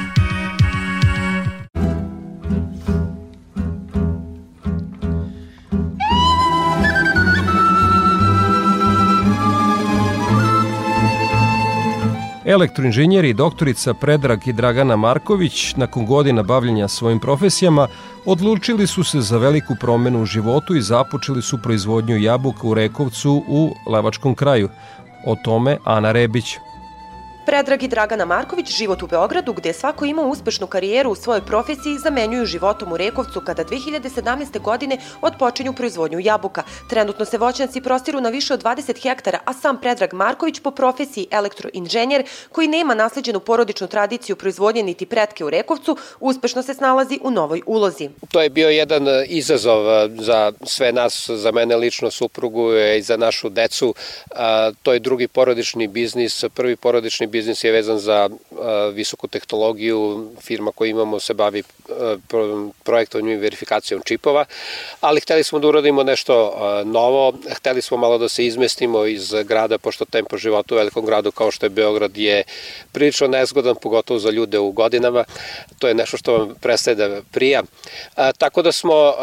Elektroinženjer 12.51 13.25
i 13.25 13.33
doktorica 13.33 13.93
Predrag 13.93 14.47
i 14.47 14.53
Dragana 14.53 14.95
Marković, 14.95 15.75
nakon 15.75 16.05
godina 16.05 16.43
bavljenja 16.43 16.87
svojim 16.87 17.19
profesijama, 17.19 17.87
odlučili 18.25 18.87
su 18.87 19.03
se 19.03 19.21
za 19.21 19.37
veliku 19.37 19.75
promenu 19.79 20.21
u 20.21 20.25
životu 20.25 20.75
i 20.75 20.81
započeli 20.81 21.41
su 21.41 21.61
proizvodnju 21.61 22.17
jabuka 22.17 22.67
u 22.67 22.73
Rekovcu 22.73 23.43
u 23.47 23.75
Levačkom 23.87 24.35
kraju. 24.35 24.69
O 25.25 25.35
tome 25.43 25.77
Ana 25.83 26.11
Rebić. 26.11 26.57
Predrag 27.45 27.83
i 27.83 27.87
Dragana 27.87 28.25
Marković 28.25 28.71
život 28.77 29.03
u 29.03 29.07
Beogradu 29.07 29.53
gde 29.53 29.73
svako 29.73 30.05
imao 30.05 30.25
uspešnu 30.25 30.67
karijeru 30.67 31.11
u 31.11 31.15
svojoj 31.15 31.41
profesiji 31.45 31.97
zamenjuju 31.97 32.45
životom 32.45 32.91
u 32.91 32.97
Rekovcu 32.97 33.41
kada 33.45 33.63
2017. 33.63 34.59
godine 34.61 34.97
odpočinju 35.21 35.73
proizvodnju 35.73 36.19
jabuka. 36.19 36.63
Trenutno 36.89 37.25
se 37.25 37.37
voćnjaci 37.37 37.81
prostiru 37.81 38.21
na 38.21 38.29
više 38.29 38.53
od 38.53 38.63
20 38.63 39.03
hektara, 39.03 39.39
a 39.45 39.53
sam 39.53 39.81
Predrag 39.81 40.13
Marković 40.13 40.59
po 40.59 40.71
profesiji 40.71 41.27
elektroinženjer 41.31 42.23
koji 42.51 42.67
nema 42.67 42.93
nasleđenu 42.93 43.39
porodičnu 43.39 43.87
tradiciju 43.87 44.35
proizvodnje 44.35 44.83
niti 44.83 45.05
pretke 45.05 45.45
u 45.45 45.49
Rekovcu, 45.49 45.97
uspešno 46.19 46.63
se 46.63 46.73
snalazi 46.73 47.19
u 47.23 47.31
novoj 47.31 47.61
ulozi. 47.65 48.09
To 48.31 48.41
je 48.41 48.49
bio 48.49 48.69
jedan 48.69 49.07
izazov 49.27 50.09
za 50.19 50.51
sve 50.63 50.91
nas, 50.91 51.29
za 51.29 51.51
mene 51.51 51.75
lično 51.75 52.11
suprugu 52.11 52.73
i 52.97 53.01
za 53.01 53.17
našu 53.17 53.49
decu. 53.49 53.95
To 54.83 54.93
je 54.93 54.99
drugi 54.99 55.27
porodični 55.27 55.87
biznis, 55.87 56.43
prvi 56.53 56.75
porodični 56.75 57.27
biznis 57.31 57.63
je 57.63 57.71
vezan 57.71 57.99
za 57.99 58.29
visoku 58.93 59.27
tehnologiju, 59.27 60.29
firma 60.41 60.71
koju 60.71 60.89
imamo 60.89 61.19
se 61.19 61.33
bavi 61.33 61.63
projektovanjem 62.83 63.37
i 63.37 63.41
verifikacijom 63.41 64.01
čipova, 64.05 64.45
ali 65.01 65.21
hteli 65.21 65.43
smo 65.43 65.59
da 65.59 65.67
uradimo 65.67 66.03
nešto 66.03 66.33
novo, 66.85 67.33
hteli 67.49 67.81
smo 67.81 67.97
malo 67.97 68.17
da 68.17 68.29
se 68.29 68.45
izmestimo 68.45 69.05
iz 69.05 69.33
grada, 69.45 69.77
pošto 69.77 70.05
tempo 70.05 70.37
života 70.37 70.75
u 70.75 70.77
velikom 70.77 71.05
gradu 71.05 71.31
kao 71.31 71.51
što 71.51 71.65
je 71.65 71.69
Beograd 71.69 72.17
je 72.17 72.43
prilično 72.91 73.27
nezgodan, 73.27 73.75
pogotovo 73.81 74.19
za 74.19 74.29
ljude 74.29 74.59
u 74.59 74.71
godinama, 74.71 75.23
to 75.79 75.87
je 75.87 75.93
nešto 75.93 76.17
što 76.17 76.37
vam 76.37 76.55
prestaje 76.61 76.95
da 76.95 77.21
prija. 77.31 77.63
Tako 78.37 78.61
da 78.61 78.71
smo 78.71 79.13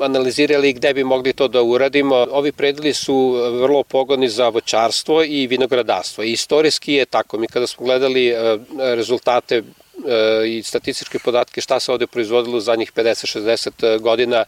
analizirali 0.00 0.72
gde 0.72 0.94
bi 0.94 1.04
mogli 1.04 1.32
to 1.32 1.48
da 1.48 1.62
uradimo. 1.62 2.26
Ovi 2.30 2.52
predeli 2.52 2.94
su 2.94 3.30
vrlo 3.60 3.82
pogodni 3.82 4.28
za 4.28 4.48
voćarstvo 4.48 5.24
i 5.24 5.46
vinogradarstvo. 5.46 6.24
I 6.24 6.32
istorijski 6.32 6.92
je 6.92 7.04
tako. 7.04 7.39
Mi 7.40 7.48
kada 7.48 7.66
smo 7.66 7.86
gledali 7.86 8.34
a, 8.34 8.58
rezultate 8.78 9.62
E, 10.06 10.48
i 10.48 10.62
statističke 10.62 11.18
podatke 11.18 11.60
šta 11.60 11.80
se 11.80 11.92
ovde 11.92 12.06
proizvodilo 12.06 12.56
u 12.56 12.60
zadnjih 12.60 12.92
50-60 12.92 13.98
godina, 14.00 14.44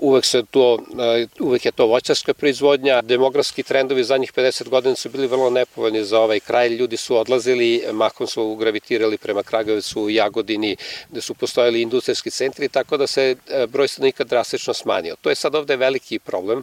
uvek, 0.00 0.24
se 0.24 0.42
to, 0.50 0.78
uvek 1.40 1.64
je 1.64 1.72
to 1.72 1.86
voćarska 1.86 2.34
proizvodnja. 2.34 3.02
Demografski 3.02 3.62
trendovi 3.62 4.04
zadnjih 4.04 4.32
50 4.32 4.68
godina 4.68 4.96
su 4.96 5.08
bili 5.08 5.26
vrlo 5.26 5.50
nepovoljni 5.50 6.04
za 6.04 6.20
ovaj 6.20 6.40
kraj. 6.40 6.68
Ljudi 6.68 6.96
su 6.96 7.16
odlazili, 7.16 7.84
mahom 7.92 8.26
su 8.26 8.54
gravitirali 8.54 9.18
prema 9.18 9.42
Kragovicu, 9.42 10.08
Jagodini, 10.10 10.76
gde 11.10 11.20
su 11.20 11.34
postojali 11.34 11.82
industrijski 11.82 12.30
centri, 12.30 12.68
tako 12.68 12.96
da 12.96 13.06
se 13.06 13.36
e, 13.48 13.66
broj 13.66 13.88
stanovnika 13.88 14.24
drastično 14.24 14.74
smanjio. 14.74 15.16
To 15.20 15.28
je 15.28 15.34
sad 15.34 15.54
ovde 15.54 15.76
veliki 15.76 16.18
problem. 16.18 16.62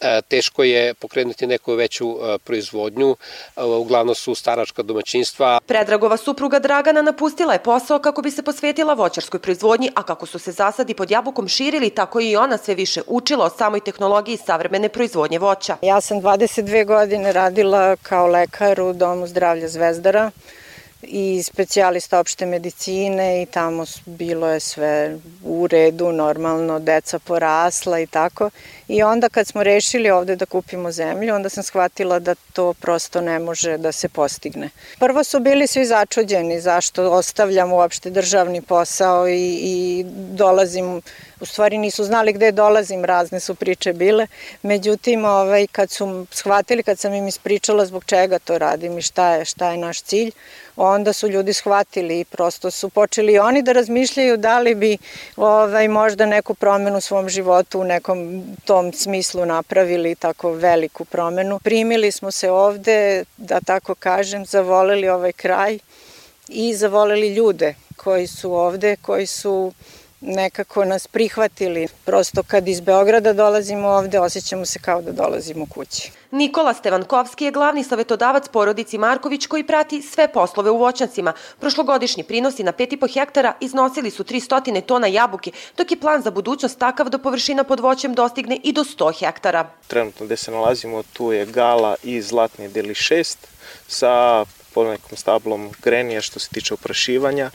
E, 0.00 0.22
teško 0.28 0.62
je 0.62 0.94
pokrenuti 0.94 1.46
neku 1.46 1.74
veću 1.74 2.10
e, 2.10 2.38
proizvodnju, 2.38 3.16
e, 3.56 3.62
uglavnom 3.62 4.14
su 4.14 4.34
staračka 4.34 4.82
domaćinstva. 4.82 5.60
Predragova 5.66 6.16
supruga 6.16 6.58
Dragana 6.58 7.02
napustila 7.02 7.52
je 7.52 7.62
posao 7.62 7.98
kako 7.98 8.22
bi 8.22 8.30
se 8.30 8.42
posvetila 8.42 8.94
voćarskoj 8.94 9.40
proizvodnji, 9.40 9.90
a 9.94 10.02
kako 10.02 10.26
su 10.26 10.38
se 10.38 10.52
zasadi 10.52 10.94
pod 10.94 11.10
jabukom 11.10 11.48
širili, 11.48 11.90
tako 11.90 12.20
i 12.20 12.36
ona 12.36 12.58
sve 12.58 12.74
više 12.74 13.02
učila 13.06 13.44
o 13.44 13.50
samoj 13.50 13.80
tehnologiji 13.80 14.36
savremene 14.36 14.88
proizvodnje 14.88 15.38
voća. 15.38 15.76
Ja 15.82 16.00
sam 16.00 16.20
22 16.20 16.86
godine 16.86 17.32
radila 17.32 17.96
kao 17.96 18.26
lekar 18.26 18.80
u 18.80 18.92
Domu 18.92 19.26
zdravlja 19.26 19.68
Zvezdara 19.68 20.30
i 21.02 21.42
specijalista 21.42 22.18
opšte 22.18 22.46
medicine 22.46 23.42
i 23.42 23.46
tamo 23.46 23.84
bilo 24.06 24.48
je 24.48 24.60
sve 24.60 25.18
u 25.44 25.66
redu, 25.66 26.12
normalno, 26.12 26.78
deca 26.78 27.18
porasla 27.18 28.00
i 28.00 28.06
tako. 28.06 28.50
I 28.88 29.02
onda 29.02 29.28
kad 29.28 29.46
smo 29.46 29.62
rešili 29.62 30.10
ovde 30.10 30.36
da 30.36 30.46
kupimo 30.46 30.92
zemlju, 30.92 31.34
onda 31.34 31.48
sam 31.48 31.62
shvatila 31.62 32.18
da 32.18 32.34
to 32.34 32.74
prosto 32.74 33.20
ne 33.20 33.38
može 33.38 33.78
da 33.78 33.92
se 33.92 34.08
postigne. 34.08 34.70
Prvo 34.98 35.24
su 35.24 35.40
bili 35.40 35.66
svi 35.66 35.84
začuđeni 35.84 36.60
zašto 36.60 37.10
ostavljam 37.10 37.72
uopšte 37.72 38.10
državni 38.10 38.62
posao 38.62 39.28
i, 39.28 39.58
i 39.62 40.04
dolazim 40.14 41.02
u 41.40 41.46
stvari 41.46 41.78
nisu 41.78 42.04
znali 42.04 42.32
gde 42.32 42.52
dolazim, 42.52 43.04
razne 43.04 43.40
su 43.40 43.54
priče 43.54 43.92
bile. 43.92 44.26
Međutim, 44.62 45.24
ovaj, 45.24 45.66
kad 45.66 45.90
su 45.90 46.26
shvatili, 46.30 46.82
kad 46.82 46.98
sam 46.98 47.14
im 47.14 47.28
ispričala 47.28 47.86
zbog 47.86 48.04
čega 48.04 48.38
to 48.38 48.58
radim 48.58 48.98
i 48.98 49.02
šta 49.02 49.34
je, 49.34 49.44
šta 49.44 49.70
je 49.70 49.76
naš 49.76 50.02
cilj, 50.02 50.30
onda 50.76 51.12
su 51.12 51.28
ljudi 51.28 51.52
shvatili 51.52 52.20
i 52.20 52.24
prosto 52.24 52.70
su 52.70 52.88
počeli 52.88 53.38
oni 53.38 53.62
da 53.62 53.72
razmišljaju 53.72 54.36
da 54.36 54.58
li 54.58 54.74
bi 54.74 54.98
ovaj, 55.36 55.88
možda 55.88 56.26
neku 56.26 56.54
promenu 56.54 56.98
u 56.98 57.00
svom 57.00 57.28
životu 57.28 57.80
u 57.80 57.84
nekom 57.84 58.44
tom 58.64 58.92
smislu 58.92 59.46
napravili 59.46 60.14
tako 60.14 60.52
veliku 60.52 61.04
promenu. 61.04 61.58
Primili 61.58 62.12
smo 62.12 62.30
se 62.30 62.50
ovde, 62.50 63.24
da 63.36 63.60
tako 63.60 63.94
kažem, 63.94 64.46
zavoleli 64.46 65.08
ovaj 65.08 65.32
kraj 65.32 65.78
i 66.48 66.74
zavoleli 66.74 67.34
ljude 67.34 67.74
koji 67.96 68.26
su 68.26 68.52
ovde, 68.52 68.96
koji 68.96 69.26
su 69.26 69.72
nekako 70.20 70.84
nas 70.84 71.06
prihvatili. 71.06 71.88
Prosto 72.04 72.42
kad 72.42 72.68
iz 72.68 72.80
Beograda 72.80 73.32
dolazimo 73.32 73.88
ovde, 73.88 74.20
osjećamo 74.20 74.66
se 74.66 74.78
kao 74.78 75.02
da 75.02 75.12
dolazimo 75.12 75.66
kući. 75.66 76.12
Nikola 76.30 76.74
Stevankovski 76.74 77.44
je 77.44 77.50
glavni 77.50 77.84
savetodavac 77.84 78.48
porodici 78.48 78.98
Marković 78.98 79.46
koji 79.46 79.66
prati 79.66 80.02
sve 80.02 80.32
poslove 80.32 80.70
u 80.70 80.76
voćnjacima. 80.76 81.32
Prošlogodišnji 81.60 82.24
prinosi 82.24 82.62
na 82.62 82.72
5,5 82.72 83.14
hektara 83.14 83.54
iznosili 83.60 84.10
su 84.10 84.24
300 84.24 84.80
tona 84.80 85.06
jabuke, 85.06 85.50
dok 85.76 85.90
je 85.90 86.00
plan 86.00 86.22
za 86.22 86.30
budućnost 86.30 86.78
takav 86.78 87.08
da 87.08 87.18
površina 87.18 87.64
pod 87.64 87.80
voćem 87.80 88.14
dostigne 88.14 88.60
i 88.62 88.72
do 88.72 88.84
100 88.84 89.18
hektara. 89.18 89.70
Trenutno 89.86 90.26
gde 90.26 90.36
se 90.36 90.50
nalazimo 90.50 91.02
tu 91.12 91.32
je 91.32 91.46
gala 91.46 91.96
i 92.02 92.22
zlatni 92.22 92.68
deli 92.68 92.94
6 92.94 93.36
sa 93.88 94.44
po 94.74 94.84
nekom 94.84 95.18
stablom 95.18 95.70
grenija 95.82 96.20
što 96.20 96.38
se 96.38 96.48
tiče 96.48 96.74
oprašivanja. 96.74 97.50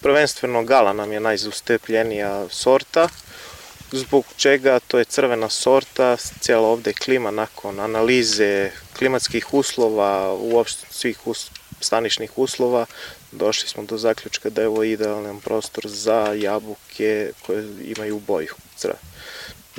Prvenstveno 0.00 0.62
gala 0.62 0.92
nam 0.92 1.12
je 1.12 1.20
najzustepljenija 1.20 2.48
sorta, 2.50 3.08
zbog 3.92 4.24
čega 4.36 4.80
to 4.80 4.98
je 4.98 5.04
crvena 5.04 5.48
sorta, 5.48 6.16
cijela 6.40 6.68
ovde 6.68 6.92
klima 6.92 7.30
nakon 7.30 7.80
analize 7.80 8.70
klimatskih 8.98 9.54
uslova, 9.54 10.32
uopšte 10.32 10.86
svih 10.90 11.26
us, 11.26 11.50
stanišnih 11.80 12.38
uslova, 12.38 12.86
došli 13.32 13.68
smo 13.68 13.82
do 13.82 13.98
zaključka 13.98 14.50
da 14.50 14.62
je 14.62 14.68
ovo 14.68 14.84
idealan 14.84 15.40
prostor 15.40 15.84
za 15.86 16.34
jabuke 16.36 17.30
koje 17.46 17.64
imaju 17.96 18.18
boju 18.26 18.54
crve 18.76 18.98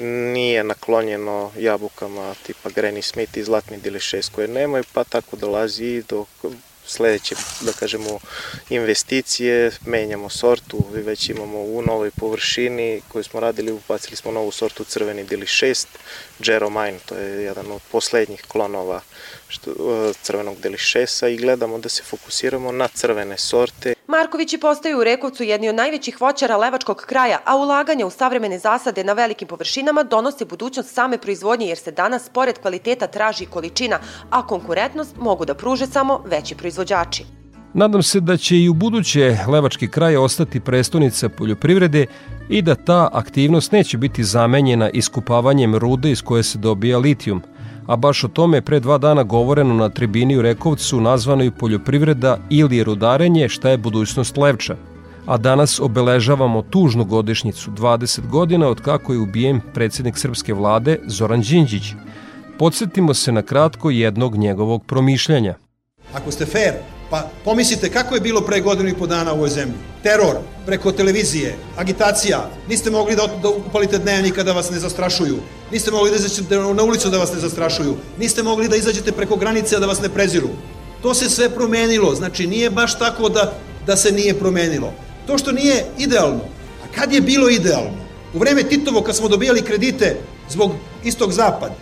nije 0.04 0.64
naklonjeno 0.64 1.52
jabukama 1.58 2.36
tipa 2.44 2.70
Granny 2.70 3.02
Smith 3.02 3.38
i 3.38 3.44
Zlatni 3.44 3.78
Dili 3.78 4.00
6 4.00 4.32
koje 4.32 4.48
nemaju, 4.48 4.84
pa 4.94 5.04
tako 5.04 5.36
dolazi 5.36 5.86
i 5.86 6.04
do 6.10 6.26
sledeće, 6.90 7.36
da 7.62 7.72
kažemo, 7.74 8.20
investicije, 8.70 9.72
menjamo 9.86 10.30
sortu, 10.30 10.86
već 10.92 11.30
imamo 11.30 11.60
u 11.60 11.82
novoj 11.82 12.12
površini 12.12 13.02
koju 13.08 13.24
smo 13.24 13.40
radili, 13.40 13.72
upacili 13.72 14.16
smo 14.16 14.32
novu 14.32 14.52
sortu 14.52 14.84
crveni 14.84 15.24
dili 15.24 15.46
6, 15.46 15.86
Jeromine, 16.40 17.00
to 17.06 17.16
je 17.16 17.44
jedan 17.44 17.72
od 17.72 17.82
poslednjih 17.92 18.42
klonova 18.48 19.02
što, 19.50 19.72
crvenog 20.22 20.56
delišesa 20.64 21.28
i 21.28 21.38
gledamo 21.38 21.80
da 21.80 21.90
se 21.90 22.04
fokusiramo 22.04 22.72
na 22.72 22.88
crvene 22.88 23.38
sorte. 23.38 23.94
Markovići 24.08 24.58
postaju 24.58 25.00
u 25.00 25.04
Rekovcu 25.04 25.44
jedni 25.44 25.70
od 25.70 25.76
najvećih 25.76 26.22
voćara 26.22 26.58
levačkog 26.58 26.98
kraja, 26.98 27.40
a 27.46 27.58
ulaganja 27.58 28.06
u 28.06 28.10
savremene 28.10 28.60
zasade 28.60 29.04
na 29.04 29.14
velikim 29.14 29.48
površinama 29.48 30.04
donose 30.04 30.46
budućnost 30.46 30.94
same 30.94 31.18
proizvodnje 31.18 31.68
jer 31.68 31.78
se 31.78 31.92
danas 31.92 32.30
pored 32.34 32.60
kvaliteta 32.60 33.08
traži 33.08 33.46
količina, 33.46 34.00
a 34.30 34.48
konkurentnost 34.48 35.16
mogu 35.18 35.46
da 35.46 35.54
pruže 35.54 35.88
samo 35.88 36.24
veći 36.26 36.56
proizvođači. 36.56 37.26
Nadam 37.74 38.04
se 38.04 38.20
da 38.20 38.38
će 38.38 38.58
i 38.58 38.70
u 38.70 38.74
buduće 38.74 39.38
Levački 39.48 39.88
kraj 39.88 40.18
ostati 40.18 40.60
prestonica 40.60 41.30
poljoprivrede 41.30 42.06
i 42.50 42.62
da 42.62 42.76
ta 42.76 43.10
aktivnost 43.14 43.72
neće 43.72 43.98
biti 43.98 44.24
zamenjena 44.24 44.90
iskupavanjem 44.90 45.76
rude 45.76 46.12
iz 46.12 46.22
koje 46.22 46.44
se 46.44 46.58
dobija 46.58 46.98
litijum– 46.98 47.42
a 47.90 47.96
baš 47.96 48.24
o 48.24 48.28
tome 48.28 48.62
pre 48.62 48.80
dva 48.80 48.98
dana 48.98 49.24
govoreno 49.24 49.74
na 49.74 49.90
tribini 49.90 50.38
u 50.38 50.42
Rekovcu 50.42 51.02
nazvanoj 51.02 51.52
poljoprivreda 51.52 52.38
ili 52.50 52.84
rudarenje 52.84 53.50
šta 53.50 53.70
je 53.70 53.78
budućnost 53.78 54.38
Levča. 54.38 54.76
A 55.26 55.38
danas 55.38 55.80
obeležavamo 55.80 56.62
tužnu 56.62 57.06
godišnjicu, 57.06 57.72
20 57.72 58.28
godina 58.28 58.68
od 58.68 58.82
kako 58.82 59.14
je 59.14 59.20
ubijen 59.20 59.62
predsednik 59.74 60.18
srpske 60.18 60.54
vlade 60.54 61.00
Zoran 61.06 61.42
Đinđić. 61.42 61.94
Podsjetimo 62.60 63.14
se 63.14 63.32
na 63.32 63.42
kratko 63.42 63.90
jednog 63.90 64.38
njegovog 64.38 64.86
promišljanja. 64.86 65.56
Ako 66.14 66.32
ste 66.32 66.46
fair, 66.46 66.74
Pa 67.10 67.30
pomislite 67.46 67.90
kako 67.90 68.16
je 68.16 68.22
bilo 68.22 68.42
pre 68.42 68.62
godinu 68.62 68.90
i 68.90 68.94
po 68.94 69.08
dana 69.08 69.34
u 69.34 69.36
ovoj 69.36 69.50
zemlji. 69.50 69.76
Teror, 70.04 70.36
preko 70.66 70.92
televizije, 70.92 71.56
agitacija, 71.78 72.50
niste 72.70 72.90
mogli 72.90 73.16
da, 73.16 73.28
da 73.42 73.50
upalite 73.50 73.98
dnevnika 73.98 74.44
da 74.44 74.54
vas 74.54 74.70
ne 74.70 74.80
zastrašuju, 74.80 75.38
niste 75.72 75.92
mogli 75.92 76.12
da 76.12 76.16
izađete 76.16 76.58
na 76.58 76.84
ulicu 76.84 77.10
da 77.10 77.18
vas 77.18 77.34
ne 77.34 77.40
zastrašuju, 77.40 77.96
niste 78.20 78.44
mogli 78.44 78.68
da 78.68 78.76
izađete 78.76 79.12
preko 79.12 79.36
granice 79.36 79.80
da 79.80 79.86
vas 79.86 80.02
ne 80.02 80.10
preziru. 80.10 80.50
To 81.02 81.14
se 81.14 81.30
sve 81.30 81.50
promenilo, 81.50 82.16
znači 82.16 82.48
nije 82.48 82.70
baš 82.70 83.00
tako 83.00 83.30
da, 83.30 83.54
da 83.86 83.98
se 83.98 84.12
nije 84.12 84.40
promenilo. 84.40 84.94
To 85.28 85.38
što 85.38 85.52
nije 85.52 85.86
idealno, 85.98 86.42
a 86.84 86.96
kad 86.96 87.14
je 87.14 87.22
bilo 87.22 87.50
idealno? 87.50 88.10
U 88.34 88.40
vreme 88.40 88.64
Titovo 88.64 89.02
kad 89.02 89.16
smo 89.16 89.28
dobijali 89.28 89.62
kredite 89.62 90.18
zbog 90.50 90.72
istog 91.04 91.32
zapada, 91.32 91.76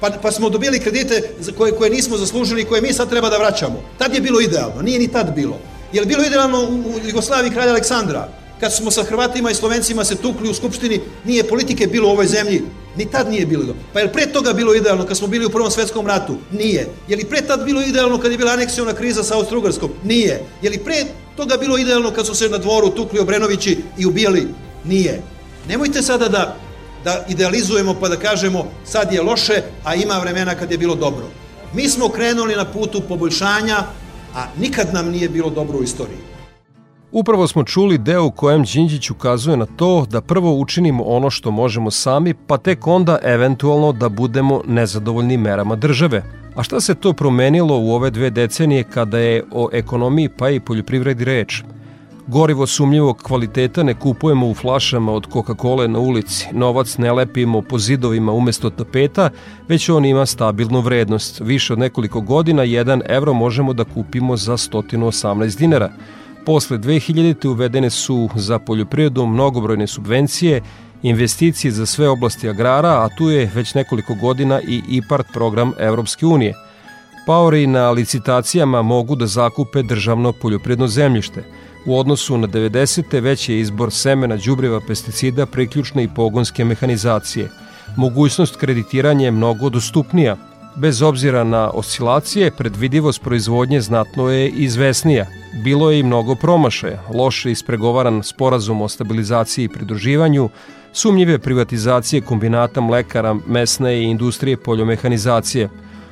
pa, 0.00 0.10
pa 0.22 0.32
smo 0.32 0.50
dobili 0.50 0.80
kredite 0.80 1.30
koje, 1.58 1.72
koje 1.72 1.90
nismo 1.90 2.16
zaslužili, 2.16 2.64
koje 2.64 2.82
mi 2.82 2.92
sad 2.92 3.10
treba 3.10 3.28
da 3.28 3.38
vraćamo. 3.38 3.82
Tad 3.98 4.14
je 4.14 4.20
bilo 4.20 4.40
idealno, 4.40 4.82
nije 4.82 4.98
ni 4.98 5.08
tad 5.08 5.34
bilo. 5.34 5.58
Je 5.92 6.00
li 6.00 6.06
bilo 6.06 6.24
idealno 6.24 6.62
u, 6.62 6.74
u 6.74 6.98
Jugoslaviji 7.06 7.52
kralja 7.52 7.70
Aleksandra? 7.70 8.28
Kad 8.60 8.74
smo 8.74 8.90
sa 8.90 9.02
Hrvatima 9.02 9.50
i 9.50 9.54
Slovencima 9.54 10.04
se 10.04 10.16
tukli 10.16 10.50
u 10.50 10.54
Skupštini, 10.54 11.00
nije 11.24 11.44
politike 11.44 11.86
bilo 11.86 12.08
u 12.08 12.12
ovoj 12.12 12.26
zemlji. 12.26 12.62
Ni 12.96 13.10
tad 13.10 13.30
nije 13.30 13.46
bilo. 13.46 13.74
Pa 13.92 13.98
je 13.98 14.04
li 14.06 14.12
pre 14.12 14.26
toga 14.26 14.52
bilo 14.52 14.74
idealno 14.74 15.06
kad 15.06 15.16
smo 15.16 15.26
bili 15.26 15.46
u 15.46 15.50
Prvom 15.50 15.70
svetskom 15.70 16.06
ratu? 16.06 16.36
Nije. 16.52 16.88
Je 17.08 17.16
li 17.16 17.24
pre 17.24 17.40
tad 17.40 17.64
bilo 17.64 17.82
idealno 17.82 18.18
kad 18.18 18.32
je 18.32 18.38
bila 18.38 18.52
aneksijona 18.52 18.92
kriza 18.92 19.22
sa 19.22 19.36
Austro-Ugarskom? 19.36 19.88
Nije. 20.04 20.42
Je 20.62 20.70
li 20.70 20.78
pre 20.78 21.04
toga 21.36 21.56
bilo 21.56 21.78
idealno 21.78 22.10
kad 22.10 22.26
su 22.26 22.34
se 22.34 22.48
na 22.48 22.58
dvoru 22.58 22.90
tukli 22.90 23.20
Obrenovići 23.20 23.78
i 23.98 24.06
ubijali? 24.06 24.48
Nije. 24.84 25.22
Nemojte 25.68 26.02
sada 26.02 26.28
da 26.28 26.56
da 27.04 27.24
idealizujemo 27.28 27.94
pa 28.00 28.08
da 28.08 28.16
kažemo 28.16 28.64
sad 28.84 29.12
je 29.12 29.22
loše, 29.22 29.62
a 29.84 29.94
ima 29.94 30.18
vremena 30.18 30.54
kad 30.54 30.70
je 30.70 30.78
bilo 30.78 30.94
dobro. 30.94 31.26
Mi 31.74 31.88
smo 31.88 32.08
krenuli 32.08 32.56
na 32.56 32.64
putu 32.64 33.00
poboljšanja, 33.00 33.76
a 34.34 34.46
nikad 34.60 34.94
nam 34.94 35.10
nije 35.10 35.28
bilo 35.28 35.50
dobro 35.50 35.78
u 35.78 35.82
istoriji. 35.82 36.18
Upravo 37.12 37.48
smo 37.48 37.64
čuli 37.64 37.98
deo 37.98 38.24
u 38.24 38.30
kojem 38.30 38.62
Đinđić 38.62 39.10
ukazuje 39.10 39.56
na 39.56 39.66
to 39.66 40.06
da 40.10 40.20
prvo 40.20 40.52
učinimo 40.52 41.04
ono 41.04 41.30
što 41.30 41.50
možemo 41.50 41.90
sami, 41.90 42.34
pa 42.46 42.58
tek 42.58 42.86
onda 42.86 43.18
eventualno 43.22 43.92
da 43.92 44.08
budemo 44.08 44.62
nezadovoljni 44.66 45.36
merama 45.36 45.76
države. 45.76 46.22
A 46.54 46.62
šta 46.62 46.80
se 46.80 46.94
to 46.94 47.12
promenilo 47.12 47.78
u 47.78 47.92
ove 47.92 48.10
dve 48.10 48.30
decenije 48.30 48.84
kada 48.84 49.18
je 49.18 49.44
o 49.52 49.68
ekonomiji 49.72 50.28
pa 50.28 50.50
i 50.50 50.60
poljoprivredi 50.60 51.24
reč? 51.24 51.62
Gorivo 52.28 52.66
sumnjivog 52.66 53.22
kvaliteta 53.22 53.82
ne 53.82 53.94
kupujemo 53.94 54.48
u 54.48 54.54
flašama 54.54 55.12
od 55.12 55.26
Coca-Cola 55.32 55.86
na 55.86 55.98
ulici. 55.98 56.48
Novac 56.52 56.98
ne 56.98 57.12
lepimo 57.12 57.62
po 57.62 57.78
zidovima 57.78 58.32
umesto 58.32 58.70
tapeta, 58.70 59.30
već 59.68 59.88
on 59.88 60.04
ima 60.04 60.26
stabilnu 60.26 60.80
vrednost. 60.80 61.40
Više 61.40 61.72
od 61.72 61.78
nekoliko 61.78 62.20
godina 62.20 62.62
1 62.62 63.00
evro 63.08 63.32
možemo 63.32 63.72
da 63.72 63.84
kupimo 63.84 64.36
za 64.36 64.52
118 64.52 65.58
dinara. 65.58 65.92
Posle 66.46 66.78
2000. 66.78 67.48
uvedene 67.48 67.90
su 67.90 68.28
za 68.34 68.58
poljoprivredu 68.58 69.26
mnogobrojne 69.26 69.86
subvencije, 69.86 70.62
investicije 71.02 71.70
za 71.70 71.86
sve 71.86 72.08
oblasti 72.08 72.48
agrara, 72.48 73.04
a 73.04 73.08
tu 73.18 73.30
je 73.30 73.50
već 73.54 73.74
nekoliko 73.74 74.14
godina 74.14 74.60
i 74.68 74.82
IPART 74.88 75.26
program 75.32 75.72
Evropske 75.78 76.26
unije. 76.26 76.54
Paori 77.26 77.66
na 77.66 77.90
licitacijama 77.90 78.82
mogu 78.82 79.16
da 79.16 79.26
zakupe 79.26 79.82
državno 79.82 80.32
poljoprivredno 80.32 80.88
zemljište– 80.88 81.44
U 81.88 81.98
odnosu 81.98 82.38
na 82.38 82.48
90. 82.48 83.20
već 83.20 83.48
je 83.48 83.60
izbor 83.60 83.90
semena, 83.90 84.36
đubriva, 84.36 84.80
pesticida, 84.80 85.46
priključne 85.46 86.02
i 86.04 86.08
pogonske 86.08 86.64
mehanizacije. 86.64 87.48
Mogućnost 87.96 88.56
kreditiranja 88.56 89.24
je 89.24 89.30
mnogo 89.30 89.68
dostupnija. 89.68 90.36
Bez 90.76 91.02
obzira 91.02 91.44
na 91.44 91.70
oscilacije, 91.70 92.50
predvidivost 92.50 93.22
proizvodnje 93.22 93.80
znatno 93.80 94.28
je 94.28 94.48
izvesnija. 94.48 95.26
Bilo 95.64 95.90
je 95.90 95.98
i 95.98 96.02
mnogo 96.02 96.34
promašaja, 96.34 97.02
loše 97.14 97.50
ispregovaran 97.50 98.22
sporazum 98.22 98.82
o 98.82 98.88
stabilizaciji 98.88 99.64
i 99.64 99.68
pridruživanju, 99.68 100.48
sumnjive 100.92 101.38
privatizacije 101.38 102.20
kombinata 102.20 102.80
mlekara, 102.80 103.36
mesne 103.46 103.98
i 103.98 104.02
industrije 104.02 104.56
poljomehanizacije. 104.56 105.68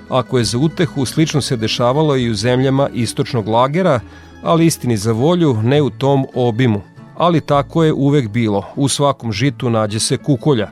Ako 0.09 0.39
je 0.39 0.45
za 0.45 0.59
utehu, 0.59 1.07
slično 1.07 1.41
se 1.41 1.57
dešavalo 1.57 2.17
i 2.17 2.31
u 2.31 2.35
zemljama 2.35 2.89
istočnog 2.95 3.49
lagera, 3.49 4.01
ali 4.47 4.67
istini 4.67 4.97
za 4.97 5.13
volju 5.13 5.57
ne 5.63 5.83
u 5.83 5.91
tom 5.91 6.27
obimu. 6.35 6.81
Ali 7.17 7.41
tako 7.41 7.85
je 7.85 7.93
uvek 7.93 8.29
bilo, 8.29 8.65
u 8.77 8.89
svakom 8.89 9.33
žitu 9.33 9.71
nađe 9.71 10.01
se 10.01 10.17
kukolja. 10.17 10.69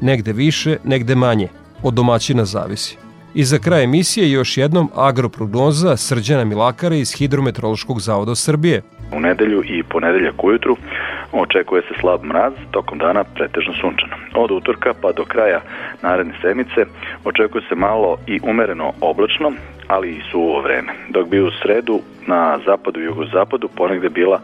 Negde 0.00 0.32
više, 0.32 0.76
negde 0.84 1.14
manje, 1.14 1.48
od 1.82 1.94
domaćina 1.94 2.44
zavisi. 2.44 2.96
I 3.34 3.44
za 3.44 3.58
kraj 3.58 3.84
emisije 3.84 4.30
još 4.30 4.56
jednom 4.56 4.90
agroprognoza 4.94 5.96
Srđana 5.96 6.44
Milakara 6.44 6.96
iz 6.96 7.12
Hidrometeorološkog 7.12 8.00
zavoda 8.00 8.34
Srbije. 8.34 8.82
U 9.12 9.20
nedelju 9.20 9.62
i 9.64 9.82
ponedeljak 9.82 10.44
ujutru 10.44 10.76
očekuje 11.32 11.82
se 11.82 11.94
slab 12.00 12.24
mraz, 12.24 12.52
tokom 12.70 12.98
dana 12.98 13.24
pretežno 13.24 13.72
sunčano. 13.80 14.16
Od 14.34 14.50
utorka 14.50 14.94
pa 15.02 15.12
do 15.12 15.24
kraja 15.24 15.60
naredne 16.02 16.34
sedmice 16.42 16.84
očekuje 17.24 17.62
se 17.68 17.74
malo 17.74 18.18
i 18.26 18.40
umereno 18.42 18.92
oblačno, 19.00 19.52
ali 19.88 20.10
i 20.10 20.22
suvo 20.30 20.60
vreme. 20.60 20.92
Dok 21.08 21.28
bi 21.28 21.40
u 21.40 21.50
sredu 21.62 22.00
na 22.26 22.58
zapadu 22.66 23.00
i 23.00 23.04
jugozapadu 23.04 23.68
ponegde 23.68 24.08
bila 24.08 24.40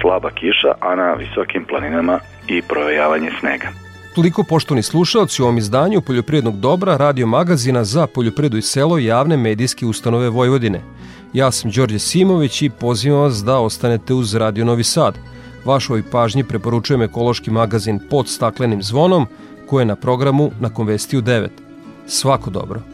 slaba 0.00 0.30
kiša, 0.30 0.72
a 0.80 0.94
na 0.94 1.12
visokim 1.12 1.64
planinama 1.64 2.18
i 2.48 2.62
projavanje 2.62 3.30
snega. 3.40 3.68
Toliko 4.14 4.44
poštovni 4.48 4.82
slušalci 4.82 5.42
u 5.42 5.44
ovom 5.44 5.58
izdanju 5.58 6.00
Poljoprivrednog 6.00 6.56
dobra 6.56 6.96
radio 6.96 7.26
magazina 7.26 7.84
za 7.84 8.06
poljoprivredu 8.06 8.56
i 8.56 8.62
selo 8.62 8.98
javne 8.98 9.36
medijske 9.36 9.86
ustanove 9.86 10.28
Vojvodine. 10.28 10.80
Ja 11.34 11.50
sam 11.50 11.70
Đorđe 11.70 11.98
Simović 11.98 12.62
i 12.62 12.70
pozivam 12.70 13.20
vas 13.20 13.44
da 13.44 13.58
ostanete 13.58 14.14
uz 14.14 14.34
Radio 14.34 14.64
Novi 14.64 14.84
Sad. 14.84 15.18
Vašoj 15.64 16.02
pažnji 16.10 16.44
preporučujem 16.44 17.02
ekološki 17.02 17.50
magazin 17.50 18.00
pod 18.10 18.28
staklenim 18.28 18.82
zvonom 18.82 19.26
koji 19.66 19.82
je 19.82 19.86
na 19.86 19.96
programu 19.96 20.50
na 20.60 20.68
Konvestiju 20.68 21.22
9. 21.22 21.48
Svako 22.06 22.50
dobro. 22.50 22.93